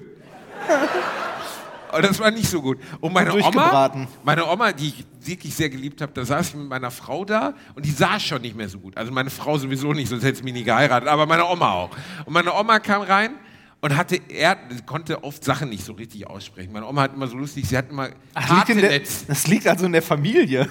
Und 1.92 2.06
das 2.06 2.20
war 2.20 2.32
nicht 2.32 2.50
so 2.50 2.62
gut. 2.62 2.80
Und 3.02 3.14
meine 3.14 3.34
Oma, 3.34 3.92
meine 4.24 4.48
Oma, 4.48 4.72
die 4.72 4.88
ich 4.90 5.06
wirklich 5.20 5.54
sehr 5.54 5.70
geliebt 5.70 6.02
habe, 6.02 6.12
da 6.14 6.24
saß 6.24 6.50
ich 6.50 6.56
mit 6.56 6.70
meiner 6.70 6.90
Frau 6.90 7.26
da 7.26 7.54
und 7.76 7.86
die 7.86 7.92
sah 7.92 8.20
schon 8.20 8.42
nicht 8.42 8.56
mehr 8.56 8.70
so 8.70 8.80
gut. 8.80 8.96
Also 8.98 9.12
meine 9.12 9.30
Frau 9.30 9.58
sowieso 9.58 9.94
nicht, 9.94 10.10
sonst 10.10 10.24
hätte 10.24 10.38
sie 10.38 10.44
mich 10.44 10.54
nie 10.54 10.64
geheiratet, 10.64 11.10
aber 11.10 11.26
meine 11.26 11.46
Oma 11.46 11.72
auch. 11.74 11.90
Und 12.26 12.34
meine 12.34 12.54
Oma 12.54 12.80
kam 12.80 13.02
rein 13.02 13.32
und 13.82 13.98
hatte, 13.98 14.22
er 14.30 14.58
konnte 14.86 15.24
oft 15.24 15.44
Sachen 15.44 15.70
nicht 15.70 15.84
so 15.84 15.94
richtig 15.94 16.28
aussprechen. 16.28 16.72
Meine 16.72 16.88
Oma 16.88 17.02
hat 17.02 17.14
immer 17.14 17.28
so 17.28 17.36
lustig, 17.36 17.68
sie 17.68 17.78
hat 17.78 17.90
immer 17.90 18.10
Das 18.34 18.50
liegt, 18.50 18.82
der, 18.82 19.00
das 19.28 19.48
liegt 19.48 19.68
also 19.68 19.86
in 19.86 19.92
der 19.92 20.02
Familie. 20.02 20.70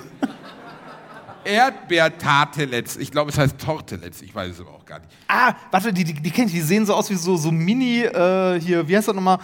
Erdbeer-Tartelets. 1.50 2.96
Ich 2.96 3.10
glaube, 3.10 3.30
es 3.30 3.38
heißt 3.38 3.58
Tortelets, 3.58 4.22
ich 4.22 4.34
weiß 4.34 4.52
es 4.52 4.60
aber 4.60 4.70
auch 4.70 4.84
gar 4.84 4.98
nicht. 5.00 5.10
Ah, 5.28 5.54
warte, 5.70 5.92
die, 5.92 6.04
die, 6.04 6.14
die 6.14 6.30
kenn 6.30 6.46
ich, 6.46 6.52
die 6.52 6.60
sehen 6.60 6.86
so 6.86 6.94
aus 6.94 7.10
wie 7.10 7.14
so, 7.14 7.36
so 7.36 7.50
Mini, 7.50 8.02
äh, 8.02 8.60
hier, 8.60 8.86
wie 8.88 8.96
heißt 8.96 9.08
das 9.08 9.14
nochmal? 9.14 9.38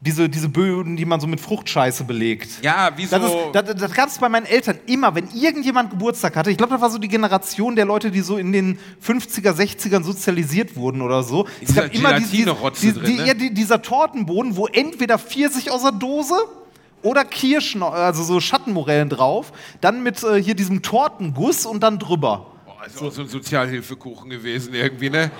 Diese, 0.00 0.28
diese 0.28 0.48
Böden, 0.48 0.96
die 0.96 1.04
man 1.04 1.18
so 1.18 1.26
mit 1.26 1.40
Fruchtscheiße 1.40 2.04
belegt. 2.04 2.62
Ja, 2.62 2.90
wie 2.96 3.04
so... 3.06 3.18
Das, 3.18 3.64
ist- 3.66 3.74
das, 3.74 3.80
das 3.80 3.92
gab 3.92 4.08
es 4.08 4.16
bei 4.18 4.28
meinen 4.28 4.46
Eltern 4.46 4.78
immer, 4.86 5.12
wenn 5.16 5.28
irgendjemand 5.34 5.90
Geburtstag 5.90 6.36
hatte. 6.36 6.52
Ich 6.52 6.56
glaube, 6.56 6.72
das 6.74 6.80
war 6.80 6.88
so 6.90 6.98
die 6.98 7.08
Generation 7.08 7.74
der 7.74 7.84
Leute, 7.84 8.12
die 8.12 8.20
so 8.20 8.36
in 8.38 8.52
den 8.52 8.78
50er, 9.04 9.50
60ern 9.50 10.04
sozialisiert 10.04 10.76
wurden 10.76 11.02
oder 11.02 11.24
so. 11.24 11.48
Es 11.60 11.70
Dieser 11.70 11.82
gab 11.88 11.94
immer 11.96 12.12
die- 12.14 12.26
die- 12.26 12.30
Gelatine-Rotze 12.44 12.86
die- 12.86 12.92
drin, 12.92 13.04
die- 13.06 13.16
ne? 13.16 13.26
ja, 13.26 13.34
die- 13.34 13.52
dieser 13.52 13.82
Tortenboden, 13.82 14.56
wo 14.56 14.68
entweder 14.68 15.18
Pfirsich 15.18 15.68
aus 15.72 15.82
der 15.82 15.90
Dose 15.92 16.36
oder 17.02 17.24
Kirschen, 17.24 17.82
also 17.82 18.22
so 18.22 18.40
Schattenmorellen 18.40 19.08
drauf, 19.08 19.52
dann 19.80 20.02
mit 20.02 20.22
äh, 20.22 20.42
hier 20.42 20.54
diesem 20.54 20.82
Tortenguss 20.82 21.66
und 21.66 21.80
dann 21.80 21.98
drüber. 21.98 22.46
Boah, 22.64 22.86
ist 22.86 23.02
auch 23.02 23.12
so 23.12 23.22
ein 23.22 23.28
Sozialhilfekuchen 23.28 24.30
gewesen 24.30 24.74
irgendwie, 24.74 25.10
ne? 25.10 25.30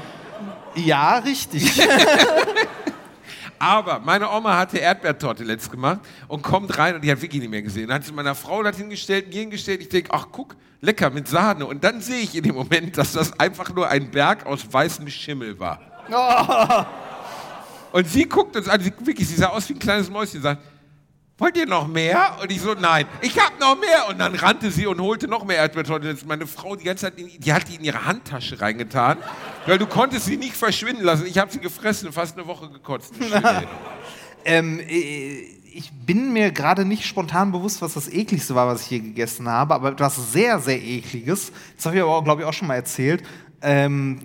Ja, 0.75 1.19
richtig. 1.19 1.81
Aber 3.59 3.99
meine 3.99 4.31
Oma 4.31 4.57
hatte 4.57 4.79
Erdbeertortelets 4.79 5.69
gemacht 5.71 6.01
und 6.29 6.43
kommt 6.43 6.79
rein 6.79 6.95
und 6.95 7.03
die 7.03 7.11
hat 7.11 7.21
wirklich 7.21 7.41
nicht 7.41 7.51
mehr 7.51 7.63
gesehen. 7.63 7.89
Dann 7.89 7.97
hat 7.97 8.05
sie 8.05 8.13
meiner 8.13 8.37
Frau 8.37 8.63
das 8.63 8.77
hingestellt, 8.77 9.29
mir 9.29 9.41
hingestellt. 9.41 9.81
Ich 9.81 9.89
denke, 9.89 10.11
ach 10.13 10.29
guck, 10.31 10.55
lecker 10.81 11.11
mit 11.11 11.27
Sahne. 11.27 11.67
Und 11.67 11.83
dann 11.83 12.01
sehe 12.01 12.21
ich 12.21 12.37
in 12.37 12.45
dem 12.45 12.55
Moment, 12.55 12.97
dass 12.97 13.13
das 13.13 13.39
einfach 13.39 13.75
nur 13.75 13.89
ein 13.89 14.11
Berg 14.11 14.47
aus 14.47 14.73
weißem 14.73 15.09
Schimmel 15.09 15.59
war. 15.59 15.81
Und 17.91 18.09
sie 18.09 18.25
guckt 18.27 18.57
uns 18.57 18.69
an, 18.69 18.81
sie, 18.81 18.93
wirklich, 19.01 19.27
sie 19.27 19.37
sah 19.37 19.49
aus 19.49 19.69
wie 19.69 19.73
ein 19.73 19.79
kleines 19.79 20.09
Mäuschen, 20.09 20.41
sagt, 20.41 20.63
wollt 21.39 21.57
ihr 21.57 21.67
noch 21.67 21.87
mehr? 21.87 22.37
Und 22.43 22.51
ich 22.51 22.61
so, 22.61 22.75
nein, 22.75 23.07
ich 23.23 23.39
hab 23.39 23.59
noch 23.61 23.79
mehr. 23.79 24.09
Und 24.09 24.19
dann 24.19 24.35
rannte 24.35 24.71
sie 24.71 24.87
und 24.87 25.01
holte 25.01 25.29
noch 25.29 25.45
mehr 25.45 25.57
Erdbeertortillas. 25.59 26.25
Meine 26.27 26.47
Frau 26.47 26.77
die 26.77 26.85
ganze 26.85 27.07
Zeit, 27.07 27.19
in, 27.19 27.29
die 27.39 27.53
hat 27.53 27.69
die 27.69 27.77
in 27.77 27.85
ihre 27.85 28.05
Handtasche 28.05 28.61
reingetan, 28.61 29.19
weil 29.67 29.79
du 29.79 29.87
konntest 29.87 30.27
sie 30.27 30.37
nicht 30.37 30.57
verschwinden 30.57 31.05
lassen. 31.05 31.27
Ich 31.27 31.39
habe 31.39 31.51
sie 31.51 31.61
gefressen 31.61 32.09
und 32.09 32.13
fast 32.13 32.37
eine 32.37 32.47
Woche 32.47 32.69
gekotzt. 32.69 33.15
Ähm, 34.45 34.81
äh, 34.81 35.59
ich 35.73 35.93
bin 35.93 36.33
mir 36.33 36.51
gerade 36.51 36.85
nicht 36.85 37.05
spontan 37.05 37.53
bewusst, 37.53 37.83
was 37.83 37.95
das 37.95 38.09
ekligste 38.09 38.55
war, 38.55 38.67
was 38.67 38.83
ich 38.83 38.91
je 38.91 38.99
gegessen 39.01 39.49
habe, 39.49 39.75
aber 39.75 39.91
etwas 39.91 40.33
sehr, 40.33 40.59
sehr 40.59 40.83
ekliges. 40.83 41.53
Das 41.77 41.87
habe 41.87 41.97
ich 41.97 42.03
aber, 42.03 42.23
glaube 42.25 42.43
ich, 42.43 42.49
auch 42.49 42.53
schon 42.53 42.69
mal 42.69 42.77
erzählt. 42.77 43.23
Ähm, 43.61 44.21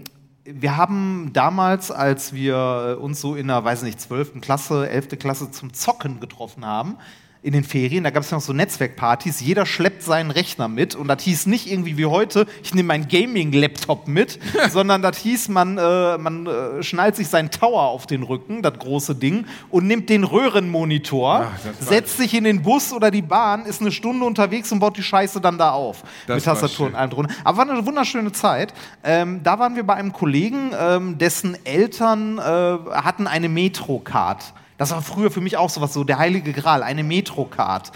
wir 0.45 0.75
haben 0.75 1.31
damals, 1.33 1.91
als 1.91 2.33
wir 2.33 2.97
uns 2.99 3.21
so 3.21 3.35
in 3.35 3.47
der, 3.47 3.63
weiß 3.63 3.83
nicht, 3.83 3.99
12. 3.99 4.41
Klasse, 4.41 4.89
11. 4.89 5.19
Klasse 5.19 5.51
zum 5.51 5.73
Zocken 5.73 6.19
getroffen 6.19 6.65
haben, 6.65 6.97
in 7.43 7.51
den 7.51 7.65
Ferien, 7.65 8.05
da 8.05 8.09
gab 8.09 8.23
es 8.23 8.31
noch 8.31 8.39
so 8.39 8.53
Netzwerkpartys, 8.53 9.41
jeder 9.41 9.65
schleppt 9.65 10.01
seinen 10.01 10.31
Rechner 10.31 10.69
mit 10.69 10.95
und 10.95 11.09
das 11.09 11.21
hieß 11.23 11.45
nicht 11.47 11.69
irgendwie 11.69 11.97
wie 11.97 12.05
heute, 12.05 12.47
ich 12.63 12.73
nehme 12.73 12.87
meinen 12.87 13.09
Gaming-Laptop 13.09 14.07
mit, 14.07 14.39
sondern 14.71 15.01
das 15.01 15.17
hieß, 15.17 15.49
man, 15.49 15.77
äh, 15.77 16.17
man 16.17 16.47
äh, 16.47 16.81
schnallt 16.81 17.17
sich 17.17 17.27
seinen 17.27 17.51
Tower 17.51 17.81
auf 17.81 18.07
den 18.07 18.23
Rücken, 18.23 18.61
das 18.61 18.79
große 18.79 19.15
Ding, 19.15 19.45
und 19.69 19.85
nimmt 19.85 20.09
den 20.09 20.23
Röhrenmonitor, 20.23 21.51
Ach, 21.53 21.59
setzt 21.81 22.15
sich 22.15 22.33
in 22.33 22.45
den 22.45 22.63
Bus 22.63 22.93
oder 22.93 23.11
die 23.11 23.21
Bahn, 23.21 23.65
ist 23.65 23.81
eine 23.81 23.91
Stunde 23.91 24.25
unterwegs 24.25 24.71
und 24.71 24.79
baut 24.79 24.95
die 24.95 25.03
Scheiße 25.03 25.41
dann 25.41 25.57
da 25.57 25.71
auf. 25.71 26.03
Das 26.27 26.37
mit 26.37 26.45
Tastatur 26.45 26.87
und 26.87 26.95
allem 26.95 27.09
drunter. 27.09 27.33
Aber 27.43 27.57
war 27.57 27.69
eine 27.69 27.85
wunderschöne 27.85 28.31
Zeit. 28.31 28.73
Ähm, 29.03 29.41
da 29.43 29.59
waren 29.59 29.75
wir 29.75 29.83
bei 29.83 29.95
einem 29.95 30.13
Kollegen, 30.13 30.71
ähm, 30.79 31.17
dessen 31.17 31.57
Eltern 31.65 32.37
äh, 32.37 32.41
hatten 32.41 33.27
eine 33.27 33.49
Metrocard. 33.49 34.53
Das 34.77 34.91
war 34.91 35.01
früher 35.01 35.31
für 35.31 35.41
mich 35.41 35.57
auch 35.57 35.69
sowas, 35.69 35.93
so 35.93 36.03
der 36.03 36.17
heilige 36.17 36.53
Gral, 36.53 36.83
eine 36.83 37.03
Metrocard. 37.03 37.91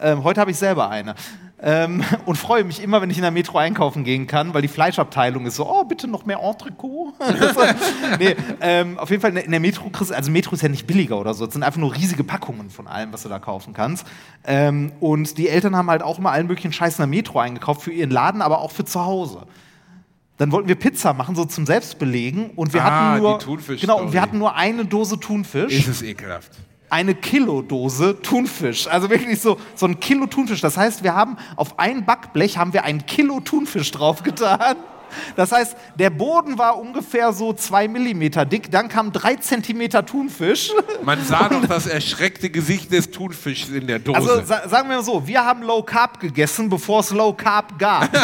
Ähm, 0.00 0.24
heute 0.24 0.40
habe 0.40 0.50
ich 0.50 0.56
selber 0.56 0.90
eine. 0.90 1.14
Ähm, 1.60 2.04
und 2.26 2.36
freue 2.36 2.64
mich 2.64 2.82
immer, 2.82 3.02
wenn 3.02 3.10
ich 3.10 3.16
in 3.16 3.22
der 3.22 3.30
Metro 3.30 3.58
einkaufen 3.58 4.04
gehen 4.04 4.26
kann, 4.26 4.54
weil 4.54 4.62
die 4.62 4.68
Fleischabteilung 4.68 5.46
ist 5.46 5.56
so, 5.56 5.68
oh, 5.68 5.84
bitte 5.84 6.06
noch 6.06 6.24
mehr 6.24 6.38
Entrecot. 6.38 7.14
nee, 8.18 8.36
ähm, 8.60 8.98
auf 8.98 9.10
jeden 9.10 9.20
Fall 9.20 9.36
in 9.36 9.50
der 9.50 9.60
Metro, 9.60 9.90
also 10.14 10.30
Metro 10.30 10.54
ist 10.54 10.62
ja 10.62 10.68
nicht 10.68 10.86
billiger 10.86 11.18
oder 11.18 11.34
so, 11.34 11.46
es 11.46 11.52
sind 11.52 11.62
einfach 11.62 11.80
nur 11.80 11.94
riesige 11.94 12.24
Packungen 12.24 12.70
von 12.70 12.86
allem, 12.86 13.12
was 13.12 13.24
du 13.24 13.28
da 13.28 13.38
kaufen 13.38 13.74
kannst. 13.74 14.06
Ähm, 14.44 14.92
und 15.00 15.36
die 15.38 15.48
Eltern 15.48 15.74
haben 15.74 15.90
halt 15.90 16.02
auch 16.02 16.18
immer 16.18 16.30
allen 16.30 16.46
möglichen 16.46 16.72
Scheiß 16.72 16.94
in 16.94 17.02
der 17.02 17.06
Metro 17.08 17.40
eingekauft, 17.40 17.82
für 17.82 17.92
ihren 17.92 18.10
Laden, 18.10 18.42
aber 18.42 18.60
auch 18.60 18.70
für 18.70 18.84
zu 18.84 19.04
Hause. 19.04 19.46
Dann 20.38 20.52
wollten 20.52 20.68
wir 20.68 20.76
Pizza 20.76 21.12
machen, 21.12 21.34
so 21.34 21.44
zum 21.44 21.66
Selbstbelegen. 21.66 22.50
Und 22.56 22.72
wir 22.72 22.82
Ah, 22.84 23.10
hatten 23.12 23.22
nur, 23.22 23.38
die 23.38 23.44
Thunfisch-Story. 23.44 23.80
genau, 23.80 24.00
und 24.00 24.12
wir 24.12 24.20
hatten 24.22 24.38
nur 24.38 24.54
eine 24.56 24.84
Dose 24.84 25.18
Thunfisch 25.20 25.72
Ist 25.72 25.88
es 25.88 26.02
ekelhaft. 26.02 26.52
eine 26.90 27.14
Kilodose 27.14 28.20
Thunfisch. 28.22 28.86
Also 28.86 29.10
wirklich 29.10 29.40
so, 29.40 29.58
so 29.74 29.86
ein 29.86 29.98
Kilo 30.00 30.26
Thunfisch. 30.26 30.60
Das 30.60 30.76
heißt, 30.76 31.02
wir 31.02 31.14
haben 31.14 31.36
auf 31.56 31.78
ein 31.78 32.04
Backblech 32.06 32.56
haben 32.56 32.72
wir 32.72 32.84
ein 32.84 33.04
Kilo 33.06 33.40
Thunfisch 33.40 33.90
draufgetan. 33.90 34.76
Das 35.36 35.52
heißt, 35.52 35.74
der 35.98 36.10
Boden 36.10 36.58
war 36.58 36.78
ungefähr 36.78 37.32
so 37.32 37.54
zwei 37.54 37.88
Millimeter 37.88 38.44
dick, 38.44 38.70
dann 38.70 38.88
kam 38.90 39.10
drei 39.10 39.36
Zentimeter 39.36 40.04
Thunfisch. 40.04 40.70
Man 41.02 41.24
sah 41.24 41.48
doch 41.48 41.64
das 41.64 41.86
erschreckte 41.86 42.50
Gesicht 42.50 42.92
des 42.92 43.10
Thunfischs 43.10 43.70
in 43.70 43.86
der 43.86 43.98
Dose. 44.00 44.18
Also 44.18 44.44
sa 44.44 44.68
sagen 44.68 44.88
wir 44.90 44.96
mal 44.96 45.02
so, 45.02 45.26
wir 45.26 45.42
haben 45.44 45.62
Low 45.62 45.82
Carb 45.82 46.20
gegessen, 46.20 46.68
bevor 46.68 47.00
es 47.00 47.10
Low 47.10 47.32
Carb 47.32 47.78
gab. 47.78 48.10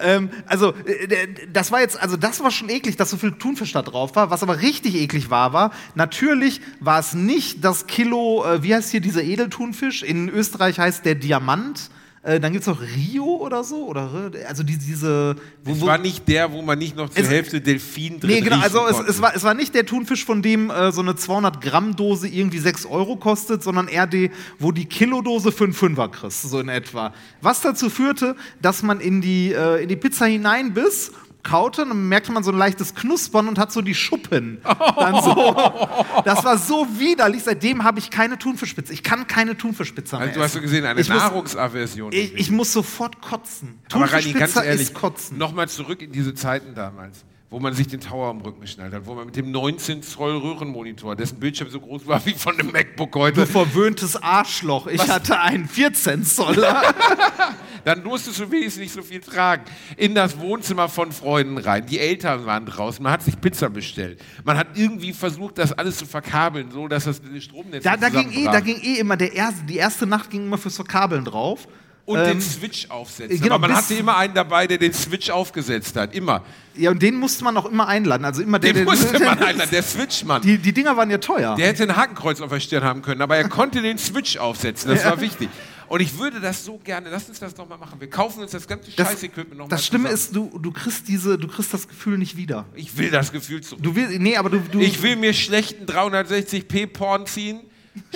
Ähm, 0.00 0.30
also 0.46 0.74
äh, 0.86 1.06
der- 1.08 1.26
das 1.52 1.70
war 1.72 1.80
jetzt, 1.80 2.00
also 2.00 2.16
das 2.16 2.42
war 2.42 2.50
schon 2.50 2.68
eklig, 2.68 2.96
dass 2.96 3.10
so 3.10 3.16
viel 3.16 3.32
Thunfisch 3.32 3.72
da 3.72 3.82
drauf 3.82 4.16
war. 4.16 4.30
Was 4.30 4.42
aber 4.42 4.60
richtig 4.62 4.94
eklig 4.94 5.30
war, 5.30 5.52
war 5.52 5.72
natürlich 5.94 6.60
war 6.80 6.98
es 7.00 7.14
nicht 7.14 7.64
das 7.64 7.86
Kilo, 7.86 8.44
äh, 8.44 8.62
wie 8.62 8.74
heißt 8.74 8.90
hier 8.90 9.00
dieser 9.00 9.22
Edelthunfisch? 9.22 10.02
In 10.02 10.28
Österreich 10.28 10.78
heißt 10.78 11.04
der 11.04 11.14
Diamant. 11.14 11.90
Äh, 12.24 12.40
dann 12.40 12.52
gibt 12.52 12.62
es 12.62 12.66
noch 12.68 12.80
Rio 12.80 13.24
oder 13.36 13.62
so 13.64 13.84
oder 13.86 14.06
Rö- 14.06 14.42
also 14.46 14.62
die, 14.62 14.78
diese. 14.78 15.36
Wo, 15.62 15.72
es 15.72 15.80
war 15.82 15.98
nicht 15.98 16.26
der, 16.26 16.50
wo 16.52 16.62
man 16.62 16.78
nicht 16.78 16.96
noch 16.96 17.10
zur 17.10 17.22
Es- 17.22 17.28
Hälfte 17.28 17.60
Delfin 17.60 18.18
drin 18.18 18.30
Nee, 18.30 18.40
genau, 18.40 18.60
also 18.60 18.86
es, 18.88 18.98
es, 18.98 19.20
war, 19.20 19.36
es 19.36 19.42
war 19.42 19.52
nicht 19.52 19.74
der 19.74 19.84
Thunfisch, 19.84 20.24
von 20.24 20.40
dem 20.40 20.70
äh, 20.70 20.90
so 20.90 21.02
eine 21.02 21.16
200 21.16 21.60
Gramm 21.60 21.96
Dose 21.96 22.26
irgendwie 22.26 22.60
6 22.60 22.86
Euro 22.86 23.16
kostet, 23.16 23.62
sondern 23.62 23.88
eher 23.88 24.06
die, 24.06 24.30
wo 24.58 24.72
die 24.72 24.86
Kilodose 24.86 25.52
für 25.52 25.64
einen 25.64 25.74
Fünfer 25.74 26.08
kriegst, 26.08 26.42
so 26.42 26.58
in 26.60 26.68
etwa. 26.70 27.12
Was 27.42 27.60
dazu 27.60 27.90
führte, 27.90 28.36
dass 28.62 28.82
man 28.82 29.00
in 29.00 29.20
die, 29.20 29.52
äh, 29.52 29.82
in 29.82 29.88
die 29.90 29.96
Pizza 29.96 30.24
hineinbiss, 30.24 31.12
kaute, 31.44 31.82
und 31.82 31.90
dann 31.90 32.08
merkte 32.08 32.32
man 32.32 32.42
so 32.42 32.50
ein 32.50 32.58
leichtes 32.58 32.94
Knuspern 32.94 33.46
und 33.48 33.58
hat 33.58 33.70
so 33.70 33.82
die 33.82 33.94
Schuppen. 33.94 34.58
So. 35.22 35.54
Das 36.24 36.42
war 36.44 36.58
so 36.58 36.86
widerlich. 36.98 37.42
Seitdem 37.44 37.84
habe 37.84 37.98
ich 37.98 38.10
keine 38.10 38.38
Thunfischpizza. 38.38 38.92
Ich 38.92 39.02
kann 39.02 39.26
keine 39.26 39.56
Thunfischpizza 39.56 40.18
mehr 40.18 40.28
also, 40.28 40.40
du 40.40 40.44
hast 40.44 40.52
so 40.54 40.60
gesehen, 40.60 40.84
eine 40.86 41.00
ich 41.00 41.08
muss, 41.08 41.18
Nahrungsaversion. 41.18 42.12
ich, 42.12 42.34
ich 42.34 42.50
muss 42.50 42.72
sofort 42.72 43.20
kotzen. 43.20 43.78
Aber 43.92 44.04
Reini, 44.04 44.32
ganz 44.32 44.54
Thunfischpizza 44.54 44.62
ehrlich, 44.64 44.82
ist 44.88 44.94
kotzen. 44.94 45.38
nochmal 45.38 45.68
zurück 45.68 46.02
in 46.02 46.12
diese 46.12 46.34
Zeiten 46.34 46.74
damals, 46.74 47.24
wo 47.50 47.60
man 47.60 47.74
sich 47.74 47.86
den 47.86 48.00
Tower 48.00 48.28
am 48.28 48.40
Rücken 48.40 48.60
geschnallt 48.60 48.92
hat, 48.92 49.06
wo 49.06 49.14
man 49.14 49.26
mit 49.26 49.36
dem 49.36 49.50
19 49.50 50.02
Zoll 50.02 50.36
Röhrenmonitor, 50.36 51.14
dessen 51.14 51.38
Bildschirm 51.38 51.68
so 51.70 51.80
groß 51.80 52.06
war 52.06 52.24
wie 52.26 52.32
von 52.32 52.58
einem 52.58 52.72
MacBook 52.72 53.12
Du 53.12 53.20
heute, 53.20 53.46
verwöhntes 53.46 54.16
Arschloch. 54.16 54.86
Ich 54.86 55.08
hatte 55.08 55.38
einen 55.38 55.68
14 55.68 56.24
Zoller. 56.24 56.82
dann 57.84 58.02
musstest 58.02 58.40
du 58.40 58.50
wenigstens 58.50 58.80
nicht 58.82 58.92
so 58.92 59.02
viel 59.02 59.20
tragen. 59.20 59.64
In 59.96 60.14
das 60.14 60.38
Wohnzimmer 60.40 60.88
von 60.88 61.12
Freunden 61.12 61.58
rein. 61.58 61.86
Die 61.86 61.98
Eltern 61.98 62.46
waren 62.46 62.66
draußen. 62.66 63.02
Man 63.02 63.12
hat 63.12 63.22
sich 63.22 63.40
Pizza 63.40 63.68
bestellt. 63.68 64.20
Man 64.44 64.56
hat 64.56 64.68
irgendwie 64.74 65.12
versucht, 65.12 65.58
das 65.58 65.72
alles 65.72 65.98
zu 65.98 66.06
verkabeln, 66.06 66.70
so 66.70 66.88
dass 66.88 67.04
das 67.04 67.20
Stromnetz 67.38 67.84
Da, 67.84 67.96
da, 67.96 68.08
ging 68.08 68.32
eh, 68.32 68.44
da 68.46 68.60
ging 68.60 68.80
eh 68.80 68.98
immer 68.98 69.16
der 69.16 69.32
erste, 69.32 69.64
die 69.64 69.76
erste 69.76 70.06
Nacht 70.06 70.30
ging 70.30 70.46
immer 70.46 70.58
fürs 70.58 70.76
Verkabeln 70.76 71.24
drauf. 71.24 71.68
Und 72.06 72.18
Ähm, 72.18 72.24
den 72.26 72.40
Switch 72.42 72.90
aufsetzen. 72.90 73.40
genau, 73.40 73.54
Aber 73.54 73.68
man 73.68 73.76
hatte 73.76 73.94
immer 73.94 74.16
einen 74.16 74.34
dabei, 74.34 74.66
der 74.66 74.76
den 74.76 74.92
Switch 74.92 75.30
aufgesetzt 75.30 75.96
hat. 75.96 76.14
Immer. 76.14 76.42
Ja, 76.76 76.90
und 76.90 77.00
den 77.00 77.14
musste 77.16 77.44
man 77.44 77.56
auch 77.56 77.64
immer 77.64 77.88
einladen. 77.88 78.24
Also 78.26 78.42
immer 78.42 78.58
der, 78.58 78.74
Den 78.74 78.84
der, 78.84 78.94
musste 78.94 79.18
man 79.24 79.38
einladen, 79.38 79.70
der 79.70 79.82
Switchmann. 79.82 80.42
Die, 80.42 80.58
die 80.58 80.72
Dinger 80.74 80.96
waren 80.98 81.10
ja 81.10 81.16
teuer. 81.18 81.56
Der 81.56 81.68
hätte 81.68 81.84
ein 81.84 81.96
Hakenkreuz 81.96 82.40
auf 82.42 82.50
der 82.50 82.60
Stirn 82.60 82.84
haben 82.84 83.00
können, 83.00 83.22
aber 83.22 83.36
er 83.36 83.48
konnte 83.48 83.80
den 83.80 83.96
Switch 83.96 84.36
aufsetzen. 84.36 84.90
Das 84.90 85.04
war 85.04 85.18
wichtig. 85.20 85.48
Und 85.86 86.00
ich 86.00 86.18
würde 86.18 86.40
das 86.40 86.64
so 86.64 86.78
gerne, 86.78 87.08
lass 87.10 87.28
uns 87.28 87.38
das 87.38 87.54
doch 87.54 87.68
mal 87.68 87.76
machen. 87.76 88.00
Wir 88.00 88.08
kaufen 88.10 88.42
uns 88.42 88.50
das 88.52 88.66
ganze 88.66 88.90
Scheiß-Equipment 88.90 89.58
nochmal 89.58 89.68
das 89.68 89.86
Schlimme 89.86 90.08
ist, 90.08 90.34
du, 90.34 90.58
du 90.58 90.72
kriegst 90.72 91.06
diese, 91.08 91.38
du 91.38 91.46
kriegst 91.46 91.72
das 91.74 91.86
Gefühl 91.86 92.16
nicht 92.18 92.36
wieder. 92.36 92.64
ich 92.74 92.96
will 92.96 93.10
das 93.10 93.30
Gefühl 93.32 93.62
zurück. 93.62 93.82
Du 93.82 93.94
willst, 93.94 94.18
nee, 94.18 94.36
aber 94.36 94.48
du, 94.50 94.60
du 94.60 94.80
Ich 94.80 95.02
will 95.02 95.16
mir 95.16 95.34
schlechten 95.34 95.84
360p 95.86 96.86
Porn 96.86 97.26
ziehen. 97.26 97.60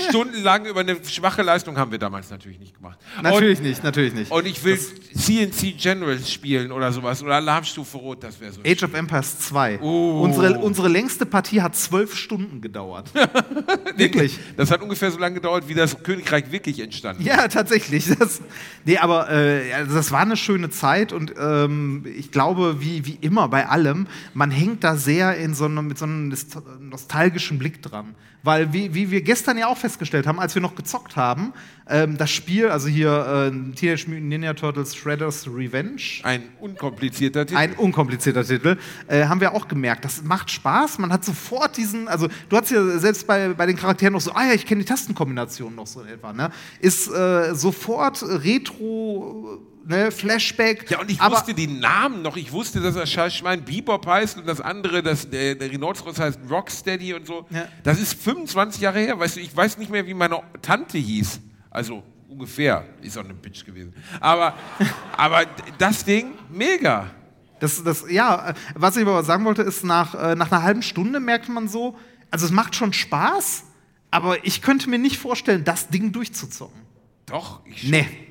Stundenlang 0.08 0.64
über 0.66 0.80
eine 0.80 0.96
schwache 1.04 1.42
Leistung 1.42 1.76
haben 1.76 1.90
wir 1.92 1.98
damals 1.98 2.30
natürlich 2.30 2.58
nicht 2.58 2.74
gemacht. 2.74 2.98
natürlich 3.22 3.60
nicht, 3.60 3.82
natürlich 3.84 4.12
nicht. 4.14 4.30
Und, 4.30 4.38
und 4.40 4.46
ich 4.46 4.62
will 4.64 4.76
CNC 4.78 5.76
Generals 5.78 6.30
spielen 6.32 6.72
oder 6.72 6.92
sowas 6.92 7.22
oder 7.22 7.34
Alarmstufe 7.36 7.96
Rot, 7.96 8.22
das 8.24 8.40
wäre 8.40 8.52
so. 8.52 8.60
Age 8.66 8.82
of 8.82 8.94
Empires 8.94 9.38
2. 9.40 9.80
Oh. 9.80 10.20
Unsere, 10.22 10.58
unsere 10.58 10.88
längste 10.88 11.26
Partie 11.26 11.62
hat 11.62 11.76
zwölf 11.76 12.14
Stunden 12.16 12.60
gedauert. 12.60 13.10
Wirklich. 13.96 14.38
Das 14.56 14.70
hat 14.70 14.82
ungefähr 14.82 15.10
so 15.10 15.18
lange 15.18 15.36
gedauert, 15.36 15.68
wie 15.68 15.74
das 15.74 16.02
Königreich 16.02 16.50
wirklich 16.50 16.80
entstanden 16.80 17.22
ist. 17.22 17.28
Ja, 17.28 17.46
tatsächlich. 17.48 18.06
Das, 18.18 18.40
nee, 18.84 18.98
aber 18.98 19.30
äh, 19.30 19.72
also 19.72 19.94
das 19.94 20.10
war 20.10 20.20
eine 20.20 20.36
schöne 20.36 20.70
Zeit 20.70 21.12
und 21.12 21.34
ähm, 21.38 22.04
ich 22.16 22.30
glaube, 22.32 22.80
wie, 22.80 23.04
wie 23.06 23.18
immer 23.20 23.48
bei 23.48 23.66
allem, 23.68 24.06
man 24.34 24.50
hängt 24.50 24.82
da 24.84 24.96
sehr 24.96 25.36
in 25.36 25.54
so 25.54 25.64
einem, 25.66 25.86
mit 25.88 25.98
so 25.98 26.04
einem 26.04 26.30
nost- 26.32 26.62
nostalgischen 26.80 27.58
Blick 27.58 27.82
dran. 27.82 28.14
Weil, 28.48 28.72
wie, 28.72 28.94
wie 28.94 29.10
wir 29.10 29.20
gestern 29.20 29.58
ja 29.58 29.66
auch 29.66 29.76
festgestellt 29.76 30.26
haben, 30.26 30.40
als 30.40 30.54
wir 30.54 30.62
noch 30.62 30.74
gezockt 30.74 31.16
haben, 31.16 31.52
ähm, 31.86 32.16
das 32.16 32.30
Spiel, 32.30 32.68
also 32.68 32.88
hier 32.88 33.52
äh, 33.52 33.74
Teenage 33.74 34.06
Mutant 34.08 34.26
Ninja 34.30 34.54
Turtles 34.54 34.96
Shredder's 34.96 35.46
Revenge, 35.46 36.00
Ein 36.22 36.44
unkomplizierter 36.58 37.44
Titel. 37.44 37.58
ein 37.58 37.74
unkomplizierter 37.74 38.44
Titel, 38.44 38.78
äh, 39.06 39.26
haben 39.26 39.42
wir 39.42 39.52
auch 39.52 39.68
gemerkt. 39.68 40.06
Das 40.06 40.22
macht 40.22 40.50
Spaß. 40.50 40.98
Man 40.98 41.12
hat 41.12 41.26
sofort 41.26 41.76
diesen, 41.76 42.08
also 42.08 42.28
du 42.48 42.56
hast 42.56 42.70
ja 42.70 42.98
selbst 42.98 43.26
bei, 43.26 43.50
bei 43.50 43.66
den 43.66 43.76
Charakteren 43.76 44.14
noch 44.14 44.22
so, 44.22 44.32
ah 44.32 44.46
ja, 44.46 44.54
ich 44.54 44.64
kenne 44.64 44.80
die 44.80 44.86
Tastenkombinationen 44.86 45.76
noch 45.76 45.86
so 45.86 46.00
in 46.00 46.08
etwa, 46.08 46.32
ne? 46.32 46.50
Ist 46.80 47.06
äh, 47.10 47.54
sofort 47.54 48.22
Retro, 48.22 49.58
ne, 49.88 50.10
Flashback. 50.10 50.90
Ja, 50.90 51.00
und 51.00 51.10
ich 51.10 51.20
wusste 51.20 51.54
die 51.54 51.66
Namen 51.66 52.22
noch. 52.22 52.36
Ich 52.36 52.52
wusste, 52.52 52.80
dass 52.80 52.94
das 52.94 53.10
Scheißschwein 53.10 53.64
Bebop 53.64 54.06
heißt 54.06 54.38
und 54.38 54.46
das 54.46 54.60
andere, 54.60 55.02
das, 55.02 55.28
der, 55.28 55.54
der 55.54 55.70
Rhinoceros 55.70 56.20
heißt 56.20 56.38
Rocksteady 56.48 57.14
und 57.14 57.26
so. 57.26 57.46
Ja. 57.50 57.66
Das 57.82 57.98
ist 57.98 58.14
25 58.22 58.82
Jahre 58.82 59.00
her. 59.00 59.18
Weißt 59.18 59.36
du, 59.36 59.40
ich 59.40 59.56
weiß 59.56 59.78
nicht 59.78 59.90
mehr, 59.90 60.06
wie 60.06 60.14
meine 60.14 60.40
Tante 60.62 60.98
hieß. 60.98 61.40
Also 61.70 62.02
ungefähr. 62.28 62.84
Ist 63.02 63.16
auch 63.18 63.24
eine 63.24 63.34
Bitch 63.34 63.64
gewesen. 63.64 63.94
Aber, 64.20 64.54
aber 65.16 65.46
das 65.78 66.04
Ding, 66.04 66.32
mega. 66.50 67.10
Das, 67.58 67.82
das, 67.82 68.04
ja, 68.08 68.54
was 68.74 68.96
ich 68.96 69.02
aber 69.02 69.24
sagen 69.24 69.44
wollte, 69.44 69.62
ist, 69.62 69.84
nach, 69.84 70.14
äh, 70.14 70.36
nach 70.36 70.52
einer 70.52 70.62
halben 70.62 70.82
Stunde 70.82 71.18
merkt 71.18 71.48
man 71.48 71.66
so, 71.66 71.98
also 72.30 72.46
es 72.46 72.52
macht 72.52 72.76
schon 72.76 72.92
Spaß, 72.92 73.64
aber 74.10 74.44
ich 74.46 74.62
könnte 74.62 74.88
mir 74.88 74.98
nicht 74.98 75.18
vorstellen, 75.18 75.64
das 75.64 75.88
Ding 75.88 76.12
durchzuzocken. 76.12 76.80
Doch, 77.26 77.66
ich 77.66 77.90
Nee. 77.90 78.27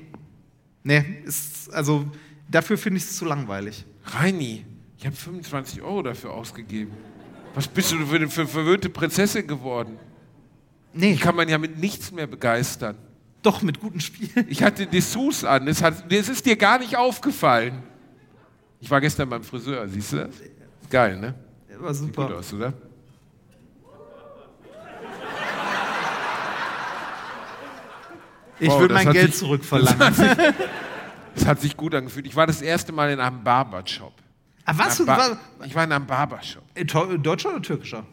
Nee, 0.82 1.04
ist, 1.24 1.72
also 1.72 2.06
dafür 2.50 2.78
finde 2.78 2.98
ich 2.98 3.04
es 3.04 3.16
zu 3.16 3.24
langweilig. 3.24 3.84
Reini, 4.04 4.64
ich 4.96 5.06
habe 5.06 5.14
25 5.16 5.82
Euro 5.82 6.02
dafür 6.02 6.32
ausgegeben. 6.32 6.92
Was 7.54 7.66
bist 7.68 7.92
du 7.92 8.06
für 8.06 8.16
eine 8.16 8.28
verwöhnte 8.28 8.88
Prinzessin 8.88 9.46
geworden? 9.46 9.98
Nee, 10.92 11.14
Die 11.14 11.18
kann 11.20 11.36
man 11.36 11.48
ja 11.48 11.58
mit 11.58 11.78
nichts 11.78 12.12
mehr 12.12 12.26
begeistern. 12.26 12.96
doch 13.42 13.62
mit 13.62 13.80
guten 13.80 14.00
Spielen. 14.00 14.46
Ich 14.48 14.62
hatte 14.62 14.86
Dessous 14.86 15.44
an. 15.44 15.68
Es, 15.68 15.82
hat, 15.82 16.10
es 16.12 16.28
ist 16.28 16.44
dir 16.46 16.56
gar 16.56 16.78
nicht 16.78 16.96
aufgefallen. 16.96 17.82
Ich 18.80 18.90
war 18.90 19.00
gestern 19.00 19.28
beim 19.28 19.42
Friseur, 19.42 19.86
siehst 19.88 20.12
du 20.12 20.16
das? 20.18 20.34
Geil, 20.90 21.18
ne? 21.18 21.34
War 21.78 21.92
Sieht 21.94 22.14
gut 22.16 22.24
super. 22.26 22.36
aus, 22.38 22.52
oder? 22.52 22.72
Ich 28.60 28.68
Wow, 28.68 28.80
würde 28.80 28.94
das 28.94 29.04
mein 29.04 29.06
hat 29.08 29.14
Geld 29.14 29.30
sich- 29.32 29.40
zurückverlangen. 29.40 30.14
Es 31.34 31.46
hat 31.46 31.60
sich 31.60 31.76
gut 31.76 31.94
angefühlt. 31.94 32.26
Ich 32.26 32.34
war 32.34 32.46
das 32.46 32.60
erste 32.62 32.92
Mal 32.92 33.10
in 33.10 33.20
einem 33.20 33.42
Barbershop. 33.44 34.12
Ah, 34.64 34.72
was? 34.76 34.98
In 35.00 35.06
War, 35.06 35.22
einem 35.24 35.38
Ba- 35.58 35.64
ich 35.66 35.74
war 35.74 35.84
in 35.84 35.92
einem 35.92 36.06
Barbershop. 36.06 36.62
äh, 36.74 36.84
to- 36.84 37.16
Deutscher 37.16 37.50
oder 37.50 37.62
türkischer? 37.62 38.04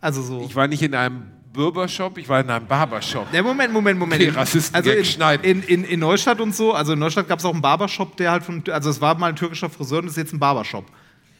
Also 0.00 0.22
so. 0.22 0.42
Ich 0.42 0.54
war 0.54 0.68
nicht 0.68 0.82
in 0.82 0.94
einem 0.94 1.24
Barbershop, 1.52 2.16
ich 2.18 2.28
war 2.28 2.40
in 2.40 2.50
einem 2.50 2.66
Barbershop. 2.66 3.26
Ja, 3.32 3.42
Moment, 3.42 3.72
Moment, 3.72 3.98
Moment. 3.98 4.20
Okay, 4.22 4.30
Rassisten 4.30 4.74
also 4.76 4.90
in, 4.90 5.42
in, 5.42 5.62
in, 5.62 5.84
in 5.84 6.00
Neustadt 6.00 6.40
und 6.40 6.54
so, 6.54 6.72
also 6.72 6.92
in 6.94 6.98
Neustadt 6.98 7.28
gab 7.28 7.38
es 7.38 7.44
auch 7.44 7.52
einen 7.52 7.62
Barbershop, 7.62 8.16
der 8.16 8.30
halt 8.30 8.42
von, 8.44 8.62
also 8.70 8.90
es 8.90 9.00
war 9.00 9.16
mal 9.18 9.28
ein 9.28 9.36
türkischer 9.36 9.68
Friseur 9.70 9.98
und 9.98 10.06
das 10.06 10.12
ist 10.12 10.18
jetzt 10.18 10.32
ein 10.32 10.38
Barbershop. 10.40 10.84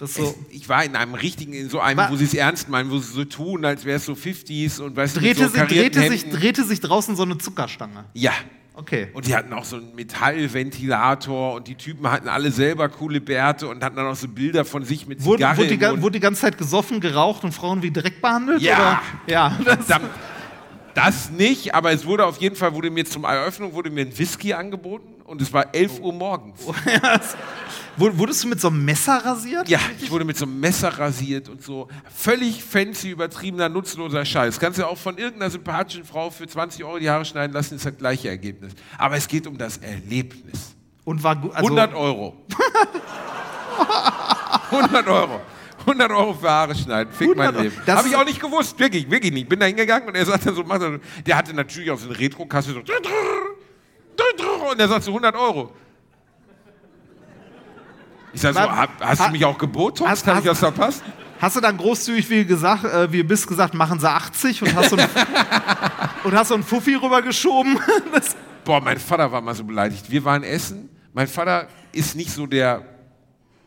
Das 0.04 0.14
so, 0.14 0.34
Ich 0.50 0.68
war 0.68 0.84
in 0.84 0.96
einem 0.96 1.14
richtigen, 1.14 1.54
in 1.54 1.70
so 1.70 1.80
einem, 1.80 2.10
wo 2.10 2.16
sie 2.16 2.24
es 2.24 2.34
ernst 2.34 2.68
meinen, 2.68 2.90
wo 2.90 2.98
sie 2.98 3.10
so 3.10 3.24
tun, 3.24 3.64
als 3.64 3.86
wäre 3.86 3.96
es 3.96 4.04
so 4.04 4.12
50s 4.12 4.80
und 4.80 4.96
weißt 4.96 5.16
drehte, 5.16 5.40
du, 5.40 5.48
so 5.48 5.54
sich, 5.54 5.62
drehte, 5.62 6.08
sich, 6.08 6.28
drehte 6.28 6.64
sich 6.64 6.80
draußen 6.80 7.16
so 7.16 7.22
eine 7.22 7.38
Zuckerstange. 7.38 8.04
Ja. 8.12 8.32
Okay. 8.76 9.08
Und 9.14 9.26
die 9.26 9.34
hatten 9.34 9.52
auch 9.52 9.64
so 9.64 9.76
einen 9.76 9.94
Metallventilator 9.94 11.54
und 11.54 11.68
die 11.68 11.76
Typen 11.76 12.10
hatten 12.10 12.28
alle 12.28 12.50
selber 12.50 12.88
coole 12.88 13.20
Bärte 13.20 13.68
und 13.68 13.82
hatten 13.82 13.96
dann 13.96 14.06
auch 14.06 14.16
so 14.16 14.28
Bilder 14.28 14.64
von 14.64 14.84
sich 14.84 15.06
mit 15.06 15.24
Wurde, 15.24 15.38
Zigarre 15.38 15.56
wurde, 15.58 15.96
die, 15.96 16.02
wurde 16.02 16.12
die 16.12 16.20
ganze 16.20 16.42
Zeit 16.42 16.58
gesoffen, 16.58 17.00
geraucht 17.00 17.44
und 17.44 17.52
Frauen 17.52 17.82
wie 17.82 17.92
direkt 17.92 18.20
behandelt? 18.20 18.60
Ja. 18.60 19.00
Oder? 19.26 19.32
Ja. 19.32 19.58
Das. 19.64 20.00
Das 20.94 21.30
nicht, 21.30 21.74
aber 21.74 21.90
es 21.92 22.04
wurde 22.04 22.24
auf 22.24 22.40
jeden 22.40 22.54
Fall, 22.54 22.72
wurde 22.74 22.88
mir 22.88 23.04
zum 23.04 23.24
Eröffnung 23.24 23.72
wurde 23.72 23.90
mir 23.90 24.02
ein 24.02 24.16
Whisky 24.16 24.52
angeboten 24.52 25.13
und 25.24 25.40
es 25.42 25.52
war 25.52 25.74
11 25.74 26.00
Uhr 26.00 26.12
morgens. 26.12 26.60
Wur- 27.96 28.18
Wurdest 28.18 28.42
du 28.44 28.48
mit 28.48 28.60
so 28.60 28.68
einem 28.68 28.84
Messer 28.84 29.24
rasiert? 29.24 29.68
Ja, 29.68 29.78
ich 30.00 30.10
wurde 30.10 30.24
mit 30.24 30.36
so 30.36 30.44
einem 30.46 30.58
Messer 30.60 30.88
rasiert 30.98 31.48
und 31.48 31.62
so. 31.62 31.88
Völlig 32.14 32.62
fancy, 32.64 33.10
übertriebener, 33.10 33.68
nutzloser 33.68 34.24
Scheiß. 34.24 34.58
Kannst 34.58 34.78
du 34.78 34.86
auch 34.88 34.98
von 34.98 35.16
irgendeiner 35.16 35.50
sympathischen 35.50 36.04
Frau 36.04 36.30
für 36.30 36.46
20 36.46 36.84
Euro 36.84 36.98
die 36.98 37.08
Haare 37.08 37.24
schneiden 37.24 37.52
lassen, 37.52 37.76
ist 37.76 37.86
das 37.86 37.96
gleiche 37.96 38.28
Ergebnis. 38.28 38.72
Aber 38.98 39.16
es 39.16 39.28
geht 39.28 39.46
um 39.46 39.56
das 39.56 39.78
Erlebnis. 39.78 40.74
Und 41.04 41.22
war 41.22 41.36
gut. 41.36 41.52
Also, 41.54 41.66
100 41.66 41.94
Euro. 41.94 42.34
100 44.70 45.06
Euro. 45.06 45.40
100 45.80 46.10
Euro 46.10 46.34
für 46.34 46.50
Haare 46.50 46.74
schneiden. 46.74 47.12
Fick 47.12 47.28
100 47.30 47.54
mein. 47.54 47.62
Leben. 47.64 47.76
Das 47.84 47.98
Habe 47.98 48.08
ich 48.08 48.16
auch 48.16 48.24
nicht 48.24 48.40
gewusst. 48.40 48.78
Wirklich, 48.78 49.08
wirklich 49.10 49.32
nicht. 49.32 49.48
Bin 49.48 49.60
da 49.60 49.66
hingegangen 49.66 50.08
und 50.08 50.14
er 50.16 50.24
sagte 50.24 50.52
so. 50.54 50.64
Der 51.26 51.36
hatte 51.36 51.54
natürlich 51.54 51.90
auch 51.90 51.98
so 51.98 52.08
eine 52.08 52.18
Retro-Kasse 52.18 52.72
so. 52.72 52.80
Und 54.70 54.80
er 54.80 54.88
sagt 54.88 55.04
so 55.04 55.10
100 55.10 55.34
Euro. 55.36 55.72
Ich 58.32 58.40
sag 58.40 58.54
so, 58.54 58.60
hast 58.60 59.26
du 59.26 59.30
mich 59.30 59.44
auch 59.44 59.56
gebotoxt? 59.56 60.10
Hast- 60.10 60.26
Habe 60.26 60.40
ich 60.40 60.46
was 60.46 60.58
verpasst? 60.58 61.02
Hast 61.40 61.56
du 61.56 61.60
dann 61.60 61.76
großzügig 61.76 62.30
wie 62.30 62.44
gesagt, 62.44 62.84
äh, 62.84 63.12
wie 63.12 63.22
bist 63.22 63.46
gesagt, 63.46 63.74
machen 63.74 63.98
sie 64.00 64.08
80 64.08 64.62
und 64.62 64.74
hast 64.74 64.90
so 64.90 64.96
ein, 64.96 65.08
und 66.24 66.32
hast 66.34 66.48
so 66.48 66.54
ein 66.54 66.62
Fuffi 66.62 66.94
rübergeschoben? 66.94 67.78
Das, 68.14 68.36
Boah, 68.64 68.80
mein 68.80 68.98
Vater 68.98 69.30
war 69.30 69.40
mal 69.42 69.54
so 69.54 69.62
beleidigt. 69.64 70.10
Wir 70.10 70.24
waren 70.24 70.42
essen. 70.42 70.88
Mein 71.12 71.26
Vater 71.26 71.68
ist 71.92 72.16
nicht 72.16 72.30
so 72.30 72.46
der, 72.46 72.82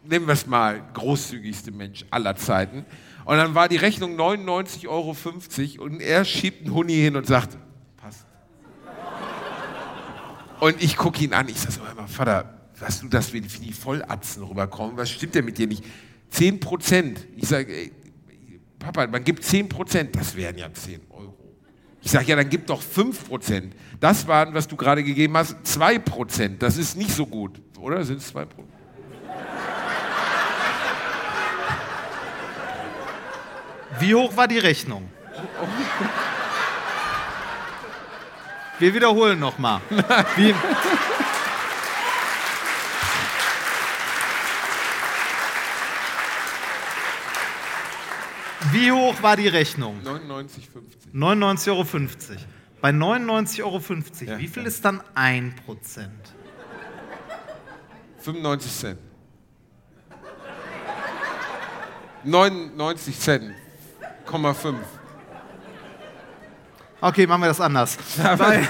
nennen 0.04 0.26
wir 0.26 0.34
es 0.34 0.48
mal, 0.48 0.82
großzügigste 0.94 1.72
Mensch 1.72 2.04
aller 2.10 2.36
Zeiten. 2.36 2.84
Und 3.26 3.38
dann 3.38 3.54
war 3.54 3.68
die 3.70 3.76
Rechnung 3.78 4.18
99,50 4.20 4.88
Euro 4.88 5.84
und 5.86 6.00
er 6.02 6.26
schiebt 6.26 6.66
einen 6.66 6.74
Huni 6.74 6.94
hin 6.96 7.16
und 7.16 7.28
sagt. 7.28 7.58
Und 10.60 10.82
ich 10.82 10.98
gucke 10.98 11.24
ihn 11.24 11.34
an, 11.34 11.48
ich 11.50 11.60
sage 11.60 11.74
so, 11.74 11.82
mal, 11.82 12.08
Vater, 12.08 12.70
hast 12.82 13.04
du 13.04 13.08
das, 13.08 13.34
wie 13.34 13.42
die, 13.42 13.54
wie 13.54 13.68
die 13.68 13.74
Vollatzen 13.74 14.44
rüberkommen? 14.44 14.98
Was 14.98 15.10
stimmt 15.10 15.36
denn 15.36 15.46
mit 15.46 15.58
dir 15.58 15.68
nicht? 15.68 15.84
10 16.30 16.60
Prozent. 16.60 17.26
Ich 17.36 17.48
sage, 17.48 17.92
Papa, 18.80 19.08
man 19.08 19.24
gibt 19.24 19.44
10 19.44 19.70
Prozent, 19.70 20.16
das 20.16 20.36
wären 20.36 20.58
ja 20.58 20.72
10 20.72 21.02
Euro. 21.10 21.36
Ich 22.02 22.12
sage, 22.12 22.26
ja, 22.26 22.36
dann 22.36 22.50
gib 22.50 22.68
doch 22.68 22.82
5 22.82 23.28
Prozent. 23.28 23.76
Das 24.00 24.28
waren, 24.28 24.54
was 24.54 24.68
du 24.68 24.76
gerade 24.76 25.04
gegeben 25.04 25.36
hast, 25.38 25.56
2 25.64 26.00
Prozent. 26.00 26.62
Das 26.62 26.78
ist 26.78 26.96
nicht 26.96 27.12
so 27.12 27.26
gut, 27.26 27.62
oder? 27.80 28.04
Sind 28.04 28.18
es 28.18 28.28
2 28.28 28.46
Prozent? 28.46 28.74
wie 34.00 34.14
hoch 34.14 34.38
war 34.38 34.48
die 34.48 34.60
Rechnung? 34.60 35.10
Wir 38.80 38.94
wiederholen 38.94 39.40
nochmal. 39.40 39.82
Wie, 40.36 40.54
wie 48.72 48.92
hoch 48.92 49.22
war 49.22 49.36
die 49.36 49.48
Rechnung? 49.48 50.00
99,50. 50.04 51.14
99,50 51.14 51.70
Euro. 51.70 51.86
Bei 52.82 52.90
99,50 52.92 53.64
Euro, 53.64 53.82
Ja, 54.26 54.38
wie 54.40 54.48
viel 54.48 54.64
ja. 54.64 54.68
ist 54.68 54.86
dann 54.86 55.02
1%? 55.16 55.54
95 58.20 58.72
Cent. 58.72 59.00
99 62.24 63.20
Cent. 63.20 63.54
Komma 64.26 64.54
5. 64.54 64.76
Okay, 67.02 67.28
machen 67.28 67.42
wir 67.42 67.48
das 67.48 67.62
anders. 67.62 67.98
bei, 68.38 68.68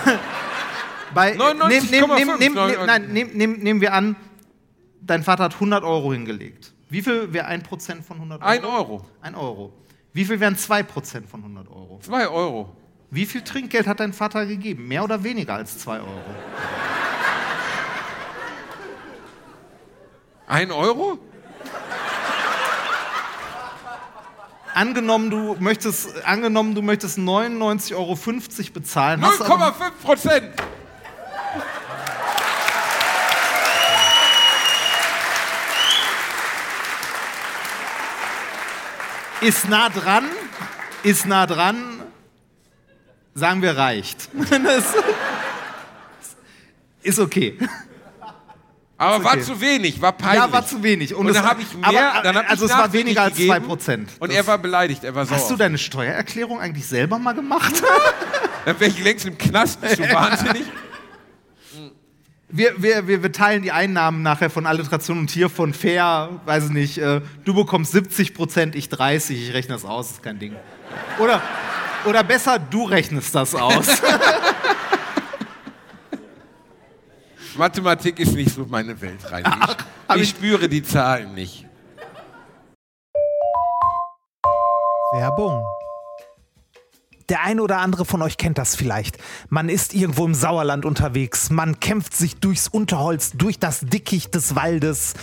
bei, 1.13 1.33
99,5, 1.33 1.39
nehm, 1.69 1.77
nehm, 1.79 2.17
nehm, 2.17 2.37
nehm, 2.39 2.53
neun- 2.53 2.67
nehm, 2.67 2.85
nein, 2.85 3.07
nehm, 3.13 3.29
nehm, 3.33 3.51
nehmen 3.53 3.81
wir 3.81 3.93
an, 3.93 4.15
dein 5.01 5.23
Vater 5.23 5.45
hat 5.45 5.53
100 5.55 5.83
Euro 5.83 6.11
hingelegt. 6.13 6.73
Wie 6.89 7.01
viel 7.01 7.31
wäre 7.33 7.47
1% 7.47 8.01
von 8.03 8.17
100 8.17 8.41
Euro? 8.41 8.49
1 8.49 8.63
Euro. 8.65 9.05
1 9.21 9.37
Euro. 9.37 9.73
Wie 10.13 10.25
viel 10.25 10.39
wären 10.39 10.55
2% 10.55 11.27
von 11.27 11.41
100 11.41 11.67
Euro? 11.69 11.99
2 12.01 12.27
Euro. 12.27 12.75
Wie 13.09 13.25
viel 13.25 13.41
Trinkgeld 13.41 13.87
hat 13.87 13.99
dein 14.01 14.11
Vater 14.13 14.45
gegeben? 14.45 14.87
Mehr 14.87 15.03
oder 15.03 15.23
weniger 15.23 15.53
als 15.55 15.77
2 15.79 15.99
Euro? 15.99 16.07
1 20.47 20.71
Euro? 20.71 21.17
Angenommen, 24.77 25.31
du 25.31 25.55
möchtest, 25.59 26.23
angenommen, 26.23 26.75
du 26.75 26.83
möchtest 26.83 27.17
99,50 27.17 27.95
Euro 27.95 28.15
bezahlen. 28.73 29.25
hast 29.25 29.41
aber- 29.41 29.73
0,5 29.73 29.91
Prozent. 30.03 30.51
Ist 39.41 39.67
nah 39.67 39.89
dran, 39.89 40.29
ist 41.01 41.25
nah 41.25 41.47
dran, 41.47 42.03
sagen 43.33 43.63
wir 43.63 43.75
reicht. 43.77 44.29
Ist 47.01 47.19
okay. 47.19 47.57
Aber 48.99 49.23
war 49.23 49.33
okay. 49.33 49.43
zu 49.43 49.61
wenig, 49.61 50.01
war 50.01 50.11
peinlich. 50.13 50.43
Ja, 50.43 50.51
war 50.51 50.65
zu 50.65 50.81
wenig. 50.81 51.13
Und, 51.13 51.27
es- 51.27 51.35
dann 51.35 51.45
habe 51.45 51.61
ich 51.61 51.71
mehr, 51.75 52.13
aber, 52.13 52.23
dann 52.23 52.35
hab 52.37 52.49
also 52.49 52.65
ich 52.65 52.71
es 52.71 52.77
war 52.77 52.91
weniger 52.93 53.21
als 53.23 53.35
gegeben 53.37 53.65
2%. 53.71 54.07
Und 54.19 54.29
Das- 54.29 54.37
er 54.37 54.47
war 54.47 54.57
beleidigt, 54.57 55.03
er 55.03 55.13
war 55.13 55.25
sauer. 55.25 55.37
Hast 55.37 55.51
du 55.51 55.55
deine 55.55 55.77
Steuererklärung 55.77 56.59
eigentlich 56.59 56.87
selber 56.87 57.19
mal 57.19 57.33
gemacht? 57.33 57.73
Dann 58.65 58.79
wäre 58.79 58.89
ich 58.91 59.01
längst 59.03 59.25
im 59.27 59.37
Knast, 59.37 59.79
bist 59.81 59.99
du 59.99 60.03
wahnsinnig? 60.11 60.63
Wir, 62.49 62.73
wir, 62.81 63.07
wir, 63.07 63.23
wir 63.23 63.31
teilen 63.31 63.61
die 63.61 63.71
Einnahmen 63.71 64.21
nachher 64.23 64.49
von 64.49 64.65
Alliteration 64.65 65.19
und 65.19 65.29
hier 65.29 65.49
von 65.49 65.73
fair, 65.73 66.29
weiß 66.45 66.65
ich 66.65 66.69
nicht, 66.71 66.97
äh, 66.97 67.21
du 67.43 67.53
bekommst 67.53 67.91
70 67.91 68.33
Prozent, 68.33 68.73
ich 68.75 68.87
30, 68.89 69.49
ich 69.49 69.53
rechne 69.53 69.75
das 69.75 69.83
aus, 69.85 70.11
ist 70.11 70.23
kein 70.23 70.39
Ding. 70.39 70.55
Oder, 71.19 71.41
oder 72.05 72.23
besser, 72.23 72.57
du 72.57 72.83
rechnest 72.85 73.35
das 73.35 73.53
aus. 73.53 73.87
Mathematik 77.57 78.19
ist 78.19 78.33
nicht 78.33 78.53
so 78.53 78.65
meine 78.65 78.99
Welt, 79.01 79.19
rein. 79.31 79.43
Ich, 79.45 80.15
ich- 80.15 80.21
ich 80.23 80.29
spüre 80.29 80.69
die 80.69 80.83
Zahlen 80.83 81.33
nicht. 81.33 81.65
Werbung. 85.13 85.63
Der 87.29 87.43
eine 87.43 87.61
oder 87.61 87.79
andere 87.79 88.05
von 88.05 88.21
euch 88.21 88.37
kennt 88.37 88.57
das 88.57 88.75
vielleicht. 88.75 89.17
Man 89.49 89.67
ist 89.67 89.93
irgendwo 89.93 90.25
im 90.25 90.33
Sauerland 90.33 90.85
unterwegs, 90.85 91.49
man 91.49 91.79
kämpft 91.79 92.15
sich 92.15 92.37
durchs 92.37 92.67
Unterholz, 92.69 93.31
durch 93.31 93.59
das 93.59 93.81
Dickicht 93.81 94.33
des 94.33 94.55
Waldes. 94.55 95.13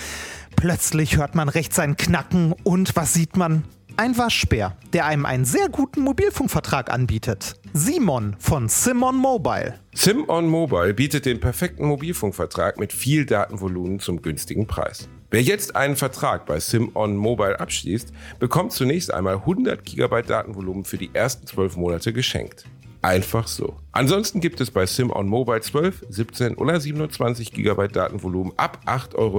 Plötzlich 0.56 1.16
hört 1.16 1.34
man 1.34 1.48
rechts 1.48 1.78
ein 1.78 1.96
Knacken 1.96 2.52
und 2.62 2.94
was 2.96 3.14
sieht 3.14 3.36
man? 3.36 3.64
Ein 3.96 4.18
Waschbär, 4.18 4.76
der 4.92 5.06
einem 5.06 5.24
einen 5.24 5.44
sehr 5.44 5.68
guten 5.68 6.00
Mobilfunkvertrag 6.00 6.92
anbietet. 6.92 7.54
Simon 7.74 8.34
von 8.40 8.68
Simon 8.68 9.16
Mobile. 9.16 9.74
SimOn 9.94 10.48
Mobile 10.48 10.94
bietet 10.94 11.26
den 11.26 11.38
perfekten 11.38 11.84
Mobilfunkvertrag 11.86 12.80
mit 12.80 12.92
viel 12.92 13.24
Datenvolumen 13.24 14.00
zum 14.00 14.20
günstigen 14.20 14.66
Preis. 14.66 15.08
Wer 15.30 15.42
jetzt 15.42 15.76
einen 15.76 15.94
Vertrag 15.94 16.44
bei 16.44 16.58
SimOn 16.58 17.16
Mobile 17.16 17.60
abschließt, 17.60 18.12
bekommt 18.40 18.72
zunächst 18.72 19.14
einmal 19.14 19.36
100 19.36 19.84
GB 19.84 20.22
Datenvolumen 20.22 20.84
für 20.84 20.98
die 20.98 21.10
ersten 21.12 21.46
12 21.46 21.76
Monate 21.76 22.12
geschenkt. 22.12 22.64
Einfach 23.00 23.46
so. 23.46 23.76
Ansonsten 23.92 24.40
gibt 24.40 24.60
es 24.60 24.72
bei 24.72 24.86
SimOn 24.86 25.28
Mobile 25.28 25.60
12, 25.60 26.06
17 26.08 26.56
oder 26.56 26.80
27 26.80 27.52
GB 27.52 27.88
Datenvolumen 27.88 28.54
ab 28.56 28.80
8,99 28.86 29.14
Euro 29.14 29.38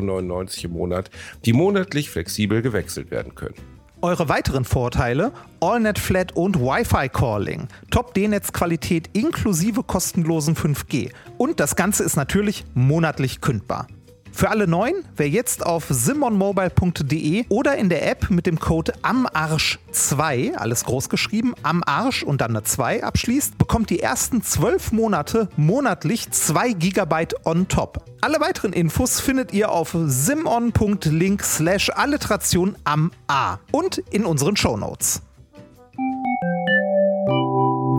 im 0.64 0.72
Monat, 0.72 1.10
die 1.44 1.52
monatlich 1.52 2.10
flexibel 2.10 2.62
gewechselt 2.62 3.12
werden 3.12 3.36
können. 3.36 3.75
Eure 4.06 4.30
weiteren 4.30 4.66
Vorteile: 4.66 5.32
AllNet 5.62 5.98
Flat 5.98 6.36
und 6.36 6.60
Wi-Fi 6.60 7.10
Calling, 7.10 7.68
Top-D-Netz-Qualität 7.90 9.10
inklusive 9.14 9.82
kostenlosen 9.82 10.56
5G. 10.56 11.10
Und 11.40 11.60
das 11.60 11.76
Ganze 11.76 12.04
ist 12.04 12.16
natürlich 12.16 12.66
monatlich 12.76 13.42
kündbar. 13.42 13.88
Für 14.36 14.50
alle 14.50 14.68
Neuen, 14.68 15.06
wer 15.16 15.30
jetzt 15.30 15.66
auf 15.66 15.86
simonmobile.de 15.88 17.46
oder 17.48 17.78
in 17.78 17.88
der 17.88 18.06
App 18.12 18.30
mit 18.30 18.46
dem 18.46 18.60
Code 18.60 18.92
AMARSCH2, 19.02 20.56
alles 20.56 20.84
groß 20.84 21.08
geschrieben, 21.08 21.54
am 21.64 21.82
Arsch 21.86 22.22
und 22.22 22.42
dann 22.42 22.52
eine 22.52 22.64
2 22.64 23.06
abschließt, 23.06 23.58
bekommt 23.58 23.90
die 23.90 24.02
ersten 24.02 24.44
12 24.44 24.92
Monate 24.92 25.48
monatlich 25.56 26.30
2 26.30 26.74
GB 26.74 27.28
on 27.46 27.70
top. 27.70 28.04
Alle 28.20 28.42
weiteren 28.42 28.74
Infos 28.74 29.22
findet 29.22 29.54
ihr 29.54 29.72
auf 29.72 29.96
simon.link 30.06 31.42
slash 31.42 31.90
Alliteration 31.92 32.76
am 32.84 33.12
A 33.28 33.60
und 33.72 34.00
in 34.12 34.26
unseren 34.26 34.58
Shownotes. 34.58 35.22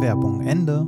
Werbung 0.02 0.46
Ende. 0.46 0.86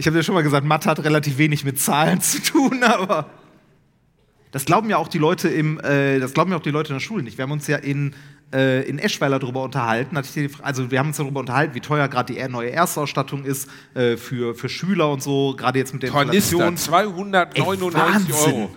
Ich 0.00 0.06
habe 0.06 0.16
ja 0.16 0.22
schon 0.22 0.34
mal 0.34 0.42
gesagt, 0.42 0.64
Mathe 0.64 0.88
hat 0.88 1.04
relativ 1.04 1.36
wenig 1.36 1.62
mit 1.62 1.78
Zahlen 1.78 2.22
zu 2.22 2.40
tun, 2.40 2.82
aber 2.82 3.26
das 4.50 4.64
glauben 4.64 4.88
ja 4.88 4.96
auch 4.96 5.08
die 5.08 5.18
Leute 5.18 5.50
im, 5.50 5.78
äh, 5.80 6.18
das 6.18 6.32
glauben 6.32 6.52
ja 6.52 6.56
auch 6.56 6.62
die 6.62 6.70
Leute 6.70 6.88
in 6.88 6.94
der 6.94 7.00
Schule 7.00 7.22
nicht. 7.22 7.36
Wir 7.36 7.42
haben 7.42 7.52
uns 7.52 7.66
ja 7.66 7.76
in, 7.76 8.14
äh, 8.50 8.88
in 8.88 8.98
Eschweiler 8.98 9.38
darüber 9.38 9.62
unterhalten. 9.62 10.16
Also 10.16 10.90
wir 10.90 10.98
haben 10.98 11.08
uns 11.08 11.18
darüber 11.18 11.40
unterhalten, 11.40 11.74
wie 11.74 11.80
teuer 11.80 12.08
gerade 12.08 12.32
die 12.32 12.48
neue 12.48 12.70
Erstausstattung 12.70 13.44
ist 13.44 13.68
äh, 13.92 14.16
für, 14.16 14.54
für 14.54 14.70
Schüler 14.70 15.10
und 15.10 15.22
so, 15.22 15.54
gerade 15.54 15.78
jetzt 15.78 15.92
mit 15.92 16.02
der 16.02 16.12
Tornister, 16.12 16.52
Inflation. 16.54 16.78
299 16.78 18.34
Ey. 18.34 18.52
Euro. 18.54 18.70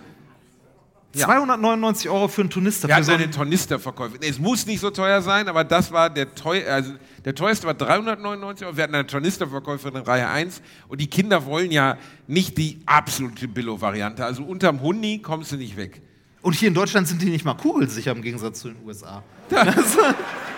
299 1.14 2.10
Euro 2.10 2.28
für 2.28 2.42
einen 2.42 2.50
Tornister. 2.50 2.86
Wir 2.86 2.96
hatten 2.96 3.04
so 3.04 3.12
eine 3.12 3.22
einen, 3.22 3.32
Tornisterverkäufe. 3.32 4.18
Es 4.20 4.38
muss 4.38 4.66
nicht 4.66 4.80
so 4.80 4.90
teuer 4.90 5.22
sein, 5.22 5.48
aber 5.48 5.64
das 5.64 5.90
war 5.90 6.10
der 6.10 6.34
teuer, 6.34 6.70
also 6.70 6.92
der 7.24 7.34
teuerste 7.34 7.66
war 7.66 7.74
399 7.74 8.66
Euro. 8.66 8.76
Wir 8.76 8.84
hatten 8.84 8.94
eine 8.94 9.06
Tornisterverkäuferin 9.06 9.96
in 9.96 10.02
Reihe 10.02 10.28
1 10.28 10.60
und 10.88 11.00
die 11.00 11.06
Kinder 11.06 11.46
wollen 11.46 11.70
ja 11.70 11.96
nicht 12.26 12.58
die 12.58 12.80
absolute 12.86 13.48
Billo-Variante. 13.48 14.24
Also 14.24 14.44
unterm 14.44 14.80
Hundi 14.80 15.18
kommst 15.18 15.52
du 15.52 15.56
nicht 15.56 15.76
weg. 15.76 16.02
und 16.42 16.54
hier 16.54 16.68
in 16.68 16.74
Deutschland 16.74 17.08
sind 17.08 17.22
die 17.22 17.30
nicht 17.30 17.44
mal 17.44 17.54
kugelsicher 17.54 18.12
im 18.12 18.20
Gegensatz 18.20 18.60
zu 18.60 18.68
den 18.68 18.84
USA. 18.84 19.22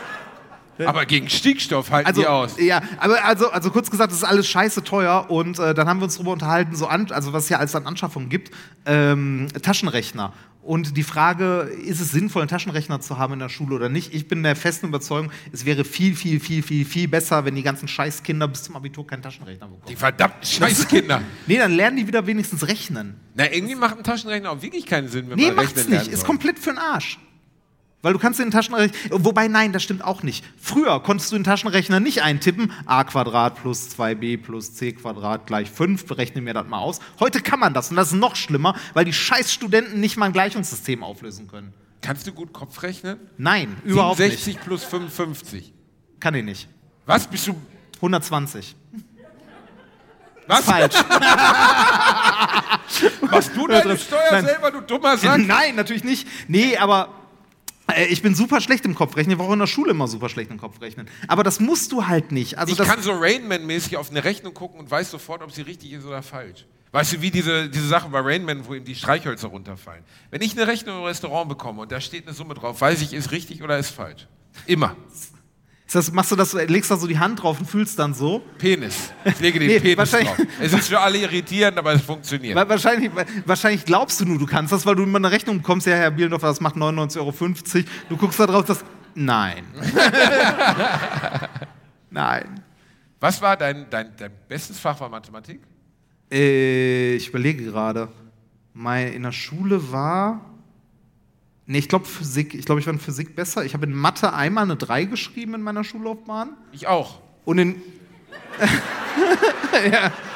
Aber 0.85 1.07
gegen 1.07 1.29
Stickstoff 1.29 1.91
halten 1.91 2.09
Also, 2.09 2.21
die 2.21 2.27
aus. 2.27 2.57
ja, 2.61 2.83
aber 2.99 3.25
also, 3.25 3.51
also 3.51 3.71
kurz 3.71 3.91
gesagt, 3.91 4.11
das 4.13 4.19
ist 4.19 4.25
alles 4.25 4.47
scheiße 4.49 4.85
teuer 4.85 5.31
und 5.31 5.59
äh, 5.59 5.73
dann 5.75 5.89
haben 5.89 6.01
wir 6.01 6.05
uns 6.05 6.15
darüber 6.17 6.33
unterhalten, 6.33 6.75
so 6.77 6.87
an, 6.87 7.11
also 7.13 7.33
was 7.33 7.45
es 7.45 7.49
ja 7.51 7.59
alles 7.59 7.75
an 7.75 7.87
Anschaffungen 7.87 8.29
gibt, 8.29 8.51
ähm, 8.85 9.49
Taschenrechner. 9.63 10.33
Und 10.63 10.97
die 10.97 11.05
Frage, 11.05 11.71
ist 11.85 12.01
es 12.01 12.11
sinnvoll, 12.11 12.43
einen 12.43 12.49
Taschenrechner 12.49 13.01
zu 13.01 13.19
haben 13.19 13.35
in 13.35 13.39
der 13.39 13.49
Schule 13.49 13.77
oder 13.77 13.89
nicht? 13.89 14.13
Ich 14.13 14.27
bin 14.27 14.43
der 14.43 14.57
festen 14.57 14.87
Überzeugung, 14.89 15.31
es 15.53 15.65
wäre 15.65 15.85
viel, 15.85 16.17
viel, 16.17 16.41
viel, 16.41 16.61
viel, 16.61 16.85
viel 16.85 17.07
besser, 17.07 17.45
wenn 17.45 17.55
die 17.55 17.63
ganzen 17.63 17.87
Scheißkinder 17.87 18.49
bis 18.49 18.65
zum 18.65 18.75
Abitur 18.75 19.07
keinen 19.07 19.23
Taschenrechner 19.23 19.67
bekommen. 19.67 19.85
Die 19.89 19.95
verdammten 19.95 20.45
Scheißkinder. 20.45 21.23
Nee, 21.47 21.59
dann 21.59 21.71
lernen 21.71 21.99
die 21.99 22.07
wieder 22.09 22.27
wenigstens 22.27 22.67
rechnen. 22.67 23.15
Na, 23.37 23.45
irgendwie 23.53 23.77
macht 23.77 23.97
ein 23.97 24.03
Taschenrechner 24.03 24.51
auch 24.51 24.61
wirklich 24.61 24.87
keinen 24.87 25.07
Sinn, 25.07 25.31
wenn 25.31 25.37
Nee, 25.37 25.47
man 25.47 25.57
macht's 25.57 25.77
rechnen 25.77 25.85
nicht. 25.91 25.99
lernen 26.01 26.13
Ist 26.13 26.21
soll. 26.23 26.27
komplett 26.27 26.59
für 26.59 26.71
den 26.71 26.79
Arsch. 26.79 27.21
Weil 28.07 28.13
du 28.13 28.21
kannst 28.21 28.39
den 28.39 28.53
Taschenrechner. 28.53 28.97
Wobei, 29.11 29.49
nein, 29.49 29.73
das 29.73 29.83
stimmt 29.83 30.05
auch 30.05 30.23
nicht. 30.23 30.45
Früher 30.61 31.03
konntest 31.03 31.33
du 31.33 31.37
den 31.37 31.43
Taschenrechner 31.43 31.99
nicht 31.99 32.23
eintippen, 32.23 32.71
a 32.87 33.03
Quadrat 33.03 33.61
plus 33.61 33.89
2b 33.99 34.41
plus 34.41 34.75
c 34.75 34.93
Quadrat 34.93 35.49
gleich 35.49 35.69
5, 35.69 36.07
berechne 36.07 36.41
mir 36.41 36.55
das 36.55 36.69
mal 36.69 36.79
aus. 36.79 37.01
Heute 37.19 37.41
kann 37.41 37.59
man 37.59 37.75
das 37.75 37.91
und 37.91 37.97
das 37.97 38.13
ist 38.13 38.15
noch 38.15 38.37
schlimmer, 38.37 38.77
weil 38.95 39.05
die 39.05 39.13
scheiß 39.13 39.53
Studenten 39.53 39.99
nicht 39.99 40.17
mal 40.17 40.27
ein 40.27 40.33
Gleichungssystem 40.33 41.03
auflösen 41.03 41.49
können. 41.49 41.75
Kannst 42.01 42.29
du 42.29 42.33
gut 42.33 42.53
Kopf 42.53 42.81
rechnen? 42.85 43.19
Nein, 43.39 43.77
überhaupt 43.83 44.19
67 44.19 44.61
plus 44.61 44.85
55. 44.85 45.53
nicht. 45.53 45.75
Kann 46.21 46.37
ich 46.37 46.45
nicht. 46.45 46.69
Was 47.07 47.27
bist 47.27 47.49
du? 47.49 47.57
120. 47.97 48.77
Was? 50.47 50.65
Falsch. 50.65 50.95
Machst 53.21 53.51
du 53.57 53.67
deine 53.67 53.99
Steuer 53.99 54.21
Nein. 54.31 54.45
selber, 54.45 54.71
du 54.71 54.81
dummer 54.83 55.17
Sack? 55.17 55.41
Nein, 55.41 55.75
natürlich 55.75 56.05
nicht. 56.05 56.29
Nee, 56.47 56.77
aber 56.77 57.26
ich 58.09 58.23
bin 58.23 58.35
super 58.35 58.61
schlecht 58.61 58.85
im 58.85 58.95
Kopfrechnen. 58.95 59.35
Ich 59.35 59.39
war 59.39 59.47
auch 59.47 59.53
in 59.53 59.59
der 59.59 59.67
Schule 59.67 59.93
immer 59.93 60.09
super 60.09 60.29
schlecht 60.29 60.51
im 60.51 60.59
Kopfrechnen. 60.59 61.09
Aber 61.29 61.43
das 61.45 61.61
musst 61.61 61.93
du 61.93 62.07
halt 62.07 62.33
nicht. 62.33 62.59
Also 62.59 62.73
ich 62.73 62.89
kann 62.89 63.03
so 63.03 63.13
Rainman-mäßig 63.13 63.97
auf 63.97 64.11
eine 64.11 64.25
Rechnung 64.25 64.55
gucken 64.55 64.81
und 64.81 64.91
weiß 64.91 65.11
sofort, 65.11 65.43
ob 65.43 65.53
sie 65.53 65.63
richtig 65.63 65.93
ist 65.93 66.05
oder 66.05 66.23
falsch. 66.23 66.67
Weißt 66.93 67.13
du, 67.13 67.21
wie 67.21 67.31
diese, 67.31 67.69
diese 67.69 67.89
Sache 67.89 68.09
bei 68.09 68.21
Rainman, 68.21 68.67
wo 68.67 68.75
ihm 68.75 68.85
die 68.85 68.95
Streichhölzer 68.95 69.49
runterfallen. 69.49 70.03
Wenn 70.31 70.41
ich 70.41 70.57
eine 70.57 70.67
Rechnung 70.67 70.99
im 70.99 71.05
Restaurant 71.05 71.49
bekomme 71.49 71.83
und 71.83 71.93
da 71.93 72.01
steht 72.01 72.27
eine 72.27 72.35
Summe 72.35 72.55
drauf, 72.55 72.81
weiß 72.81 73.03
ich, 73.03 73.13
ist 73.13 73.33
richtig 73.33 73.63
oder 73.63 73.79
ist 73.79 73.91
falsch. 73.91 74.27
Immer. 74.67 74.97
Das, 75.93 76.13
machst 76.13 76.33
du 76.33 76.37
das, 76.37 76.53
legst 76.53 76.91
da 76.91 76.97
so 76.97 77.07
die 77.07 77.19
Hand 77.19 77.43
drauf 77.43 77.61
und 77.61 77.67
fühlst 77.67 77.99
dann 77.99 78.13
so? 78.13 78.41
Penis. 78.59 79.13
Ich 79.25 79.41
lege 79.41 79.61
den 79.61 79.69
Nee, 79.69 79.79
Penis 79.79 80.11
drauf. 80.11 80.37
Es 80.61 80.73
ist 80.73 80.89
für 80.89 80.99
alle 80.99 81.19
irritierend, 81.19 81.79
aber 81.79 81.93
es 81.93 82.03
funktioniert. 82.03 82.57
Wahrscheinlich, 82.69 83.11
wahrscheinlich 83.45 83.85
glaubst 83.85 84.21
du 84.21 84.25
nur, 84.25 84.39
du 84.39 84.47
kannst 84.47 84.73
das, 84.73 84.85
weil 84.85 84.97
du 84.97 85.05
immer 85.05 85.19
eine 85.19 85.31
Rechnung 85.31 85.59
bekommst, 85.59 85.87
ja, 85.87 85.95
Herr 85.95 86.11
Bielendorf, 86.11 86.43
das 86.43 86.61
macht 86.61 86.75
99,50 86.75 87.19
Euro. 87.21 87.33
Du 88.09 88.17
guckst 88.17 88.41
da 88.41 88.47
drauf, 88.47 88.65
das. 88.65 88.85
Nein. 89.15 89.65
Nein. 92.11 92.61
Was 93.21 93.41
war 93.41 93.57
dein, 93.57 93.87
dein, 93.89 94.11
dein 94.17 94.33
bestes 94.49 94.79
Fach 94.79 95.01
war 95.01 95.09
Mathematik? 95.09 95.61
Äh, 96.31 97.15
ich 97.15 97.29
überlege 97.29 97.65
gerade. 97.65 98.09
Mein, 98.75 99.13
in 99.13 99.23
der 99.23 99.33
Schule 99.33 99.93
war. 99.93 100.41
Nee, 101.67 101.79
ich 101.79 101.89
glaube 101.89 102.05
Physik. 102.05 102.55
Ich 102.55 102.65
glaube, 102.65 102.81
ich 102.81 102.87
war 102.87 102.93
in 102.93 103.01
Physik 103.01 103.35
besser. 103.35 103.65
Ich 103.65 103.75
habe 103.75 103.87
in 103.87 103.93
Mathe 103.93 104.33
einmal 104.33 104.65
eine 104.65 104.77
3 104.77 105.05
geschrieben 105.05 105.55
in 105.55 105.63
meiner 105.63 105.83
Schullaufbahn. 105.85 106.57
Ich 106.73 106.87
auch. 106.87 107.21
Und 107.45 107.59
in. 107.59 107.83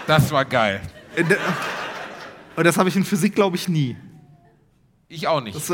Das 0.07 0.31
war 0.33 0.45
geil. 0.45 0.83
der, 1.17 1.39
und 2.57 2.65
das 2.65 2.77
habe 2.77 2.89
ich 2.89 2.97
in 2.97 3.05
Physik, 3.05 3.35
glaube 3.35 3.57
ich, 3.57 3.69
nie. 3.69 3.97
Ich 5.09 5.29
auch 5.29 5.41
nicht. 5.41 5.57
Das 5.57 5.71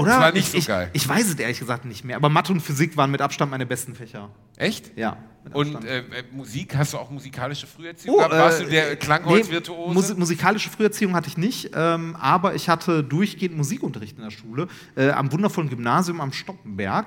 oder? 0.00 0.10
Das 0.10 0.20
war 0.20 0.32
nicht 0.32 0.46
ich, 0.46 0.50
so 0.50 0.58
ich, 0.58 0.66
geil. 0.66 0.90
Ich 0.92 1.08
weiß 1.08 1.28
es 1.28 1.34
ehrlich 1.34 1.58
gesagt 1.58 1.84
nicht 1.84 2.04
mehr. 2.04 2.16
Aber 2.16 2.28
Mathe 2.28 2.52
und 2.52 2.60
Physik 2.60 2.96
waren 2.96 3.10
mit 3.10 3.20
Abstand 3.20 3.50
meine 3.50 3.66
besten 3.66 3.94
Fächer. 3.94 4.30
Echt? 4.56 4.96
Ja. 4.96 5.16
Und 5.52 5.84
äh, 5.84 5.98
äh, 6.00 6.04
Musik, 6.32 6.76
hast 6.76 6.92
du 6.92 6.98
auch 6.98 7.10
musikalische 7.10 7.66
Früherziehung 7.66 8.16
Oh? 8.16 8.18
Warst 8.18 8.60
äh, 8.60 8.64
du 8.64 8.70
der 8.70 8.90
nee, 8.90 8.96
Klangholzvirtuose? 8.96 9.94
Musi 9.94 10.14
musikalische 10.14 10.70
Früherziehung 10.70 11.14
hatte 11.14 11.28
ich 11.28 11.38
nicht, 11.38 11.70
ähm, 11.74 12.14
aber 12.20 12.54
ich 12.54 12.68
hatte 12.68 13.02
durchgehend 13.02 13.56
Musikunterricht 13.56 14.18
in 14.18 14.24
der 14.24 14.30
Schule 14.30 14.68
äh, 14.96 15.10
am 15.10 15.32
wundervollen 15.32 15.70
Gymnasium 15.70 16.20
am 16.20 16.32
Stoppenberg, 16.32 17.06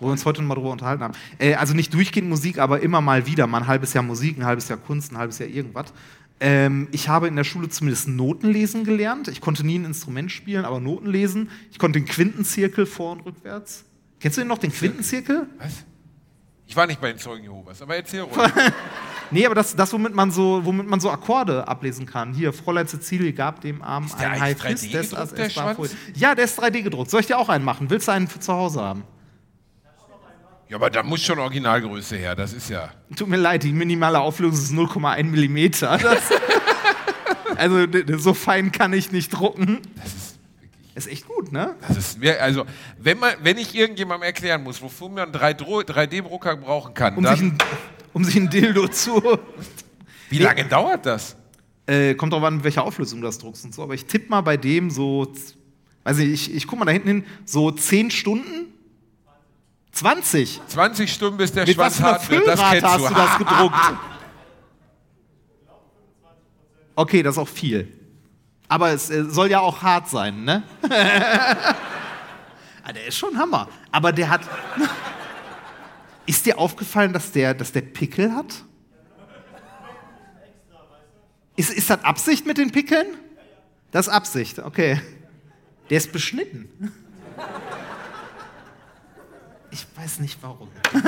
wo 0.00 0.06
wir 0.06 0.12
uns 0.12 0.24
heute 0.24 0.42
noch 0.42 0.48
mal 0.48 0.54
drüber 0.56 0.70
unterhalten 0.70 1.04
haben. 1.04 1.14
Äh, 1.38 1.54
also 1.54 1.72
nicht 1.74 1.94
durchgehend 1.94 2.28
Musik, 2.28 2.58
aber 2.58 2.80
immer 2.80 3.00
mal 3.00 3.26
wieder, 3.26 3.46
mal 3.46 3.58
ein 3.58 3.66
halbes 3.68 3.92
Jahr 3.94 4.02
Musik, 4.02 4.38
ein 4.38 4.44
halbes 4.44 4.68
Jahr 4.68 4.78
Kunst, 4.78 5.12
ein 5.12 5.18
halbes 5.18 5.38
Jahr 5.38 5.48
irgendwas. 5.48 5.92
Ähm, 6.40 6.88
ich 6.92 7.08
habe 7.08 7.26
in 7.26 7.34
der 7.36 7.44
Schule 7.44 7.68
zumindest 7.68 8.06
Noten 8.08 8.48
lesen 8.48 8.84
gelernt. 8.84 9.28
Ich 9.28 9.40
konnte 9.40 9.66
nie 9.66 9.78
ein 9.78 9.84
Instrument 9.84 10.30
spielen, 10.30 10.64
aber 10.64 10.78
Noten 10.80 11.06
lesen. 11.10 11.50
Ich 11.72 11.78
konnte 11.78 11.98
den 11.98 12.06
Quintenzirkel 12.06 12.86
vor 12.86 13.12
und 13.12 13.20
rückwärts. 13.26 13.84
Kennst 14.20 14.36
du 14.36 14.42
den 14.42 14.48
noch, 14.48 14.58
den 14.58 14.72
Quintenzirkel? 14.72 15.48
Was? 15.58 15.72
Ich 16.66 16.76
war 16.76 16.86
nicht 16.86 17.00
bei 17.00 17.10
den 17.12 17.18
Zeugen 17.18 17.44
Jehovas, 17.44 17.80
aber 17.82 17.96
erzähl 17.96 18.20
ruhig. 18.22 18.36
Nee, 19.30 19.44
aber 19.44 19.54
das, 19.54 19.76
das 19.76 19.92
womit, 19.92 20.14
man 20.14 20.30
so, 20.30 20.64
womit 20.64 20.86
man 20.86 21.00
so 21.00 21.10
Akkorde 21.10 21.68
ablesen 21.68 22.06
kann. 22.06 22.32
Hier, 22.32 22.50
Fräulein 22.54 22.88
Cecilie 22.88 23.34
gab 23.34 23.60
dem 23.60 23.82
Arm 23.82 24.06
ein 24.16 24.40
High 24.40 24.58
Fist, 24.58 24.84
3D 24.84 24.90
des 24.92 25.10
gedruckt, 25.10 25.22
as 25.22 25.34
der 25.34 25.46
es 25.48 25.56
war 25.56 25.62
Schwanz? 25.64 25.76
voll- 25.76 25.90
Ja, 26.14 26.34
der 26.34 26.44
ist 26.46 26.58
3D 26.58 26.80
gedruckt. 26.82 27.10
Soll 27.10 27.20
ich 27.20 27.26
dir 27.26 27.36
auch 27.36 27.50
einen 27.50 27.62
machen? 27.62 27.90
Willst 27.90 28.08
du 28.08 28.12
einen 28.12 28.26
für 28.26 28.40
zu 28.40 28.54
Hause 28.54 28.80
haben? 28.80 29.02
Ja, 30.68 30.76
aber 30.76 30.90
da 30.90 31.02
muss 31.02 31.22
schon 31.22 31.38
Originalgröße 31.38 32.16
her, 32.16 32.34
das 32.34 32.52
ist 32.52 32.68
ja. 32.70 32.90
Tut 33.16 33.28
mir 33.28 33.36
leid, 33.36 33.62
die 33.62 33.72
minimale 33.72 34.20
Auflösung 34.20 34.86
ist 34.86 34.92
0,1 34.92 35.24
Millimeter. 35.24 35.98
Das, 36.02 36.22
also 37.56 37.86
so 38.18 38.34
fein 38.34 38.70
kann 38.70 38.92
ich 38.92 39.10
nicht 39.10 39.30
drucken. 39.30 39.80
Das 39.96 40.06
ist 40.06 40.38
wirklich. 40.60 40.94
Ist 40.94 41.08
echt 41.08 41.26
gut, 41.26 41.50
ne? 41.50 41.74
Das 41.88 41.96
ist 41.96 42.18
mir, 42.20 42.40
also, 42.40 42.64
wenn, 42.98 43.18
man, 43.18 43.32
wenn 43.42 43.58
ich 43.58 43.74
irgendjemandem 43.74 44.24
erklären 44.26 44.62
muss, 44.62 44.80
wofür 44.80 45.08
man 45.08 45.34
einen 45.34 45.34
3D-Drucker 45.34 46.56
brauchen 46.56 46.94
kann, 46.94 47.16
Um, 47.16 47.24
sich 47.26 47.38
dann. 47.38 47.48
ein, 47.48 47.58
um 48.12 48.24
sich 48.24 48.36
ein 48.36 48.48
Dildo 48.50 48.86
zu... 48.88 49.20
Wie 50.30 50.38
lange 50.38 50.66
dauert 50.66 51.06
das? 51.06 51.36
Äh, 51.86 52.14
kommt 52.14 52.32
drauf 52.32 52.44
an, 52.44 52.62
welche 52.62 52.82
Auflösung 52.82 53.20
du 53.22 53.26
das 53.26 53.38
druckst 53.38 53.64
und 53.64 53.74
so. 53.74 53.82
Aber 53.82 53.94
ich 53.94 54.04
tippe 54.04 54.28
mal 54.28 54.42
bei 54.42 54.56
dem 54.56 54.90
so, 54.90 55.32
weiß 56.04 56.18
nicht, 56.18 56.48
ich, 56.48 56.54
ich 56.54 56.66
guck 56.66 56.78
mal 56.78 56.84
da 56.84 56.92
hinten 56.92 57.08
hin, 57.08 57.24
so 57.44 57.70
10 57.72 58.10
Stunden? 58.10 58.66
20? 59.98 60.60
20 60.68 61.12
Stunden, 61.12 61.38
bis 61.38 61.52
der 61.52 61.66
Mit 61.66 61.74
Schwanz 61.74 62.00
was 62.00 62.06
hart 62.06 62.30
wird. 62.30 62.46
Das 62.46 62.60
kennst 62.60 62.86
hast 62.86 63.04
du. 63.04 63.08
du 63.08 63.14
das 63.14 63.38
gedruckt? 63.38 63.74
Okay, 66.94 67.22
das 67.22 67.36
ist 67.36 67.38
auch 67.38 67.46
viel. 67.46 67.86
Aber 68.66 68.90
es 68.90 69.08
äh, 69.08 69.22
soll 69.26 69.52
ja 69.52 69.60
auch 69.60 69.82
hart 69.82 70.08
sein, 70.08 70.42
ne? 70.42 70.64
ah, 72.82 72.92
der 72.92 73.06
ist 73.06 73.16
schon 73.16 73.38
Hammer. 73.38 73.68
Aber 73.92 74.10
der 74.10 74.28
hat. 74.28 74.40
ist 76.26 76.44
dir 76.44 76.58
aufgefallen, 76.58 77.12
dass 77.12 77.30
der, 77.30 77.54
dass 77.54 77.70
der 77.70 77.82
Pickel 77.82 78.34
hat? 78.34 78.64
Ist, 81.54 81.70
ist 81.70 81.88
das 81.88 82.02
Absicht 82.02 82.46
mit 82.46 82.58
den 82.58 82.72
Pickeln? 82.72 83.06
Das 83.92 84.08
ist 84.08 84.12
Absicht, 84.12 84.58
okay. 84.58 85.00
Der 85.90 85.98
ist 85.98 86.10
beschnitten. 86.10 86.92
Ich 89.70 89.86
weiß 89.96 90.20
nicht 90.20 90.38
warum. 90.42 90.68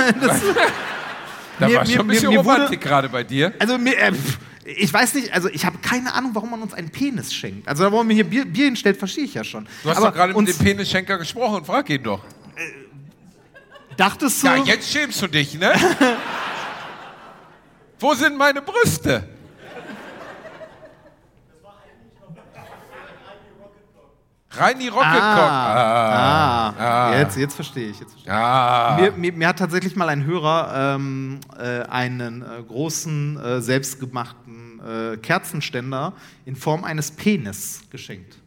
Da 1.59 1.69
Mir- 1.69 1.77
war 1.77 1.85
mir- 1.87 1.91
schon 1.93 2.01
ein 2.01 2.07
bisschen 2.07 2.29
mir- 2.31 2.39
mir 2.39 2.45
wurde- 2.45 2.55
Romantik 2.57 2.81
gerade 2.81 3.09
bei 3.11 3.23
dir. 3.23 3.53
Also 3.59 3.77
mir, 3.77 3.95
äh, 3.99 4.13
pff, 4.15 4.39
Ich 4.65 4.91
weiß 4.93 5.13
nicht, 5.15 5.33
also 5.35 5.49
ich 5.51 5.67
habe 5.67 5.77
keine 5.79 6.15
Ahnung, 6.15 6.31
warum 6.35 6.51
man 6.53 6.63
uns 6.63 6.73
einen 6.73 6.89
Penis 6.91 7.35
schenkt. 7.35 7.69
Also, 7.69 7.85
warum 7.85 8.07
man 8.07 8.15
hier 8.15 8.25
Bier, 8.25 8.47
Bier 8.47 8.65
hinstellt, 8.67 8.97
verstehe 8.97 9.25
ich 9.25 9.35
ja 9.35 9.45
schon. 9.45 9.67
Du 9.83 9.91
hast 9.91 9.99
Aber 9.99 10.07
doch 10.09 10.15
gerade 10.15 10.33
mit 10.33 10.49
dem 10.49 10.57
Penisschenker 10.57 11.19
gesprochen, 11.19 11.63
frag 11.65 11.91
ihn 11.91 12.03
doch. 12.03 12.23
Dachtest 13.99 14.43
du? 14.43 14.47
Ja, 14.47 14.57
jetzt 14.57 14.91
schämst 14.91 15.21
du 15.21 15.27
dich, 15.27 15.53
ne? 15.59 15.73
Wo 17.99 18.15
sind 18.15 18.39
meine 18.39 18.63
Brüste? 18.63 19.29
Rein 24.53 24.79
die 24.81 24.89
Rocket 24.89 25.05
Cock. 25.13 25.21
Ah, 25.21 26.71
Ah. 26.77 27.19
Jetzt, 27.19 27.37
jetzt 27.37 27.55
verstehe 27.55 27.89
ich. 27.91 28.01
Jetzt 28.01 28.13
verstehe 28.13 28.33
ich. 28.33 28.39
Ah. 28.39 28.97
Mir, 29.01 29.13
mir, 29.13 29.33
mir 29.33 29.49
hat 29.49 29.59
tatsächlich 29.59 29.95
mal 29.97 30.09
ein 30.09 30.25
Hörer 30.25 30.95
ähm, 30.97 31.39
äh, 31.59 31.83
einen 31.83 32.43
äh, 32.43 32.63
großen, 32.67 33.39
äh, 33.39 33.61
selbstgemachten 33.61 34.81
äh, 35.15 35.17
Kerzenständer 35.19 36.15
in 36.47 36.57
Form 36.57 36.85
eines 36.85 37.11
Penis 37.13 37.83
geschenkt. 37.91 38.39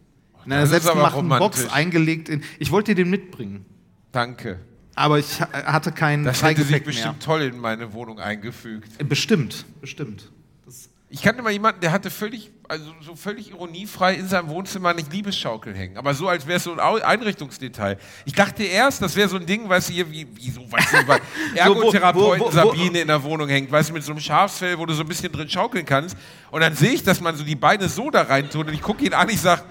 In 0.45 0.51
einer 0.51 0.61
das 0.61 0.71
selbstgemachten 0.71 1.29
Box 1.29 1.71
eingelegt. 1.71 2.27
In, 2.27 2.43
ich 2.59 2.69
wollte 2.71 2.93
dir 2.93 3.03
den 3.03 3.09
mitbringen, 3.09 3.65
Danke. 4.11 4.59
aber 4.95 5.19
ich 5.19 5.39
ha- 5.41 5.47
hatte 5.71 5.93
keinen 5.93 6.25
Das 6.25 6.43
hätte 6.43 6.63
sich 6.63 6.83
bestimmt 6.83 7.23
toll 7.23 7.43
in 7.43 7.57
meine 7.59 7.93
Wohnung 7.93 8.19
eingefügt. 8.19 8.97
mehr. 8.99 9.07
Bestimmt, 9.07 9.63
bestimmt. 9.79 10.29
Das, 10.65 10.89
Ich 11.09 11.21
kannte 11.21 11.41
mal 11.43 11.51
jemanden, 11.51 11.79
der 11.79 11.93
hatte 11.93 12.09
völlig, 12.09 12.51
also 12.73 12.93
so 13.01 13.15
völlig 13.15 13.51
ironiefrei 13.51 14.15
in 14.15 14.27
seinem 14.27 14.49
Wohnzimmer 14.49 14.89
eine 14.89 15.01
Liebesschaukel 15.01 15.75
hängen. 15.75 15.97
Aber 15.97 16.13
so, 16.13 16.27
als 16.27 16.45
wäre 16.47 16.57
es 16.57 16.63
so 16.63 16.73
ein 16.73 16.79
Einrichtungsdetail. 16.79 17.97
Ich 18.25 18.33
dachte 18.33 18.63
erst, 18.63 19.01
das 19.01 19.15
wäre 19.15 19.29
so 19.29 19.37
ein 19.37 19.45
Ding, 19.45 19.69
weißt 19.69 19.89
du, 19.89 19.93
hier, 19.93 20.11
wie, 20.11 20.27
wie 20.35 20.49
so, 20.49 20.69
weißt 20.71 20.93
du, 20.93 21.05
bei 21.05 21.21
Ergotherapeuten 21.55 22.41
wo- 22.41 22.45
wo- 22.45 22.47
wo- 22.47 22.51
Sabine 22.51 23.01
in 23.01 23.07
der 23.07 23.21
Wohnung 23.23 23.47
hängt, 23.47 23.71
weißt 23.71 23.89
du, 23.89 23.93
mit 23.93 24.03
so 24.03 24.11
einem 24.11 24.21
Schafsfell, 24.21 24.77
wo 24.77 24.85
du 24.85 24.93
so 24.93 25.03
ein 25.03 25.07
bisschen 25.07 25.31
drin 25.31 25.47
schaukeln 25.49 25.85
kannst. 25.85 26.17
Und 26.51 26.61
dann 26.61 26.75
sehe 26.75 26.91
ich, 26.91 27.03
dass 27.03 27.21
man 27.21 27.35
so 27.35 27.43
die 27.43 27.55
Beine 27.55 27.87
so 27.89 28.09
da 28.09 28.23
rein 28.23 28.49
tut 28.49 28.67
und 28.67 28.73
ich 28.73 28.81
gucke 28.81 29.05
ihn 29.05 29.13
an, 29.13 29.29
ich 29.29 29.39
sage, 29.39 29.61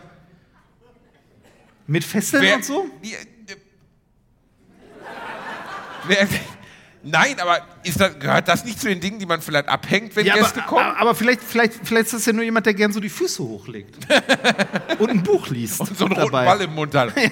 mit 1.86 2.05
Fesseln 2.05 2.42
wer, 2.42 2.57
und 2.57 2.64
so? 2.64 2.86
Die, 3.03 3.14
äh, 3.14 3.16
wer, 6.07 6.28
nein, 7.03 7.38
aber 7.40 7.61
das, 7.84 8.18
gehört 8.18 8.48
das 8.48 8.64
nicht 8.64 8.80
zu 8.80 8.88
den 8.88 9.00
Dingen, 9.00 9.18
die 9.18 9.26
man 9.26 9.40
vielleicht 9.42 9.68
abhängt, 9.68 10.14
wenn 10.16 10.26
Ja, 10.26 10.34
Gäste 10.34 10.61
aber, 10.61 10.68
kommen? 10.68 10.96
aber, 10.96 11.14
vielleicht, 11.14 11.42
vielleicht, 11.42 11.74
vielleicht 11.84 12.07
ist 12.07 12.14
das 12.14 12.26
ja 12.26 12.32
nur 12.32 12.44
jemand, 12.44 12.66
der 12.66 12.74
gern 12.74 12.92
so 12.92 13.00
die 13.00 13.09
Füße 13.09 13.42
hochlegt. 13.42 13.96
und 14.98 15.11
ein 15.11 15.22
Buch 15.22 15.48
liest. 15.48 15.80
und 15.80 15.96
so 15.96 16.05
einen 16.07 16.14
roten 16.14 16.32
dabei. 16.32 16.44
Ball 16.44 16.61
im 16.62 16.74
Mund 16.74 16.94
hat. 16.94 17.12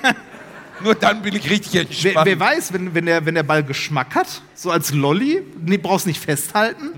Nur 0.82 0.94
dann 0.94 1.20
bin 1.20 1.36
ich 1.36 1.50
richtig 1.50 1.74
entspannt. 1.76 2.24
Wer, 2.24 2.24
wer 2.24 2.40
weiß, 2.40 2.72
wenn, 2.72 2.94
wenn, 2.94 3.04
der, 3.04 3.26
wenn 3.26 3.34
der 3.34 3.42
Ball 3.42 3.62
Geschmack 3.62 4.14
hat, 4.14 4.40
so 4.54 4.70
als 4.70 4.92
Lolli, 4.94 5.42
nee, 5.60 5.76
brauchst 5.76 6.06
nicht 6.06 6.18
festhalten. 6.18 6.92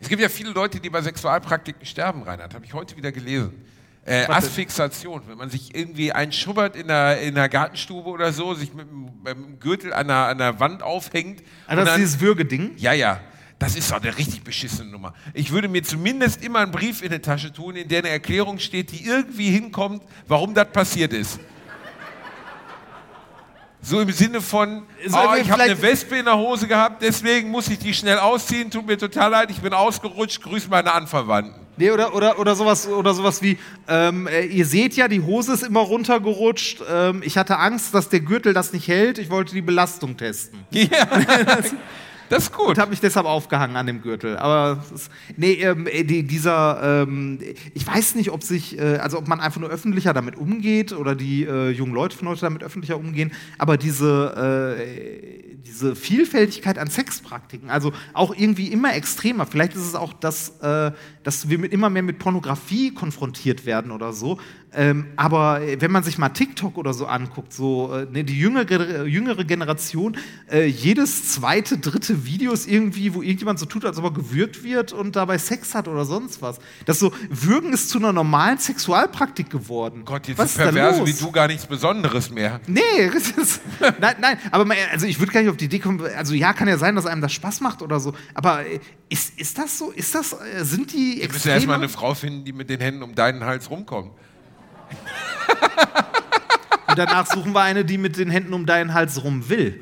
Es 0.00 0.08
gibt 0.08 0.20
ja 0.20 0.28
viele 0.28 0.50
Leute, 0.50 0.80
die 0.80 0.90
bei 0.90 1.00
Sexualpraktiken 1.02 1.86
sterben, 1.86 2.24
Reinhard. 2.24 2.52
Habe 2.54 2.64
ich 2.64 2.74
heute 2.74 2.96
wieder 2.96 3.12
gelesen. 3.12 3.64
Äh, 4.06 4.24
Asphyxiation, 4.26 5.22
wenn 5.28 5.36
man 5.36 5.50
sich 5.50 5.74
irgendwie 5.74 6.12
einschubbert 6.12 6.74
in 6.74 6.90
einer, 6.90 7.18
in 7.18 7.36
einer 7.36 7.48
Gartenstube 7.48 8.08
oder 8.08 8.32
so, 8.32 8.54
sich 8.54 8.72
mit 8.72 8.88
dem, 8.88 9.10
mit 9.22 9.34
dem 9.34 9.60
Gürtel 9.60 9.92
an 9.92 10.10
einer, 10.10 10.26
an 10.26 10.40
einer 10.40 10.60
Wand 10.60 10.82
aufhängt. 10.82 11.42
Und 11.68 11.76
das 11.76 11.90
ist 11.90 11.96
dieses 11.96 12.20
Würgeding. 12.20 12.72
ja, 12.76 12.92
ja. 12.92 13.20
Das 13.60 13.76
ist 13.76 13.90
doch 13.90 14.00
eine 14.00 14.16
richtig 14.16 14.42
beschissene 14.42 14.90
Nummer. 14.90 15.12
Ich 15.34 15.52
würde 15.52 15.68
mir 15.68 15.82
zumindest 15.82 16.42
immer 16.42 16.60
einen 16.60 16.72
Brief 16.72 17.02
in 17.02 17.10
die 17.10 17.18
Tasche 17.18 17.52
tun, 17.52 17.76
in 17.76 17.88
der 17.88 17.98
eine 17.98 18.08
Erklärung 18.08 18.58
steht, 18.58 18.90
die 18.90 19.04
irgendwie 19.04 19.50
hinkommt, 19.50 20.02
warum 20.26 20.54
das 20.54 20.72
passiert 20.72 21.12
ist. 21.12 21.38
So 23.82 24.00
im 24.00 24.10
Sinne 24.12 24.40
von, 24.40 24.84
So, 25.06 25.18
oh, 25.18 25.34
ich 25.34 25.50
habe 25.50 25.62
eine 25.62 25.82
Wespe 25.82 26.16
in 26.16 26.24
der 26.24 26.38
Hose 26.38 26.66
gehabt, 26.66 27.02
deswegen 27.02 27.50
muss 27.50 27.68
ich 27.68 27.78
die 27.78 27.92
schnell 27.92 28.18
ausziehen, 28.18 28.70
tut 28.70 28.86
mir 28.86 28.96
total 28.96 29.30
leid, 29.30 29.50
ich 29.50 29.60
bin 29.60 29.74
ausgerutscht, 29.74 30.40
grüß 30.42 30.68
meine 30.68 30.92
Anverwandten. 30.92 31.59
Nee, 31.80 31.92
oder, 31.92 32.14
oder, 32.14 32.38
oder, 32.38 32.54
sowas, 32.54 32.86
oder 32.86 33.14
sowas 33.14 33.40
wie, 33.40 33.56
ähm, 33.88 34.26
äh, 34.26 34.44
ihr 34.44 34.66
seht 34.66 34.96
ja, 34.96 35.08
die 35.08 35.22
Hose 35.22 35.54
ist 35.54 35.62
immer 35.62 35.80
runtergerutscht. 35.80 36.82
Ähm, 36.86 37.22
ich 37.24 37.38
hatte 37.38 37.58
Angst, 37.58 37.94
dass 37.94 38.10
der 38.10 38.20
Gürtel 38.20 38.52
das 38.52 38.74
nicht 38.74 38.86
hält. 38.86 39.16
Ich 39.16 39.30
wollte 39.30 39.54
die 39.54 39.62
Belastung 39.62 40.18
testen. 40.18 40.58
Ja, 40.72 41.08
das 42.30 42.44
ist 42.44 42.52
gut. 42.52 42.68
Und 42.68 42.78
habe 42.78 42.90
mich 42.90 43.00
deshalb 43.00 43.26
aufgehangen 43.26 43.76
an 43.76 43.86
dem 43.86 44.02
Gürtel. 44.02 44.38
Aber 44.38 44.84
nee, 45.36 45.54
ähm, 45.54 45.86
äh, 45.86 46.04
die, 46.04 46.22
dieser, 46.22 47.02
ähm, 47.02 47.40
ich 47.74 47.86
weiß 47.86 48.14
nicht, 48.14 48.30
ob 48.30 48.44
sich, 48.44 48.78
äh, 48.78 48.96
also 48.96 49.18
ob 49.18 49.26
man 49.26 49.40
einfach 49.40 49.60
nur 49.60 49.68
öffentlicher 49.68 50.14
damit 50.14 50.36
umgeht 50.36 50.92
oder 50.92 51.16
die 51.16 51.44
äh, 51.44 51.70
jungen 51.70 51.92
Leute 51.92 52.16
von 52.16 52.28
heute 52.28 52.42
damit 52.42 52.62
öffentlicher 52.62 52.96
umgehen, 52.96 53.32
aber 53.58 53.76
diese, 53.76 54.76
äh, 54.78 55.56
diese 55.66 55.96
Vielfältigkeit 55.96 56.78
an 56.78 56.88
Sexpraktiken, 56.88 57.68
also 57.68 57.92
auch 58.12 58.34
irgendwie 58.34 58.68
immer 58.68 58.94
extremer. 58.94 59.44
Vielleicht 59.44 59.74
ist 59.74 59.86
es 59.86 59.96
auch, 59.96 60.12
dass, 60.12 60.60
äh, 60.60 60.92
dass 61.24 61.48
wir 61.48 61.58
mit, 61.58 61.72
immer 61.72 61.90
mehr 61.90 62.04
mit 62.04 62.20
Pornografie 62.20 62.94
konfrontiert 62.94 63.66
werden 63.66 63.90
oder 63.90 64.12
so. 64.12 64.38
Ähm, 64.72 65.06
aber 65.16 65.62
äh, 65.62 65.80
wenn 65.80 65.90
man 65.90 66.04
sich 66.04 66.16
mal 66.16 66.28
TikTok 66.28 66.78
oder 66.78 66.94
so 66.94 67.06
anguckt, 67.06 67.52
so 67.52 67.92
äh, 67.92 68.06
ne, 68.10 68.22
die 68.22 68.38
jüngere, 68.38 69.04
jüngere 69.04 69.44
Generation, 69.44 70.16
äh, 70.50 70.66
jedes 70.66 71.32
zweite, 71.32 71.78
dritte 71.78 72.24
Video 72.24 72.52
ist 72.52 72.68
irgendwie, 72.68 73.14
wo 73.14 73.22
irgendjemand 73.22 73.58
so 73.58 73.66
tut, 73.66 73.84
als 73.84 73.98
ob 73.98 74.04
er 74.04 74.10
gewürgt 74.12 74.62
wird 74.62 74.92
und 74.92 75.16
dabei 75.16 75.38
Sex 75.38 75.74
hat 75.74 75.88
oder 75.88 76.04
sonst 76.04 76.40
was. 76.40 76.58
Das 76.86 77.00
so, 77.00 77.12
Würgen 77.28 77.72
ist 77.72 77.90
zu 77.90 77.98
einer 77.98 78.12
normalen 78.12 78.58
Sexualpraktik 78.58 79.50
geworden. 79.50 80.02
Gott, 80.04 80.28
jetzt 80.28 80.38
was 80.38 80.54
sind 80.54 80.62
Perverse 80.62 81.04
wie 81.04 81.12
du 81.12 81.32
gar 81.32 81.48
nichts 81.48 81.66
Besonderes 81.66 82.30
mehr. 82.30 82.60
Nee, 82.68 82.80
ist, 83.14 83.60
nein, 83.80 84.14
nein, 84.20 84.38
aber 84.52 84.64
mal, 84.64 84.76
also 84.92 85.06
ich 85.06 85.18
würde 85.18 85.32
gar 85.32 85.40
nicht 85.40 85.50
auf 85.50 85.56
die 85.56 85.64
Idee 85.64 85.80
kommen, 85.80 86.00
also 86.16 86.34
ja, 86.34 86.52
kann 86.52 86.68
ja 86.68 86.78
sein, 86.78 86.94
dass 86.94 87.06
einem 87.06 87.22
das 87.22 87.32
Spaß 87.32 87.60
macht 87.60 87.82
oder 87.82 87.98
so, 87.98 88.14
aber 88.34 88.64
äh, 88.64 88.78
ist, 89.08 89.38
ist 89.38 89.58
das 89.58 89.78
so, 89.78 89.90
ist 89.90 90.14
das, 90.14 90.32
äh, 90.32 90.64
sind 90.64 90.92
die 90.92 91.26
Du 91.26 91.48
ja 91.48 91.54
erstmal 91.54 91.76
eine 91.76 91.88
Frau 91.88 92.14
finden, 92.14 92.44
die 92.44 92.52
mit 92.52 92.70
den 92.70 92.80
Händen 92.80 93.02
um 93.02 93.16
deinen 93.16 93.44
Hals 93.44 93.68
rumkommt. 93.68 94.12
Und 96.88 96.98
danach 96.98 97.26
suchen 97.26 97.52
wir 97.52 97.60
eine, 97.60 97.84
die 97.84 97.98
mit 97.98 98.16
den 98.16 98.30
Händen 98.30 98.52
um 98.52 98.66
deinen 98.66 98.92
Hals 98.94 99.22
rum 99.22 99.48
will. 99.48 99.80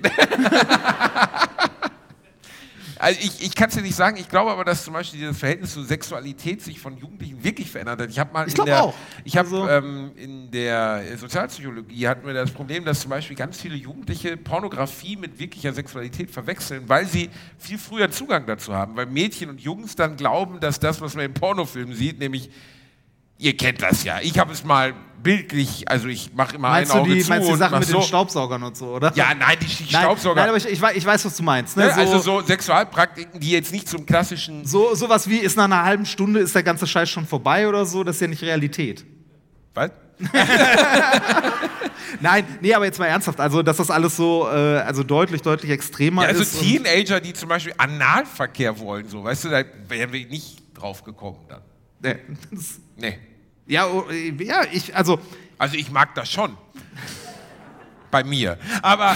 Also 3.01 3.21
ich, 3.23 3.41
ich 3.41 3.55
kann 3.55 3.69
es 3.69 3.77
dir 3.77 3.83
nicht 3.83 3.95
sagen, 3.95 4.17
ich 4.17 4.29
glaube 4.29 4.51
aber, 4.51 4.65
dass 4.65 4.83
zum 4.83 4.93
Beispiel 4.93 5.21
dieses 5.21 5.39
Verhältnis 5.39 5.73
zur 5.73 5.85
Sexualität 5.85 6.61
sich 6.63 6.81
von 6.81 6.97
Jugendlichen 6.99 7.45
wirklich 7.45 7.71
verändert 7.71 8.01
hat. 8.01 8.11
Ich 8.11 8.19
habe 8.19 8.33
mal 8.33 8.49
Ich 8.49 8.59
in 8.59 8.65
der, 8.65 8.83
auch. 8.83 8.95
ich 9.23 9.37
habe 9.37 9.49
Also- 9.49 9.69
ähm, 9.69 10.11
in 10.17 10.51
der 10.51 11.05
Sozialpsychologie 11.17 12.09
hatten 12.09 12.27
wir 12.27 12.35
das 12.35 12.51
Problem, 12.51 12.85
dass 12.85 12.99
zum 13.01 13.11
Beispiel 13.11 13.37
ganz 13.37 13.61
viele 13.61 13.77
Jugendliche 13.77 14.37
Pornografie 14.37 15.15
mit 15.17 15.39
wirklicher 15.39 15.73
Sexualität 15.73 16.29
verwechseln, 16.33 16.89
weil 16.89 17.07
sie 17.07 17.31
viel 17.57 17.79
früher 17.79 18.11
Zugang 18.11 18.47
dazu 18.47 18.75
haben, 18.75 18.97
weil 18.97 19.07
Mädchen 19.07 19.49
und 19.49 19.61
Jungs 19.61 19.95
dann 19.95 20.17
glauben, 20.17 20.59
dass 20.59 20.81
das, 20.81 21.01
was 21.01 21.15
man 21.15 21.27
in 21.27 21.35
Pornofilmen 21.35 21.95
sieht, 21.95 22.19
nämlich 22.19 22.51
Ihr 23.39 23.57
kennt 23.57 23.81
das 23.83 24.03
ja. 24.05 24.19
Ich 24.21 24.39
habe 24.39 24.53
es 24.53 24.65
mal 24.65 24.95
bildlich, 25.23 25.89
also 25.91 26.07
ich 26.09 26.33
mache 26.35 26.57
immer 26.57 26.69
Meinst 26.71 26.93
ein 26.93 26.99
du 26.99 27.03
Auge 27.03 27.15
die, 27.15 27.23
zu 27.23 27.29
meinst 27.29 27.45
du 27.45 27.49
die 27.49 27.53
und 27.55 27.59
Sachen 27.59 27.79
mit 27.81 27.89
so. 27.89 27.99
den 27.99 28.03
Staubsaugern 28.07 28.63
und 28.63 28.77
so, 28.77 28.87
oder? 28.95 29.13
Ja, 29.15 29.35
nein, 29.39 29.57
die, 29.61 29.67
die 29.67 29.93
nein, 29.93 30.03
Staubsauger. 30.03 30.37
Nein, 30.41 30.49
aber 30.49 30.59
ich, 30.59 30.67
ich, 30.69 30.81
wei- 30.81 30.95
ich 30.95 31.05
weiß, 31.05 31.25
was 31.25 31.37
du 31.37 31.43
meinst. 31.43 31.77
Ne? 31.77 31.85
Ne? 31.87 31.93
So, 31.95 32.01
also 32.01 32.19
so 32.21 32.41
Sexualpraktiken, 32.43 33.41
die 33.41 33.51
jetzt 33.51 33.73
nicht 33.73 33.89
zum 33.89 34.07
klassischen 34.07 34.65
so, 34.65 34.95
sowas 34.95 35.29
wie 35.29 35.39
ist 35.39 35.57
nach 35.57 35.65
einer 35.65 35.85
halben 35.85 36.07
Stunde 36.07 36.41
ist 36.41 36.55
der 36.55 36.63
ganze 36.63 36.87
Scheiß 36.87 37.11
schon 37.11 37.27
vorbei 37.27 37.69
oder 37.69 37.85
so, 37.87 38.05
das 38.05 38.17
ist 38.17 38.21
ja 38.23 38.29
nicht 38.29 38.43
Realität. 38.43 39.05
Was? 39.75 39.91
Nein, 42.21 42.45
nee, 42.61 42.75
aber 42.75 42.85
jetzt 42.87 42.99
mal 42.99 43.07
ernsthaft, 43.07 43.39
also 43.41 43.63
dass 43.63 43.77
das 43.77 43.91
alles 43.91 44.17
so, 44.17 44.49
äh, 44.51 44.79
also 44.79 45.03
deutlich, 45.03 45.43
deutlich 45.43 45.71
extremer 45.71 46.23
Ja, 46.23 46.29
also 46.29 46.43
ist. 46.43 46.55
und- 46.57 46.63
Teenager, 46.63 47.21
die 47.21 47.33
zum 47.33 47.49
Beispiel 47.49 47.75
Analverkehr 47.77 48.79
wollen, 48.79 49.09
so, 49.09 49.23
weißt 49.25 49.45
du, 49.45 49.49
da 49.51 49.63
wären 49.89 50.13
wir 50.13 50.27
nicht 50.27 50.63
drauf 50.75 51.05
gekommen 51.05 51.39
dann. 51.49 51.61
Nee, 52.01 52.17
Nee. 52.97 53.19
Ja, 53.69 53.87
oh, 53.87 54.05
ja, 54.11 54.63
ich, 54.73 54.95
also, 54.97 55.21
Also 55.59 55.77
ich 55.77 55.91
mag 55.91 56.15
das 56.15 56.31
schon. 56.31 56.57
Bei 58.11 58.25
mir. 58.25 58.59
Aber 58.81 59.15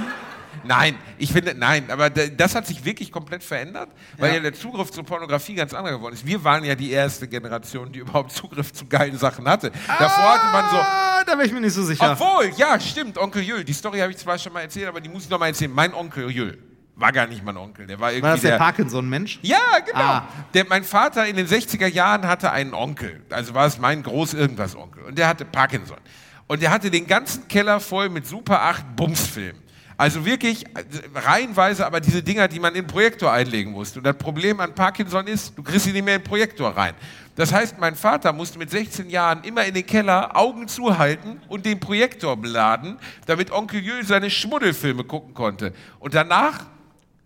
nein, 0.64 0.96
ich 1.18 1.30
finde, 1.30 1.54
nein, 1.54 1.90
aber 1.90 2.10
das 2.10 2.54
hat 2.54 2.66
sich 2.66 2.84
wirklich 2.84 3.12
komplett 3.12 3.44
verändert, 3.44 3.90
weil 4.18 4.30
ja, 4.30 4.36
Ja. 4.36 4.40
der 4.42 4.54
Zugriff 4.54 4.90
zur 4.90 5.04
Pornografie 5.04 5.54
ganz 5.54 5.72
anderer 5.74 5.96
geworden 5.96 6.14
ist. 6.14 6.26
Wir 6.26 6.42
waren 6.42 6.64
ja 6.64 6.74
die 6.74 6.90
erste 6.90 7.28
Generation, 7.28 7.92
die 7.92 8.00
überhaupt 8.00 8.32
Zugriff 8.32 8.72
zu 8.72 8.86
geilen 8.86 9.16
Sachen 9.18 9.46
hatte. 9.46 9.70
Davor 9.86 10.34
hatte 10.34 10.46
man 10.52 10.70
so, 10.70 10.76
ah, 10.78 11.22
da 11.24 11.32
wäre 11.32 11.46
ich 11.46 11.52
mir 11.52 11.60
nicht 11.60 11.74
so 11.74 11.84
sicher. 11.84 12.12
Obwohl, 12.12 12.50
ja, 12.56 12.80
stimmt, 12.80 13.18
Onkel 13.18 13.42
Jül. 13.42 13.62
Die 13.62 13.72
Story 13.72 14.00
habe 14.00 14.10
ich 14.10 14.18
zwar 14.18 14.38
schon 14.38 14.52
mal 14.52 14.62
erzählt, 14.62 14.88
aber 14.88 15.00
die 15.00 15.08
muss 15.08 15.24
ich 15.24 15.30
noch 15.30 15.38
mal 15.38 15.46
erzählen. 15.48 15.70
Mein 15.72 15.94
Onkel 15.94 16.30
Jül 16.30 16.58
war 16.96 17.12
gar 17.12 17.26
nicht 17.26 17.44
mein 17.44 17.56
Onkel. 17.56 17.86
Der 17.86 17.98
war 17.98 18.10
irgendwie 18.12 18.22
War 18.22 18.32
das 18.32 18.42
der, 18.42 18.52
der 18.52 18.58
Parkinson-Mensch? 18.58 19.40
ja, 19.42 19.58
genau. 19.84 19.98
Ah. 19.98 20.28
Der, 20.54 20.64
mein 20.68 20.84
Vater 20.84 21.26
in 21.26 21.36
den 21.36 21.46
60er 21.46 21.86
Jahren 21.86 22.26
hatte 22.26 22.52
einen 22.52 22.72
Onkel. 22.74 23.20
Also 23.30 23.54
war 23.54 23.66
es 23.66 23.78
mein 23.78 24.02
Groß-Irgendwas-Onkel. 24.02 25.04
Und 25.04 25.18
der 25.18 25.28
hatte 25.28 25.44
Parkinson. 25.44 25.98
Und 26.46 26.62
der 26.62 26.70
hatte 26.70 26.90
den 26.90 27.06
ganzen 27.06 27.48
Keller 27.48 27.80
voll 27.80 28.08
mit 28.10 28.26
Super 28.26 28.62
8 28.62 28.96
Bumsfilmen. 28.96 29.62
Also 29.96 30.24
wirklich 30.24 30.66
äh, 30.66 30.82
reihenweise, 31.14 31.86
aber 31.86 32.00
diese 32.00 32.22
Dinger, 32.22 32.48
die 32.48 32.58
man 32.58 32.74
in 32.74 32.82
den 32.82 32.86
Projektor 32.88 33.32
einlegen 33.32 33.72
musste. 33.72 34.00
Und 34.00 34.04
das 34.04 34.16
Problem 34.16 34.58
an 34.60 34.74
Parkinson 34.74 35.26
ist, 35.26 35.56
du 35.56 35.62
kriegst 35.62 35.84
sie 35.84 35.92
nicht 35.92 36.04
mehr 36.04 36.16
in 36.16 36.20
den 36.22 36.28
Projektor 36.28 36.76
rein. 36.76 36.94
Das 37.36 37.52
heißt, 37.52 37.78
mein 37.78 37.94
Vater 37.94 38.32
musste 38.32 38.58
mit 38.58 38.70
16 38.70 39.08
Jahren 39.10 39.42
immer 39.44 39.64
in 39.64 39.74
den 39.74 39.86
Keller 39.86 40.36
Augen 40.36 40.68
zuhalten 40.68 41.40
und 41.48 41.64
den 41.64 41.80
Projektor 41.80 42.36
beladen, 42.36 42.98
damit 43.26 43.50
Onkel 43.50 43.80
Jül 43.80 44.04
seine 44.04 44.30
Schmuddelfilme 44.30 45.04
gucken 45.04 45.34
konnte. 45.34 45.72
Und 45.98 46.14
danach 46.14 46.66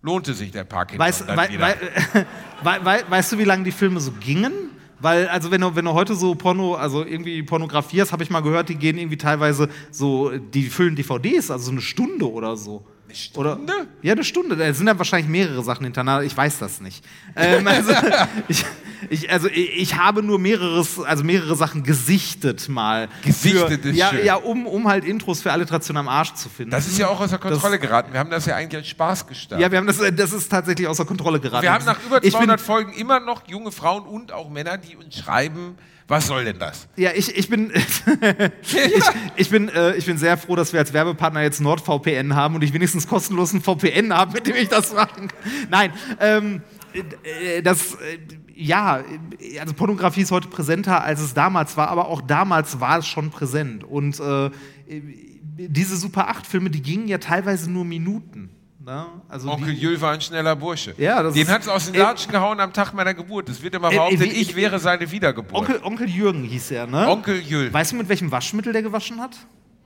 lohnte 0.03 0.35
sich 0.35 0.51
der 0.51 0.65
Parkinson 0.65 1.07
Weißt, 1.07 1.25
dann 1.27 1.51
wieder. 1.51 1.61
wei, 1.61 1.77
wei, 2.63 2.85
wei, 2.85 3.05
weißt 3.09 3.33
du, 3.33 3.39
wie 3.39 3.45
lange 3.45 3.65
die 3.65 3.73
Filme 3.73 4.01
so 4.01 4.13
gingen? 4.13 4.53
Weil, 5.01 5.29
also 5.29 5.51
wenn 5.51 5.61
du, 5.61 5.75
wenn 5.77 5.85
du 5.85 5.93
heute 5.93 6.15
so 6.15 6.35
Porno, 6.35 6.75
also 6.75 7.05
irgendwie 7.05 7.43
Pornografie 7.43 8.01
hast, 8.01 8.13
habe 8.13 8.23
ich 8.23 8.31
mal 8.31 8.41
gehört, 8.41 8.69
die 8.69 8.75
gehen 8.75 8.99
irgendwie 8.99 9.17
teilweise 9.17 9.69
so, 9.91 10.31
die 10.37 10.65
füllen 10.65 10.97
DVDs, 10.97 11.51
also 11.51 11.67
so 11.67 11.71
eine 11.71 11.81
Stunde 11.81 12.31
oder 12.31 12.57
so. 12.57 12.85
Eine 13.09 13.17
Stunde? 13.17 13.51
Oder, 13.53 13.87
ja, 14.03 14.13
eine 14.13 14.23
Stunde. 14.25 14.55
Da 14.55 14.73
sind 14.75 14.85
dann 14.85 14.99
wahrscheinlich 14.99 15.31
mehrere 15.31 15.63
Sachen 15.65 15.85
hintereinander. 15.85 16.25
Ich 16.25 16.37
weiß 16.37 16.59
das 16.59 16.81
nicht. 16.83 17.03
Ähm, 17.37 17.67
also, 17.67 17.91
ich, 18.49 18.67
ich, 19.09 19.31
also 19.33 19.49
ich, 19.49 19.77
ich 19.81 19.97
habe 19.97 20.23
nur 20.23 20.39
mehreres, 20.39 21.01
also 21.01 21.25
mehrere 21.25 21.57
Sachen 21.57 21.85
gesichtet 21.85 22.69
mal. 22.69 23.09
Gesichtet 23.25 23.83
für, 23.83 23.89
ist 23.89 23.97
ja, 23.97 24.11
schön. 24.11 24.27
ja, 24.27 24.35
um, 24.35 24.67
um 24.67 24.87
halt 24.89 25.07
Intros 25.07 25.41
für 25.41 25.53
Alliteration 25.53 25.97
am 25.97 26.07
Arsch 26.09 26.35
zu 26.35 26.51
finden. 26.51 26.71
das 26.71 26.87
ist 26.87 26.99
ja 26.99 27.09
auch 27.09 27.19
außer 27.19 27.39
Kontrolle 27.39 27.79
geraten. 27.79 28.13
Wir 28.13 28.21
haben 28.21 28.31
das 28.31 28.45
ja 28.45 28.57
eigentlich 28.57 28.77
als 28.81 28.89
Spaß 28.89 29.27
gestartet. 29.27 29.63
ja, 29.65 29.71
wir 29.71 29.79
haben 29.79 29.87
das, 29.87 29.99
das 30.15 30.33
ist 30.35 30.51
tatsächlich 30.51 30.87
außer 30.87 31.07
Kontrolle 31.07 31.41
geraten. 31.41 31.63
wir 31.63 31.73
haben 31.73 31.87
nach 31.87 32.05
über 32.05 32.17
Ich 32.19 32.25
bin- 32.25 32.33
200 32.33 32.61
Folgen 32.61 32.93
immer 32.93 33.21
noch 33.21 33.49
junge 33.49 33.73
Frauen 33.73 34.03
und 34.03 34.33
auch 34.33 34.51
Männer, 34.51 34.77
die 34.77 34.97
uns 34.97 35.17
schreiben, 35.17 35.77
was 36.09 36.27
soll 36.27 36.45
denn 36.45 36.59
das? 36.59 36.89
Ja, 36.97 37.11
ich, 37.15 37.37
ich 37.37 37.49
bin, 37.51 37.71
ich, 38.63 39.03
ich, 39.37 39.51
bin, 39.51 39.69
äh, 39.69 39.95
ich 39.95 40.07
bin 40.07 40.17
sehr 40.17 40.39
froh, 40.39 40.57
dass 40.57 40.73
wir 40.73 40.81
als 40.81 40.95
Werbepartner 40.95 41.43
jetzt 41.43 41.61
NordVPN 41.61 42.35
haben 42.35 42.55
und 42.55 42.65
ich 42.65 42.73
wenigstens 42.73 43.07
kostenlos 43.07 43.53
einen 43.53 43.61
VPN 43.61 44.15
habe, 44.15 44.33
mit 44.33 44.47
dem 44.47 44.57
ich 44.57 44.69
das 44.69 44.95
machen 44.95 45.29
kann. 45.29 45.69
Nein, 45.71 45.93
ähm, 46.19 46.63
äh, 46.95 47.63
das, 47.63 47.95
äh, 47.95 48.19
ja, 48.55 49.01
äh, 49.39 49.61
also 49.61 49.75
Pornografie 49.75 50.23
ist 50.23 50.31
heute 50.31 50.49
präsenter, 50.49 51.05
als 51.05 51.21
es 51.21 51.35
damals 51.35 51.77
war, 51.77 51.89
aber 51.89 52.09
auch 52.09 52.23
damals 52.23 52.81
war 52.81 52.99
es 52.99 53.07
schon 53.07 53.31
präsent. 53.31 53.85
Und 53.85 54.19
äh, 54.19 54.51
diese 54.89 55.97
Super 55.97 56.31
8-Filme, 56.31 56.71
die 56.71 56.81
gingen 56.81 57.09
ja 57.09 57.19
teilweise 57.19 57.71
nur 57.71 57.85
Minuten. 57.85 58.51
Ne? 58.89 59.05
Also 59.29 59.51
Onkel 59.51 59.75
die, 59.75 59.81
Jül 59.83 60.01
war 60.01 60.13
ein 60.15 60.21
schneller 60.23 60.57
Bursche. 60.57 60.95
Ja, 60.97 61.23
das 61.23 61.35
Den 61.35 61.47
hat 61.49 61.61
es 61.61 61.69
aus 61.69 61.85
den 61.85 61.95
Äh, 61.97 61.99
Latschen 61.99 62.33
gehauen 62.33 62.59
am 62.59 62.73
Tag 62.73 62.95
meiner 62.95 63.13
Geburt. 63.13 63.47
Es 63.51 63.61
wird 63.63 63.75
immer 63.75 63.89
Äh, 63.93 63.97
behauptet, 63.97 64.21
wie- 64.23 64.25
ich 64.29 64.57
wäre 64.57 64.79
seine 64.79 65.11
Wiedergeburt. 65.13 65.55
Onkel, 65.55 65.81
Onkel 65.83 66.09
Jürgen 66.09 66.43
hieß 66.45 66.71
er, 66.71 66.87
ne? 66.87 67.07
Onkel 67.07 67.39
Jül. 67.39 67.71
Weißt 67.71 67.93
du, 67.93 67.97
mit 67.97 68.09
welchem 68.09 68.31
Waschmittel 68.31 68.73
der 68.73 68.81
gewaschen 68.83 69.21
hat? 69.21 69.37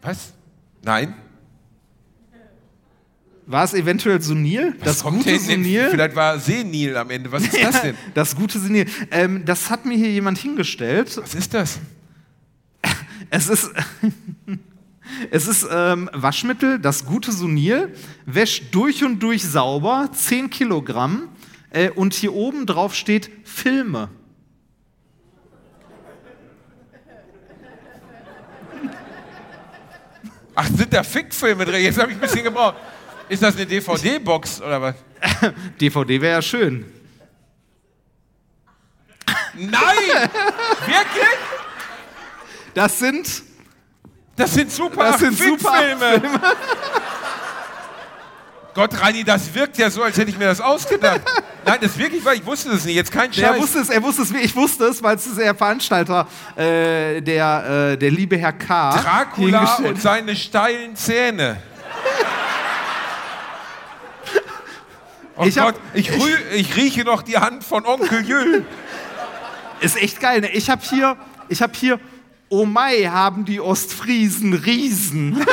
Was? 0.03 0.33
Nein? 0.85 1.17
War 3.47 3.65
es 3.65 3.75
eventuell 3.75 4.23
Sunil? 4.23 4.77
Das 4.85 5.03
Kommt 5.03 5.25
gute 5.25 5.37
Sunil? 5.37 5.89
Vielleicht 5.91 6.15
war 6.15 6.39
Senil 6.39 6.97
am 6.97 7.11
Ende. 7.11 7.33
Was 7.33 7.43
ist 7.43 7.61
das 7.61 7.83
denn? 7.83 7.97
Das 8.15 8.37
gute 8.37 8.61
Sunil. 8.61 8.87
Ähm, 9.11 9.45
das 9.45 9.69
hat 9.69 9.85
mir 9.85 9.97
hier 9.97 10.13
jemand 10.13 10.39
hingestellt. 10.39 11.17
Was 11.21 11.35
ist 11.35 11.53
das? 11.55 11.81
Es 13.31 13.49
ist, 13.49 13.69
es 15.31 15.47
ist 15.47 15.67
ähm, 15.71 16.11
Waschmittel, 16.13 16.79
das 16.79 17.05
gute 17.05 17.33
Sunil, 17.33 17.95
wäscht 18.27 18.75
durch 18.75 19.05
und 19.05 19.21
durch 19.21 19.43
sauber, 19.45 20.11
10 20.13 20.51
Kilogramm. 20.51 21.29
Äh, 21.71 21.91
und 21.91 22.15
hier 22.15 22.35
oben 22.35 22.67
drauf 22.67 22.95
steht 22.95 23.31
Filme. 23.45 24.11
Ach, 30.55 30.67
sind 30.67 30.93
da 30.93 31.03
Fickfilme 31.03 31.65
drin? 31.65 31.83
Jetzt 31.83 31.99
habe 31.99 32.11
ich 32.11 32.17
ein 32.17 32.21
bisschen 32.21 32.45
gebraucht. 32.45 32.77
Ist 33.29 33.43
das 33.43 33.57
eine 33.57 33.65
DVD-Box 33.65 34.61
oder 34.61 34.83
was? 34.83 34.95
DVD 35.81 36.21
wäre 36.21 36.35
ja 36.35 36.43
schön. 36.43 36.85
Nein! 39.55 40.31
Wirklich? 40.87 41.39
Das 42.75 42.99
sind, 42.99 43.43
Das 44.43 44.55
sind 44.55 44.71
super 44.73 45.05
das 45.05 45.19
sind 45.21 45.39
super 45.39 45.73
Fickfilme. 45.73 46.23
Gott, 48.75 48.99
Reini, 49.01 49.23
das 49.23 49.53
wirkt 49.55 49.77
ja 49.77 49.91
so, 49.91 50.03
als 50.03 50.17
hätte 50.17 50.31
ich 50.31 50.39
mir 50.39 50.47
das 50.47 50.61
ausgedacht. 50.61 51.21
Nein, 51.67 51.79
das 51.83 51.97
wirklich 51.99 52.25
war, 52.25 52.33
ich 52.35 52.45
wusste 52.47 52.71
das 52.71 52.85
nicht. 52.87 52.95
Jetzt 52.97 53.13
kein 53.13 53.31
Er 53.31 53.35
Scheiß. 53.49 53.61
wusste 53.61 53.79
es, 53.81 53.91
er 53.91 54.03
wusste 54.03 54.23
es, 54.23 54.31
ich 54.31 54.57
wusste 54.57 54.85
es, 54.87 55.03
weil 55.03 55.17
es 55.17 55.27
ist 55.27 55.39
der 55.39 55.55
Veranstalter, 55.55 56.27
äh, 56.57 57.21
der, 57.21 57.91
äh, 57.93 57.97
der 57.99 58.11
liebe 58.11 58.39
Herr 58.39 58.55
K. 58.55 58.97
Dracula 58.97 59.75
und 59.85 60.01
seine 60.01 60.35
steilen 60.35 60.97
Zähne. 60.97 61.59
Oh 65.37 65.45
Ich 65.45 65.59
hab- 65.59 65.75
Gott, 65.75 65.81
ich, 65.95 66.11
rü 66.13 66.31
ich 66.55 66.77
rieche 66.77 67.05
noch 67.05 67.23
die 67.23 67.39
Hand 67.39 67.65
von 67.65 67.85
Onkel 67.87 68.23
Jül. 68.27 68.65
Ist 69.81 69.97
echt 70.01 70.21
geil, 70.21 70.41
ne? 70.41 70.51
Ich 70.51 70.69
habe 70.71 70.83
hier, 70.83 71.17
ich 71.49 71.61
habe 71.63 71.73
hier, 71.75 71.99
oh 72.53 72.67
Mai, 72.67 73.09
haben 73.11 73.45
die 73.47 73.61
Ostfriesen 73.61 74.53
Riesen. 74.53 75.43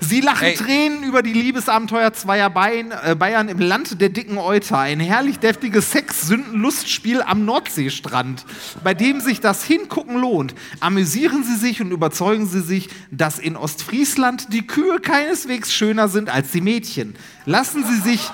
Sie 0.00 0.20
lachen 0.20 0.44
Ey. 0.46 0.54
Tränen 0.54 1.02
über 1.02 1.22
die 1.22 1.32
Liebesabenteuer 1.32 2.12
zweier 2.12 2.48
Bayern, 2.48 2.92
äh, 3.02 3.14
Bayern 3.14 3.48
im 3.48 3.58
Land 3.58 4.00
der 4.00 4.10
dicken 4.10 4.38
Euter. 4.38 4.78
Ein 4.78 5.00
herrlich 5.00 5.38
deftiges 5.38 5.90
Sex-Sünden-Lustspiel 5.92 7.20
am 7.22 7.44
Nordseestrand, 7.44 8.44
bei 8.84 8.94
dem 8.94 9.20
sich 9.20 9.40
das 9.40 9.64
Hingucken 9.64 10.16
lohnt. 10.16 10.54
Amüsieren 10.80 11.42
Sie 11.42 11.56
sich 11.56 11.80
und 11.80 11.90
überzeugen 11.90 12.46
Sie 12.46 12.60
sich, 12.60 12.90
dass 13.10 13.38
in 13.38 13.56
Ostfriesland 13.56 14.52
die 14.52 14.66
Kühe 14.66 15.00
keineswegs 15.00 15.74
schöner 15.74 16.08
sind 16.08 16.30
als 16.30 16.52
die 16.52 16.60
Mädchen. 16.60 17.16
Lassen 17.44 17.84
Sie 17.84 18.00
sich, 18.08 18.30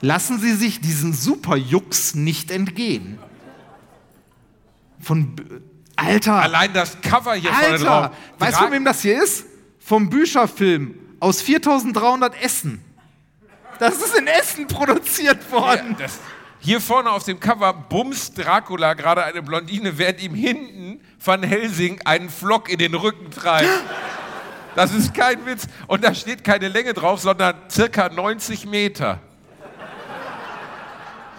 lassen 0.00 0.38
Sie 0.38 0.52
sich 0.52 0.80
diesen 0.80 1.12
Superjux 1.12 2.14
nicht 2.14 2.50
entgehen. 2.50 3.17
Von 5.08 5.34
Alter, 5.96 6.34
Allein 6.34 6.70
das 6.74 7.00
Cover 7.00 7.32
hier 7.32 7.50
vorne 7.50 7.78
drauf. 7.78 8.02
Alter, 8.02 8.12
weißt 8.38 8.58
du, 8.58 8.62
von 8.64 8.72
wem 8.72 8.84
das 8.84 9.00
hier 9.00 9.22
ist? 9.22 9.46
Vom 9.78 10.10
Bücherfilm 10.10 10.94
aus 11.18 11.40
4300 11.40 12.42
Essen. 12.42 12.84
Das 13.78 13.94
ist 14.02 14.14
in 14.18 14.26
Essen 14.26 14.66
produziert 14.66 15.38
Ja, 15.50 15.50
worden. 15.50 15.96
das, 15.98 16.18
hier 16.60 16.78
vorne 16.82 17.10
auf 17.10 17.24
dem 17.24 17.40
Cover 17.40 17.72
bumst 17.72 18.36
Dracula 18.36 18.92
gerade 18.92 19.24
eine 19.24 19.40
Blondine, 19.42 19.96
während 19.96 20.22
ihm 20.22 20.34
hinten 20.34 21.00
Van 21.24 21.42
Helsing 21.42 22.02
einen 22.04 22.28
Flock 22.28 22.68
in 22.68 22.76
den 22.78 22.92
Rücken 22.94 23.30
treibt. 23.30 23.66
Das 24.74 24.92
ist 24.92 25.14
kein 25.14 25.46
Witz. 25.46 25.68
Und 25.86 26.04
da 26.04 26.14
steht 26.14 26.44
keine 26.44 26.68
Länge 26.68 26.92
drauf, 26.92 27.20
sondern 27.20 27.54
circa 27.70 28.10
90 28.10 28.66
Meter. 28.66 29.20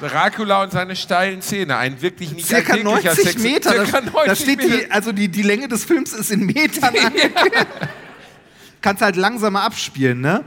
Dracula 0.02 0.64
und 0.64 0.72
seine 0.72 0.96
steilen 0.96 1.42
Zähne. 1.42 1.78
Ein 1.78 2.02
wirklich 2.02 2.32
nicht 2.32 2.48
Circa 2.48 2.74
alltäglicher 2.74 3.10
90 3.10 3.24
Sex- 3.26 3.42
Meter. 3.44 3.72
Circa 3.72 4.02
da, 4.02 4.12
90 4.12 4.26
da 4.28 4.36
steht 4.36 4.58
Meter. 4.58 4.78
die, 4.78 4.92
also 4.92 5.12
die, 5.12 5.28
die 5.28 5.42
Länge 5.44 5.68
des 5.68 5.84
Films 5.86 6.14
ist 6.14 6.32
in 6.32 6.46
Metern 6.46 6.84
angegeben. 7.06 7.34
Kannst 8.82 9.02
halt 9.02 9.16
langsamer 9.18 9.64
abspielen, 9.64 10.22
ne? 10.22 10.44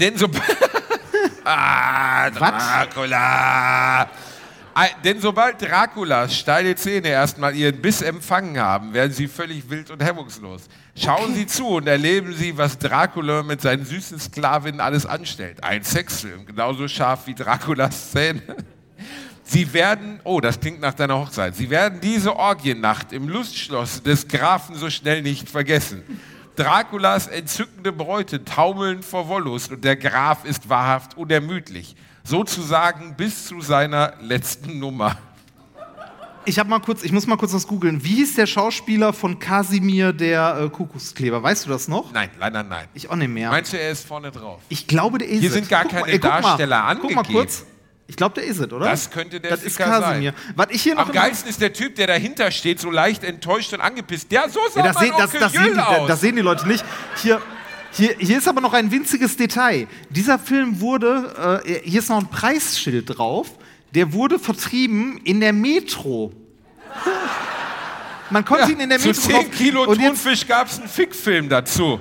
Denn 0.00 0.16
so. 0.18 0.26
ah, 1.44 2.28
Dracula! 2.30 4.02
Ei- 4.02 4.08
Denn 5.04 5.20
sobald 5.20 5.62
Draculas 5.62 6.36
steile 6.36 6.76
Zähne 6.76 7.08
erstmal 7.08 7.56
ihren 7.56 7.80
Biss 7.80 8.02
empfangen 8.02 8.58
haben, 8.58 8.92
werden 8.92 9.12
sie 9.12 9.26
völlig 9.26 9.70
wild 9.70 9.90
und 9.90 10.04
hemmungslos. 10.04 10.64
Schauen 10.94 11.34
Sie 11.34 11.46
zu 11.46 11.66
und 11.66 11.86
erleben 11.86 12.34
Sie, 12.34 12.58
was 12.58 12.78
Dracula 12.78 13.42
mit 13.42 13.62
seinen 13.62 13.86
süßen 13.86 14.18
Sklavinnen 14.18 14.80
alles 14.80 15.06
anstellt. 15.06 15.64
Ein 15.64 15.82
Sexfilm, 15.82 16.44
genauso 16.44 16.88
scharf 16.88 17.26
wie 17.26 17.34
Draculas 17.34 18.12
Zähne. 18.12 18.42
Sie 19.44 19.72
werden, 19.72 20.20
oh, 20.24 20.40
das 20.40 20.60
klingt 20.60 20.80
nach 20.80 20.94
deiner 20.94 21.18
Hochzeit, 21.18 21.54
Sie 21.56 21.70
werden 21.70 22.00
diese 22.00 22.36
Orgiennacht 22.36 23.12
im 23.12 23.28
Lustschloss 23.28 24.02
des 24.02 24.28
Grafen 24.28 24.74
so 24.74 24.90
schnell 24.90 25.22
nicht 25.22 25.48
vergessen. 25.48 26.02
Draculas 26.56 27.28
entzückende 27.28 27.92
Bräute 27.92 28.44
taumeln 28.44 29.02
vor 29.02 29.28
Wollust 29.28 29.72
und 29.72 29.84
der 29.84 29.96
Graf 29.96 30.44
ist 30.44 30.68
wahrhaft 30.68 31.16
unermüdlich. 31.16 31.94
Sozusagen 32.26 33.14
bis 33.16 33.46
zu 33.46 33.60
seiner 33.60 34.14
letzten 34.20 34.78
Nummer. 34.80 35.16
Ich 36.44 36.58
hab 36.58 36.68
mal 36.68 36.80
kurz, 36.80 37.02
ich 37.02 37.12
muss 37.12 37.26
mal 37.26 37.36
kurz 37.36 37.52
was 37.54 37.66
googeln. 37.66 38.04
Wie 38.04 38.16
hieß 38.16 38.34
der 38.34 38.46
Schauspieler 38.46 39.12
von 39.12 39.38
Kasimir 39.38 40.12
der 40.12 40.60
äh, 40.60 40.68
Kuckuckskleber? 40.68 41.42
Weißt 41.42 41.66
du 41.66 41.70
das 41.70 41.88
noch? 41.88 42.12
Nein, 42.12 42.30
leider 42.38 42.62
nein. 42.62 42.86
Ich 42.94 43.10
auch 43.10 43.16
nicht 43.16 43.28
mehr. 43.28 43.50
Meinst 43.50 43.72
du, 43.72 43.78
er 43.78 43.90
ist 43.90 44.06
vorne 44.06 44.30
drauf? 44.30 44.60
Ich 44.68 44.86
glaube, 44.86 45.18
der 45.18 45.28
ist 45.28 45.40
Hier 45.40 45.50
sind 45.50 45.68
gar 45.68 45.82
Guck 45.82 45.92
keine 45.92 46.06
ey, 46.08 46.18
guck 46.18 46.30
mal. 46.30 46.40
Darsteller 46.42 46.96
Guck 47.00 47.14
mal 47.14 47.20
angegeben. 47.20 47.38
kurz. 47.40 47.64
Ich 48.08 48.16
glaube, 48.16 48.36
der 48.36 48.44
ist 48.44 48.58
es, 48.60 48.72
oder? 48.72 48.86
Das 48.86 49.10
könnte 49.10 49.40
der 49.40 49.50
Das 49.50 49.64
ist 49.64 49.76
Kasimir. 49.76 50.34
Was 50.54 50.68
ich 50.70 50.82
hier 50.82 50.94
noch 50.94 51.06
Am 51.06 51.12
geilsten 51.12 51.50
ist 51.50 51.60
der 51.60 51.72
Typ, 51.72 51.96
der 51.96 52.06
dahinter 52.06 52.52
steht, 52.52 52.78
so 52.80 52.90
leicht 52.90 53.24
enttäuscht 53.24 53.72
und 53.72 53.80
angepisst. 53.80 54.30
Der 54.30 54.48
so 54.48 54.60
sah 54.72 54.80
Ja, 54.80 54.92
das, 54.92 54.98
sehen, 55.00 55.12
das, 55.18 55.32
das, 55.32 55.52
sehen 55.52 55.74
die, 55.74 55.80
aus. 55.80 56.06
das 56.08 56.20
sehen 56.20 56.36
die 56.36 56.42
Leute 56.42 56.68
nicht. 56.68 56.84
Hier, 57.16 57.42
hier, 57.96 58.14
hier 58.18 58.38
ist 58.38 58.48
aber 58.48 58.60
noch 58.60 58.72
ein 58.72 58.90
winziges 58.90 59.36
Detail. 59.36 59.86
Dieser 60.10 60.38
Film 60.38 60.80
wurde, 60.80 61.62
äh, 61.64 61.88
hier 61.88 62.00
ist 62.00 62.10
noch 62.10 62.18
ein 62.18 62.28
Preisschild 62.28 63.16
drauf, 63.16 63.50
der 63.94 64.12
wurde 64.12 64.38
vertrieben 64.38 65.18
in 65.24 65.40
der 65.40 65.52
Metro. 65.52 66.32
Man 68.30 68.44
konnte 68.44 68.72
ihn 68.72 68.80
in 68.80 68.88
der 68.90 68.98
Zu 68.98 69.08
Metro 69.08 69.22
10 69.22 69.34
kaufen. 69.34 69.50
Kilo 69.52 69.84
und 69.84 69.98
Thunfisch 69.98 70.46
gab 70.46 70.68
es 70.68 70.78
einen 70.78 70.88
Fickfilm 70.88 71.48
dazu. 71.48 71.98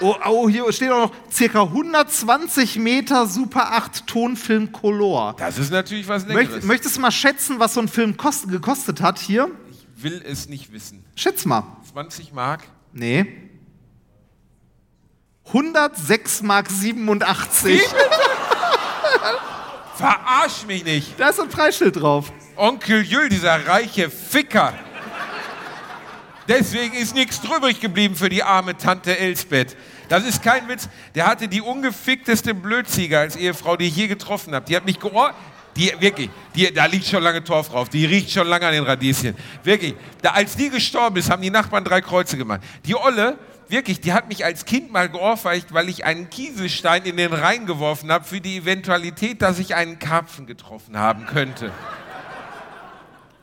oh, 0.00 0.14
oh, 0.26 0.48
hier 0.48 0.72
steht 0.72 0.90
auch 0.90 1.08
noch 1.08 1.12
circa 1.30 1.62
120 1.62 2.78
Meter 2.78 3.26
Super 3.26 3.72
8 3.72 4.06
Tonfilm 4.06 4.72
Color. 4.72 5.34
Das 5.38 5.58
ist 5.58 5.70
natürlich 5.70 6.08
was 6.08 6.26
Möcht, 6.26 6.38
Leckeres. 6.38 6.64
möchtest 6.64 6.96
du 6.96 7.00
mal 7.00 7.10
schätzen, 7.10 7.58
was 7.58 7.74
so 7.74 7.80
ein 7.80 7.88
Film 7.88 8.16
kost, 8.16 8.48
gekostet 8.48 9.02
hat 9.02 9.18
hier? 9.18 9.50
Ich 9.70 10.02
will 10.02 10.22
es 10.24 10.48
nicht 10.48 10.72
wissen. 10.72 11.04
Schätz 11.16 11.44
mal. 11.44 11.64
20 11.92 12.32
Mark? 12.32 12.62
Nee. 12.92 13.50
106 15.46 16.42
Mark 16.42 16.70
87. 16.70 17.80
Verarsch 19.96 20.64
mich 20.66 20.84
nicht. 20.84 21.18
Da 21.18 21.28
ist 21.28 21.40
ein 21.40 21.48
Preisschild 21.48 22.00
drauf. 22.00 22.32
Onkel 22.56 23.02
Jül, 23.02 23.28
dieser 23.28 23.66
reiche 23.66 24.10
Ficker. 24.10 24.72
Deswegen 26.48 26.94
ist 26.94 27.14
nichts 27.14 27.40
drübrig 27.40 27.80
geblieben 27.80 28.16
für 28.16 28.28
die 28.28 28.42
arme 28.42 28.76
Tante 28.76 29.16
Elsbeth. 29.18 29.76
Das 30.08 30.24
ist 30.24 30.42
kein 30.42 30.68
Witz. 30.68 30.88
Der 31.14 31.26
hatte 31.26 31.48
die 31.48 31.60
ungefickteste 31.60 32.52
Blödziege 32.54 33.18
als 33.18 33.36
Ehefrau, 33.36 33.76
die 33.76 33.86
ich 33.86 33.96
je 33.96 34.08
getroffen 34.08 34.54
habe. 34.54 34.66
Die 34.66 34.76
hat 34.76 34.84
mich 34.84 34.98
geohr. 34.98 35.34
Die, 35.76 35.92
wirklich, 35.98 36.28
die, 36.54 36.72
da 36.72 36.86
liegt 36.86 37.06
schon 37.06 37.22
lange 37.22 37.42
Torf 37.42 37.70
drauf. 37.70 37.88
Die 37.88 38.04
riecht 38.04 38.30
schon 38.30 38.46
lange 38.46 38.66
an 38.66 38.72
den 38.74 38.84
Radieschen. 38.84 39.34
Wirklich. 39.64 39.94
Da, 40.20 40.30
als 40.30 40.56
die 40.56 40.68
gestorben 40.68 41.16
ist, 41.16 41.30
haben 41.30 41.42
die 41.42 41.50
Nachbarn 41.50 41.84
drei 41.84 42.00
Kreuze 42.00 42.36
gemacht. 42.36 42.60
Die 42.84 42.94
Olle, 42.94 43.38
wirklich, 43.68 44.00
die 44.00 44.12
hat 44.12 44.28
mich 44.28 44.44
als 44.44 44.66
Kind 44.66 44.92
mal 44.92 45.08
geohrfeicht, 45.08 45.72
weil 45.72 45.88
ich 45.88 46.04
einen 46.04 46.28
Kieselstein 46.28 47.04
in 47.04 47.16
den 47.16 47.32
Rhein 47.32 47.66
geworfen 47.66 48.12
habe 48.12 48.24
für 48.24 48.40
die 48.40 48.58
Eventualität, 48.58 49.40
dass 49.40 49.58
ich 49.58 49.74
einen 49.74 49.98
Karpfen 49.98 50.46
getroffen 50.46 50.98
haben 50.98 51.26
könnte. 51.26 51.72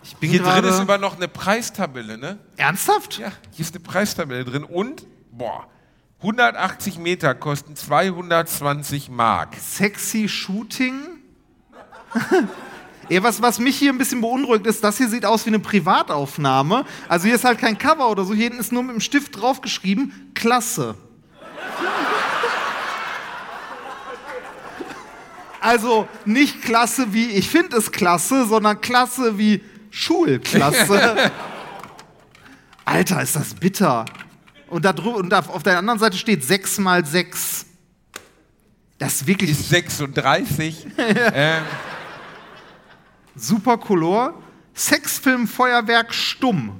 Ich 0.04 0.16
bin 0.16 0.30
Hier 0.30 0.42
drin 0.42 0.64
ist 0.64 0.80
immer 0.80 0.98
noch 0.98 1.18
eine 1.18 1.28
Preistabelle, 1.28 2.18
ne? 2.18 2.38
Ernsthaft? 2.58 3.18
Ja, 3.20 3.32
hier 3.52 3.66
ist 3.66 3.76
eine 3.76 3.84
Preistabelle 3.84 4.46
drin 4.46 4.64
und, 4.64 5.06
boah, 5.32 5.68
180 6.22 6.98
Meter 6.98 7.34
kosten 7.36 7.76
220 7.76 9.10
Mark. 9.10 9.56
Sexy 9.56 10.28
Shooting? 10.28 11.19
Ja, 13.10 13.24
was, 13.24 13.42
was 13.42 13.58
mich 13.58 13.76
hier 13.76 13.92
ein 13.92 13.98
bisschen 13.98 14.22
beunruhigt 14.22 14.68
ist, 14.68 14.84
das 14.84 15.00
hier 15.00 15.10
sieht 15.10 15.26
aus 15.26 15.44
wie 15.46 15.50
eine 15.50 15.58
Privataufnahme. 15.58 16.86
Also 17.08 17.26
hier 17.26 17.34
ist 17.34 17.44
halt 17.44 17.58
kein 17.58 17.76
Cover 17.76 18.08
oder 18.08 18.24
so, 18.24 18.36
hier 18.36 18.44
hinten 18.44 18.60
ist 18.60 18.72
nur 18.72 18.84
mit 18.84 18.94
dem 18.94 19.02
Stift 19.02 19.36
draufgeschrieben, 19.36 20.32
klasse. 20.36 20.94
Also 25.60 26.08
nicht 26.24 26.62
klasse 26.62 27.12
wie 27.12 27.32
ich 27.32 27.50
finde 27.50 27.78
es 27.78 27.92
klasse, 27.92 28.46
sondern 28.46 28.80
klasse 28.80 29.40
wie 29.40 29.64
Schulklasse. 29.90 31.32
Alter, 32.86 33.22
ist 33.22 33.36
das 33.36 33.56
bitter. 33.56 34.06
Und, 34.68 34.86
da 34.86 34.92
drü- 34.92 35.16
und 35.16 35.30
da 35.30 35.40
auf 35.40 35.64
der 35.64 35.80
anderen 35.80 36.00
Seite 36.00 36.16
steht 36.16 36.44
6 36.44 36.78
mal 36.78 37.04
6. 37.04 37.66
Das 39.00 39.16
ist 39.16 39.28
wirklich 39.28 39.52
Ist 39.52 39.70
36. 39.70 40.88
ähm, 40.98 41.64
super 43.42 43.78
Color. 43.78 44.34
Sexfilm 44.74 45.48
Feuerwerk 45.48 46.14
stumm. 46.14 46.80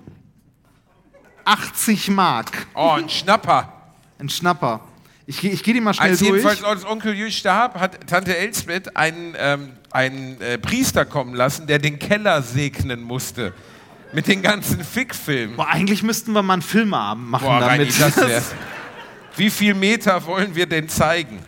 80 1.46 2.10
Mark. 2.10 2.68
oh, 2.76 2.92
ein 2.92 3.10
Schnapper. 3.10 3.74
Ein 4.20 4.30
Schnapper. 4.30 4.82
Ich, 5.26 5.44
ich 5.44 5.64
gehe 5.64 5.74
die 5.74 5.82
mal 5.82 5.94
schnell 5.94 6.10
Als 6.10 6.20
durch. 6.20 6.32
jedenfalls 6.32 6.64
als 6.64 6.86
Onkel 6.86 7.14
Jü 7.14 7.30
starb, 7.32 7.80
hat 7.80 8.08
Tante 8.08 8.36
Elsbeth 8.36 8.96
einen, 8.96 9.36
ähm, 9.38 9.74
einen 9.92 10.42
äh, 10.42 10.58
Priester 10.58 11.06
kommen 11.06 11.36
lassen, 11.36 11.68
der 11.68 11.80
den 11.80 12.00
Keller 12.00 12.42
segnen 12.42 13.02
musste. 13.02 13.54
Mit 14.12 14.28
den 14.28 14.42
ganzen 14.42 14.84
Fickfilmen. 14.84 15.56
Boah, 15.56 15.68
eigentlich 15.68 16.02
müssten 16.02 16.34
wir 16.34 16.42
mal 16.42 16.54
einen 16.54 16.62
Filmeabend 16.64 17.30
machen 17.30 17.46
Boah, 17.46 17.62
Reini, 17.62 17.86
damit. 17.90 18.02
das 18.02 18.28
wär's. 18.28 18.52
Wie 19.36 19.52
viel 19.52 19.76
Meter 19.76 20.26
wollen 20.26 20.56
wir 20.56 20.66
denn 20.66 20.90
zeigen? 20.90 21.40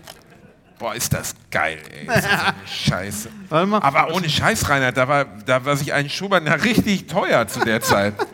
Boah, 0.82 0.96
ist 0.96 1.14
das 1.14 1.36
geil, 1.52 1.80
ey. 1.92 2.06
Das 2.08 2.26
ist 2.26 2.26
eine 2.32 2.54
Scheiße. 2.68 3.30
Aber 3.52 4.16
ohne 4.16 4.28
Scheiß, 4.28 4.68
Reinhard, 4.68 4.98
da 4.98 5.08
war, 5.08 5.26
da 5.26 5.64
war 5.64 5.78
sich 5.78 5.94
ein 5.94 6.10
Schumann 6.10 6.48
ja 6.48 6.54
richtig 6.56 7.06
teuer 7.06 7.48
zu 7.48 7.60
der 7.60 7.82
Zeit. 7.82 8.16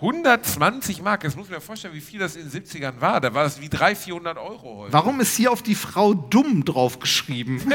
120 0.00 1.00
Mark, 1.02 1.20
das 1.22 1.36
muss 1.36 1.48
man 1.48 1.58
mir 1.58 1.60
vorstellen, 1.60 1.94
wie 1.94 2.00
viel 2.00 2.18
das 2.18 2.34
in 2.34 2.50
den 2.50 2.64
70ern 2.64 3.00
war. 3.00 3.20
Da 3.20 3.32
war 3.32 3.44
das 3.44 3.60
wie 3.60 3.68
300, 3.68 3.96
400 3.96 4.38
Euro 4.38 4.78
heute. 4.78 4.92
Warum 4.92 5.20
ist 5.20 5.36
hier 5.36 5.52
auf 5.52 5.62
die 5.62 5.76
Frau 5.76 6.14
dumm 6.14 6.64
draufgeschrieben? 6.64 7.62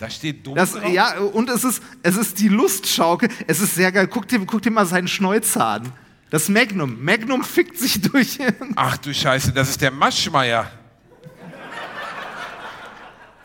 Da 0.00 0.08
steht 0.08 0.46
dumm 0.46 0.54
Das, 0.54 0.74
drauf. 0.74 0.88
ja, 0.92 1.18
und 1.18 1.50
es 1.50 1.64
ist, 1.64 1.82
es 2.04 2.16
ist 2.16 2.38
die 2.38 2.46
Lustschaukel. 2.46 3.28
Es 3.48 3.58
ist 3.60 3.74
sehr 3.74 3.90
geil. 3.90 4.06
Guck 4.06 4.28
dir, 4.28 4.38
guck 4.46 4.62
dir 4.62 4.70
mal 4.70 4.86
seinen 4.86 5.08
Schnäuzer 5.08 5.66
an. 5.66 5.92
Das 6.30 6.48
Magnum. 6.48 7.02
Magnum 7.02 7.42
fickt 7.42 7.76
sich 7.76 8.00
durch. 8.02 8.38
Ach 8.76 8.96
du 8.98 9.12
Scheiße, 9.12 9.50
das 9.52 9.70
ist 9.70 9.80
der 9.80 9.90
Maschmeier. 9.90 10.70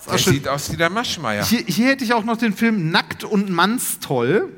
Der 0.10 0.18
sieht 0.18 0.48
aus 0.48 0.72
wie 0.72 0.78
der 0.78 0.90
Maschmeier. 0.90 1.44
Hier, 1.46 1.64
hier 1.66 1.88
hätte 1.88 2.04
ich 2.04 2.14
auch 2.14 2.24
noch 2.24 2.38
den 2.38 2.54
Film 2.54 2.92
Nackt 2.92 3.24
und 3.24 3.50
Mannstoll. 3.50 4.52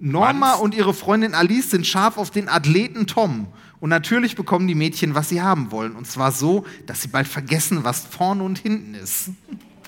Norma 0.00 0.32
Manns? 0.32 0.60
und 0.60 0.74
ihre 0.74 0.94
Freundin 0.94 1.34
Alice 1.34 1.70
sind 1.70 1.86
scharf 1.86 2.18
auf 2.18 2.30
den 2.30 2.48
Athleten 2.48 3.06
Tom. 3.06 3.48
Und 3.80 3.90
natürlich 3.90 4.36
bekommen 4.36 4.66
die 4.66 4.74
Mädchen, 4.74 5.14
was 5.14 5.28
sie 5.28 5.42
haben 5.42 5.70
wollen. 5.70 5.94
Und 5.96 6.06
zwar 6.06 6.32
so, 6.32 6.64
dass 6.86 7.02
sie 7.02 7.08
bald 7.08 7.26
vergessen, 7.28 7.84
was 7.84 8.00
vorne 8.04 8.42
und 8.42 8.58
hinten 8.58 8.94
ist. 8.94 9.30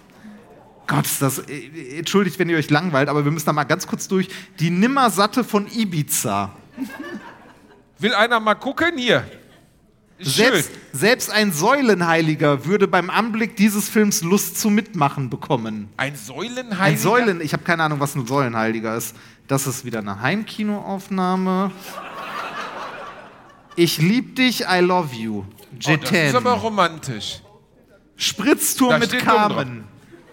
Gott, 0.86 1.06
das. 1.20 1.38
äh, 1.38 1.98
Entschuldigt, 1.98 2.38
wenn 2.38 2.48
ihr 2.48 2.56
euch 2.56 2.70
langweilt, 2.70 3.08
aber 3.08 3.24
wir 3.24 3.30
müssen 3.30 3.46
da 3.46 3.52
mal 3.52 3.64
ganz 3.64 3.86
kurz 3.86 4.08
durch. 4.08 4.28
Die 4.58 4.70
Nimmersatte 4.70 5.44
von 5.44 5.66
Ibiza. 5.68 6.52
Will 7.98 8.14
einer 8.14 8.40
mal 8.40 8.54
gucken? 8.54 8.96
Hier. 8.96 9.24
Selbst, 10.21 10.71
selbst 10.93 11.31
ein 11.31 11.53
Säulenheiliger 11.53 12.66
würde 12.66 12.87
beim 12.87 13.11
Anblick 13.11 13.57
dieses 13.57 13.89
Films 13.89 14.23
Lust 14.23 14.61
zum 14.61 14.75
Mitmachen 14.75 15.31
bekommen. 15.31 15.89
Ein 15.97 16.14
Säulenheiliger? 16.14 16.81
Ein 16.83 16.99
Säulen, 16.99 17.41
ich 17.41 17.53
habe 17.53 17.62
keine 17.62 17.85
Ahnung, 17.85 18.01
was 18.01 18.14
ein 18.14 18.27
Säulenheiliger 18.27 18.97
ist. 18.97 19.16
Das 19.49 19.66
ist 19.66 19.85
wieder 19.85 20.01
eine 20.01 20.21
Heimkinoaufnahme. 20.21 21.73
Ich 23.77 23.99
lieb 23.99 24.37
dich, 24.37 24.64
I 24.71 24.81
love 24.81 25.14
you. 25.14 25.45
Oh, 25.89 25.97
das 25.97 26.11
ist 26.11 26.35
aber 26.35 26.53
romantisch. 26.53 27.41
Spritztour 28.16 28.91
Da 28.91 28.99
mit. 28.99 29.18
Carmen. 29.18 29.85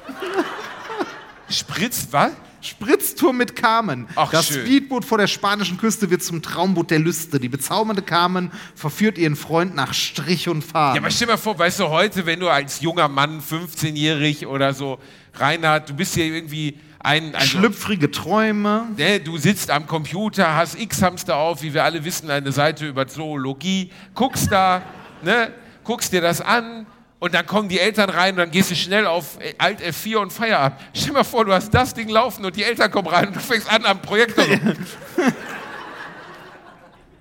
Spritz, 1.49 2.07
was? 2.11 2.31
Spritztour 2.61 3.33
mit 3.33 3.55
Carmen. 3.55 4.07
Ach, 4.15 4.31
das 4.31 4.47
schön. 4.47 4.65
Speedboot 4.65 5.05
vor 5.05 5.17
der 5.17 5.27
spanischen 5.27 5.77
Küste 5.77 6.09
wird 6.09 6.23
zum 6.23 6.41
Traumboot 6.41 6.91
der 6.91 6.99
Lüste. 6.99 7.39
Die 7.39 7.49
bezaubernde 7.49 8.01
Carmen 8.01 8.51
verführt 8.75 9.17
ihren 9.17 9.35
Freund 9.35 9.75
nach 9.75 9.93
Strich 9.93 10.49
und 10.49 10.63
Faden. 10.63 10.95
Ja, 10.95 11.01
aber 11.01 11.11
stell 11.11 11.27
dir 11.27 11.33
mal 11.33 11.37
vor, 11.37 11.57
weißt 11.57 11.79
du, 11.79 11.89
heute, 11.89 12.25
wenn 12.25 12.39
du 12.39 12.49
als 12.49 12.81
junger 12.81 13.07
Mann, 13.07 13.41
15-jährig 13.41 14.47
oder 14.47 14.73
so, 14.73 14.99
Reinhard, 15.35 15.89
du 15.89 15.93
bist 15.93 16.15
hier 16.15 16.25
irgendwie 16.25 16.79
ein. 16.99 17.35
Also, 17.35 17.59
Schlüpfrige 17.59 18.11
Träume. 18.11 18.87
ne, 18.97 19.19
du 19.19 19.37
sitzt 19.37 19.69
am 19.71 19.87
Computer, 19.87 20.55
hast 20.55 20.79
X-Hamster 20.79 21.35
auf, 21.35 21.61
wie 21.61 21.73
wir 21.73 21.83
alle 21.83 22.03
wissen, 22.03 22.29
eine 22.29 22.51
Seite 22.51 22.87
über 22.87 23.07
Zoologie, 23.07 23.91
guckst 24.13 24.51
da, 24.51 24.81
ne, 25.23 25.53
guckst 25.83 26.11
dir 26.11 26.21
das 26.21 26.41
an. 26.41 26.85
Und 27.19 27.33
dann 27.33 27.47
kommen 27.47 27.67
die 27.67 27.79
Eltern 27.79 28.11
rein 28.11 28.33
und 28.35 28.37
dann 28.37 28.51
gehst 28.51 28.69
du 28.69 28.75
schnell 28.75 29.07
auf 29.07 29.39
Alt 29.57 29.81
F4 29.81 30.17
und 30.17 30.31
Feierabend. 30.31 30.79
Stell 30.93 31.07
dir 31.07 31.13
mal 31.13 31.23
vor, 31.23 31.45
du 31.45 31.51
hast 31.53 31.73
das 31.73 31.93
Ding 31.93 32.09
laufen 32.09 32.45
und 32.45 32.55
die 32.55 32.63
Eltern 32.63 32.91
kommen 32.91 33.07
rein 33.07 33.27
und 33.27 33.35
du 33.35 33.39
fängst 33.39 33.71
an 33.71 33.85
am 33.85 34.01
Projektor 34.01 34.43
so. 34.45 34.51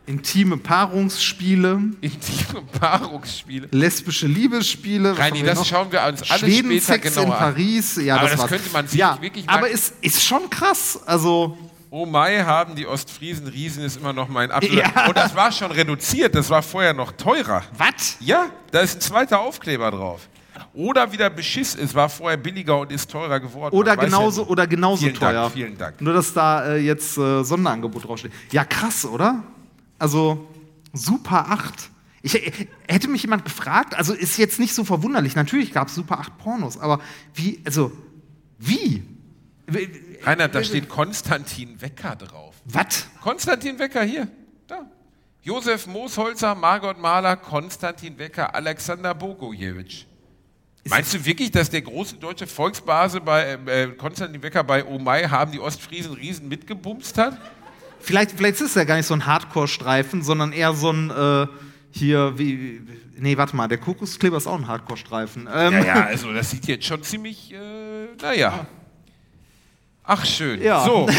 Intime 0.06 0.56
Paarungsspiele. 0.58 1.80
Intime 2.00 2.62
Paarungsspiele. 2.78 3.68
Lesbische 3.72 4.28
Liebesspiele. 4.28 5.18
Reini, 5.18 5.42
das 5.42 5.58
noch? 5.58 5.66
schauen 5.66 5.90
wir 5.90 6.00
uns 6.04 6.22
alles 6.30 6.42
Schweden 6.42 6.70
später 6.70 6.84
Sex 6.84 7.08
in 7.08 7.14
genauer 7.22 7.34
an. 7.34 7.38
Paris. 7.54 7.96
Ja, 7.96 8.16
Aber 8.18 8.28
das, 8.28 8.40
das 8.40 8.48
könnte 8.48 8.70
man 8.72 8.86
sich 8.86 9.00
ja, 9.00 9.18
wirklich 9.20 9.46
mal- 9.46 9.54
Aber 9.58 9.70
es 9.70 9.94
ist 10.02 10.22
schon 10.22 10.48
krass. 10.48 11.00
Also, 11.06 11.58
Oh 11.90 12.04
Mai 12.04 12.42
haben 12.42 12.74
die 12.74 12.86
Ostfriesen 12.86 13.46
Riesen 13.46 13.84
ist 13.84 13.96
immer 13.96 14.12
noch 14.12 14.28
mein 14.28 14.50
Apfel. 14.50 14.78
Ja. 14.78 15.06
Und 15.06 15.16
das 15.16 15.34
war 15.34 15.52
schon 15.52 15.70
reduziert, 15.70 16.34
das 16.34 16.50
war 16.50 16.62
vorher 16.62 16.92
noch 16.92 17.12
teurer. 17.12 17.62
was? 17.76 18.16
Ja, 18.20 18.46
da 18.72 18.80
ist 18.80 18.96
ein 18.96 19.00
zweiter 19.00 19.40
Aufkleber 19.40 19.90
drauf. 19.90 20.28
Oder 20.74 21.10
wieder 21.12 21.30
Beschiss, 21.30 21.74
es 21.74 21.94
war 21.94 22.08
vorher 22.08 22.36
billiger 22.36 22.78
und 22.78 22.92
ist 22.92 23.10
teurer 23.10 23.40
geworden. 23.40 23.74
Oder 23.74 23.96
genauso, 23.96 24.42
ja 24.42 24.48
oder 24.48 24.66
genauso 24.66 25.02
Vielen 25.04 25.14
teuer. 25.14 25.32
Dank, 25.32 25.52
vielen 25.52 25.78
Dank. 25.78 26.00
Nur, 26.00 26.14
dass 26.14 26.32
da 26.32 26.66
äh, 26.66 26.78
jetzt 26.78 27.16
äh, 27.18 27.42
Sonderangebot 27.44 28.06
draufsteht. 28.06 28.32
Ja, 28.52 28.64
krass, 28.64 29.04
oder? 29.04 29.42
Also, 29.98 30.46
Super 30.92 31.50
8. 31.50 31.90
Ich, 32.22 32.34
äh, 32.34 32.66
hätte 32.88 33.08
mich 33.08 33.22
jemand 33.22 33.44
gefragt, 33.44 33.94
also 33.94 34.12
ist 34.12 34.36
jetzt 34.38 34.58
nicht 34.58 34.74
so 34.74 34.84
verwunderlich. 34.84 35.36
Natürlich 35.36 35.72
gab 35.72 35.88
es 35.88 35.94
Super 35.94 36.18
8 36.20 36.38
Pornos, 36.38 36.78
aber 36.78 37.00
wie, 37.34 37.60
also, 37.64 37.92
wie? 38.58 39.02
Reinhard, 40.26 40.54
da 40.54 40.64
steht 40.64 40.88
Konstantin 40.88 41.80
Wecker 41.80 42.16
drauf. 42.16 42.56
Was? 42.64 43.06
Konstantin 43.20 43.78
Wecker 43.78 44.02
hier, 44.02 44.28
da. 44.66 44.90
Josef 45.42 45.86
Moosholzer, 45.86 46.56
Margot 46.56 46.98
Mahler, 46.98 47.36
Konstantin 47.36 48.18
Wecker, 48.18 48.52
Alexander 48.52 49.14
Bogojewitsch. 49.14 50.04
Meinst 50.88 51.14
du 51.14 51.24
wirklich, 51.24 51.50
dass 51.52 51.70
der 51.70 51.82
große 51.82 52.16
deutsche 52.16 52.46
Volksbase 52.46 53.20
bei 53.20 53.58
äh, 53.66 53.86
Konstantin 53.88 54.42
Wecker 54.42 54.64
bei 54.64 54.84
Oh 54.84 54.98
Mai 54.98 55.24
haben 55.24 55.52
die 55.52 55.60
Ostfriesen 55.60 56.14
Riesen 56.14 56.48
mitgebumst 56.48 57.18
hat? 57.18 57.38
Vielleicht, 58.00 58.32
vielleicht 58.32 58.56
ist 58.56 58.68
es 58.70 58.74
ja 58.74 58.84
gar 58.84 58.96
nicht 58.96 59.06
so 59.06 59.14
ein 59.14 59.26
Hardcore-Streifen, 59.26 60.22
sondern 60.22 60.52
eher 60.52 60.72
so 60.74 60.90
ein, 60.92 61.10
äh, 61.10 61.46
hier, 61.90 62.38
wie, 62.38 62.80
nee, 63.16 63.36
warte 63.36 63.56
mal, 63.56 63.68
der 63.68 63.78
Kokoskleber 63.78 64.36
ist 64.36 64.46
auch 64.46 64.58
ein 64.58 64.68
Hardcore-Streifen. 64.68 65.48
Ähm, 65.52 65.72
Ja, 65.72 65.84
ja, 65.84 65.94
also 66.06 66.32
das 66.32 66.50
sieht 66.50 66.66
jetzt 66.66 66.84
schon 66.84 67.02
ziemlich, 67.02 67.52
äh, 67.52 68.06
naja. 68.20 68.66
Ach, 70.06 70.24
schön. 70.24 70.62
Ja. 70.62 70.84
So. 70.84 71.08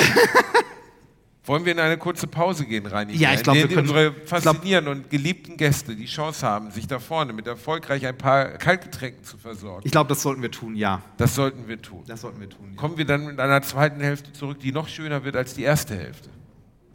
Wollen 1.45 1.63
wir 1.63 1.71
in 1.71 1.79
eine 1.79 1.97
kurze 1.97 2.27
Pause 2.27 2.65
gehen, 2.65 2.85
Reini? 2.85 3.13
Ja, 3.15 3.33
ich 3.33 3.41
glaub, 3.41 3.55
In 3.55 3.61
der 3.61 3.69
wir 3.69 3.75
können- 3.77 3.87
unsere 3.89 4.11
glaub- 4.11 4.27
faszinierenden 4.27 4.93
und 4.97 5.09
geliebten 5.09 5.55
Gäste 5.55 5.95
die 5.95 6.05
Chance 6.05 6.45
haben, 6.45 6.71
sich 6.71 6.87
da 6.87 6.99
vorne 6.99 7.31
mit 7.31 7.47
erfolgreich 7.47 8.05
ein 8.05 8.17
paar 8.17 8.45
Kaltgetränken 8.57 9.23
zu 9.23 9.37
versorgen. 9.37 9.81
Ich 9.85 9.91
glaube, 9.93 10.09
das 10.09 10.21
sollten 10.21 10.41
wir 10.41 10.51
tun, 10.51 10.75
ja. 10.75 11.01
Das 11.15 11.35
sollten 11.35 11.69
wir 11.69 11.81
tun. 11.81 12.03
Das 12.05 12.19
sollten 12.21 12.41
wir 12.41 12.49
tun. 12.49 12.71
Ja. 12.75 12.81
Kommen 12.81 12.97
wir 12.97 13.05
dann 13.05 13.25
mit 13.27 13.39
einer 13.39 13.61
zweiten 13.61 14.01
Hälfte 14.01 14.33
zurück, 14.33 14.59
die 14.59 14.73
noch 14.73 14.89
schöner 14.89 15.23
wird 15.23 15.37
als 15.37 15.53
die 15.53 15.63
erste 15.63 15.95
Hälfte. 15.95 16.29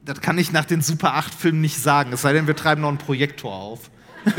Das 0.05 0.21
kann 0.21 0.37
ich 0.37 0.53
nach 0.53 0.67
den 0.67 0.83
Super 0.83 1.15
8 1.15 1.33
Filmen 1.33 1.63
nicht 1.63 1.79
sagen, 1.79 2.13
es 2.13 2.21
sei 2.21 2.35
denn, 2.35 2.47
wir 2.47 2.57
treiben 2.57 2.83
noch 2.83 2.89
einen 2.91 2.99
Projektor 2.99 3.55
auf. 3.55 3.91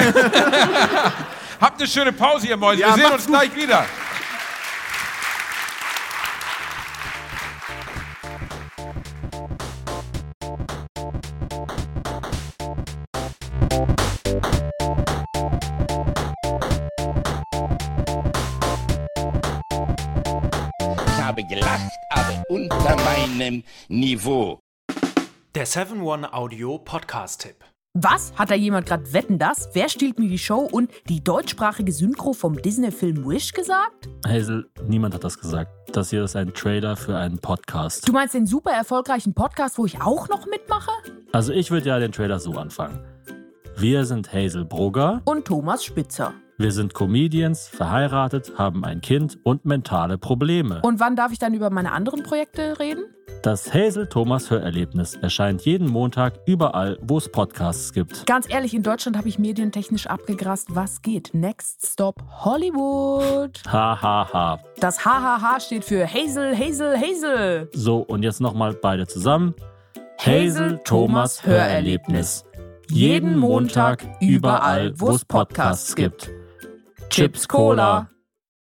Habt 1.59 1.79
eine 1.79 1.87
schöne 1.89 2.11
Pause, 2.13 2.47
ihr 2.49 2.57
Mäuse. 2.57 2.81
Ja, 2.81 2.95
wir 2.95 3.03
sehen 3.03 3.13
uns 3.13 3.25
gleich 3.27 3.55
wieder. 3.55 3.85
Unter 22.53 22.95
meinem 22.97 23.63
Niveau. 23.87 24.59
Der 25.55 25.65
7-One-Audio-Podcast-Tipp. 25.65 27.55
Was? 27.95 28.31
Hat 28.35 28.51
da 28.51 28.55
jemand 28.55 28.85
gerade 28.85 29.11
Wetten 29.11 29.39
das? 29.39 29.69
Wer 29.73 29.89
stiehlt 29.89 30.19
mir 30.19 30.29
die 30.29 30.37
Show 30.37 30.59
und 30.71 30.91
die 31.09 31.23
deutschsprachige 31.23 31.91
Synchro 31.91 32.33
vom 32.33 32.61
Disney-Film 32.61 33.27
Wish 33.27 33.53
gesagt? 33.53 34.07
Hazel, 34.27 34.69
niemand 34.87 35.15
hat 35.15 35.23
das 35.23 35.39
gesagt. 35.39 35.71
Das 35.93 36.11
hier 36.11 36.23
ist 36.25 36.35
ein 36.35 36.53
Trailer 36.53 36.95
für 36.95 37.17
einen 37.17 37.39
Podcast. 37.39 38.07
Du 38.07 38.11
meinst 38.13 38.35
den 38.35 38.45
super 38.45 38.71
erfolgreichen 38.71 39.33
Podcast, 39.33 39.79
wo 39.79 39.87
ich 39.87 39.99
auch 39.99 40.29
noch 40.29 40.45
mitmache? 40.45 40.91
Also 41.31 41.53
ich 41.53 41.71
würde 41.71 41.89
ja 41.89 41.97
den 41.97 42.11
Trailer 42.11 42.39
so 42.39 42.51
anfangen. 42.51 43.03
Wir 43.77 44.05
sind 44.05 44.31
Hazel 44.31 44.63
Brugger, 44.65 45.23
Und 45.25 45.45
Thomas 45.45 45.83
Spitzer. 45.83 46.35
Wir 46.57 46.71
sind 46.71 46.93
Comedians, 46.93 47.67
verheiratet, 47.67 48.53
haben 48.57 48.85
ein 48.85 49.01
Kind 49.01 49.39
und 49.43 49.65
mentale 49.65 50.19
Probleme. 50.19 50.81
Und 50.83 50.99
wann 50.99 51.15
darf 51.15 51.31
ich 51.31 51.39
dann 51.39 51.53
über 51.53 51.69
meine 51.71 51.91
anderen 51.91 52.21
Projekte 52.21 52.79
reden? 52.79 53.05
Das 53.41 53.73
Hazel 53.73 54.07
Thomas 54.07 54.51
Hörerlebnis 54.51 55.15
erscheint 55.15 55.63
jeden 55.63 55.89
Montag 55.89 56.39
überall, 56.45 56.97
wo 57.01 57.17
es 57.17 57.29
Podcasts 57.29 57.91
gibt. 57.91 58.25
Ganz 58.25 58.49
ehrlich, 58.49 58.73
in 58.73 58.83
Deutschland 58.83 59.17
habe 59.17 59.27
ich 59.27 59.39
medientechnisch 59.39 60.07
abgegrast. 60.07 60.75
Was 60.75 61.01
geht? 61.01 61.31
Next 61.33 61.85
Stop 61.85 62.21
Hollywood. 62.29 63.61
Ha 63.67 64.01
ha 64.01 64.29
ha. 64.31 64.59
Das 64.79 65.03
HHH 65.03 65.59
steht 65.59 65.83
für 65.83 66.05
Hazel, 66.05 66.55
Hazel, 66.57 66.95
Hazel. 66.95 67.69
So, 67.73 67.97
und 67.97 68.23
jetzt 68.23 68.39
nochmal 68.39 68.73
beide 68.73 69.07
zusammen. 69.07 69.55
Hazel 70.19 70.79
Thomas 70.85 71.45
Hörerlebnis. 71.45 72.45
Jeden 72.89 73.37
Montag 73.39 74.05
überall, 74.21 74.93
wo 74.99 75.09
es 75.09 75.25
Podcasts 75.25 75.95
gibt. 75.95 76.29
Chips 77.13 77.45
Cola. 77.45 78.12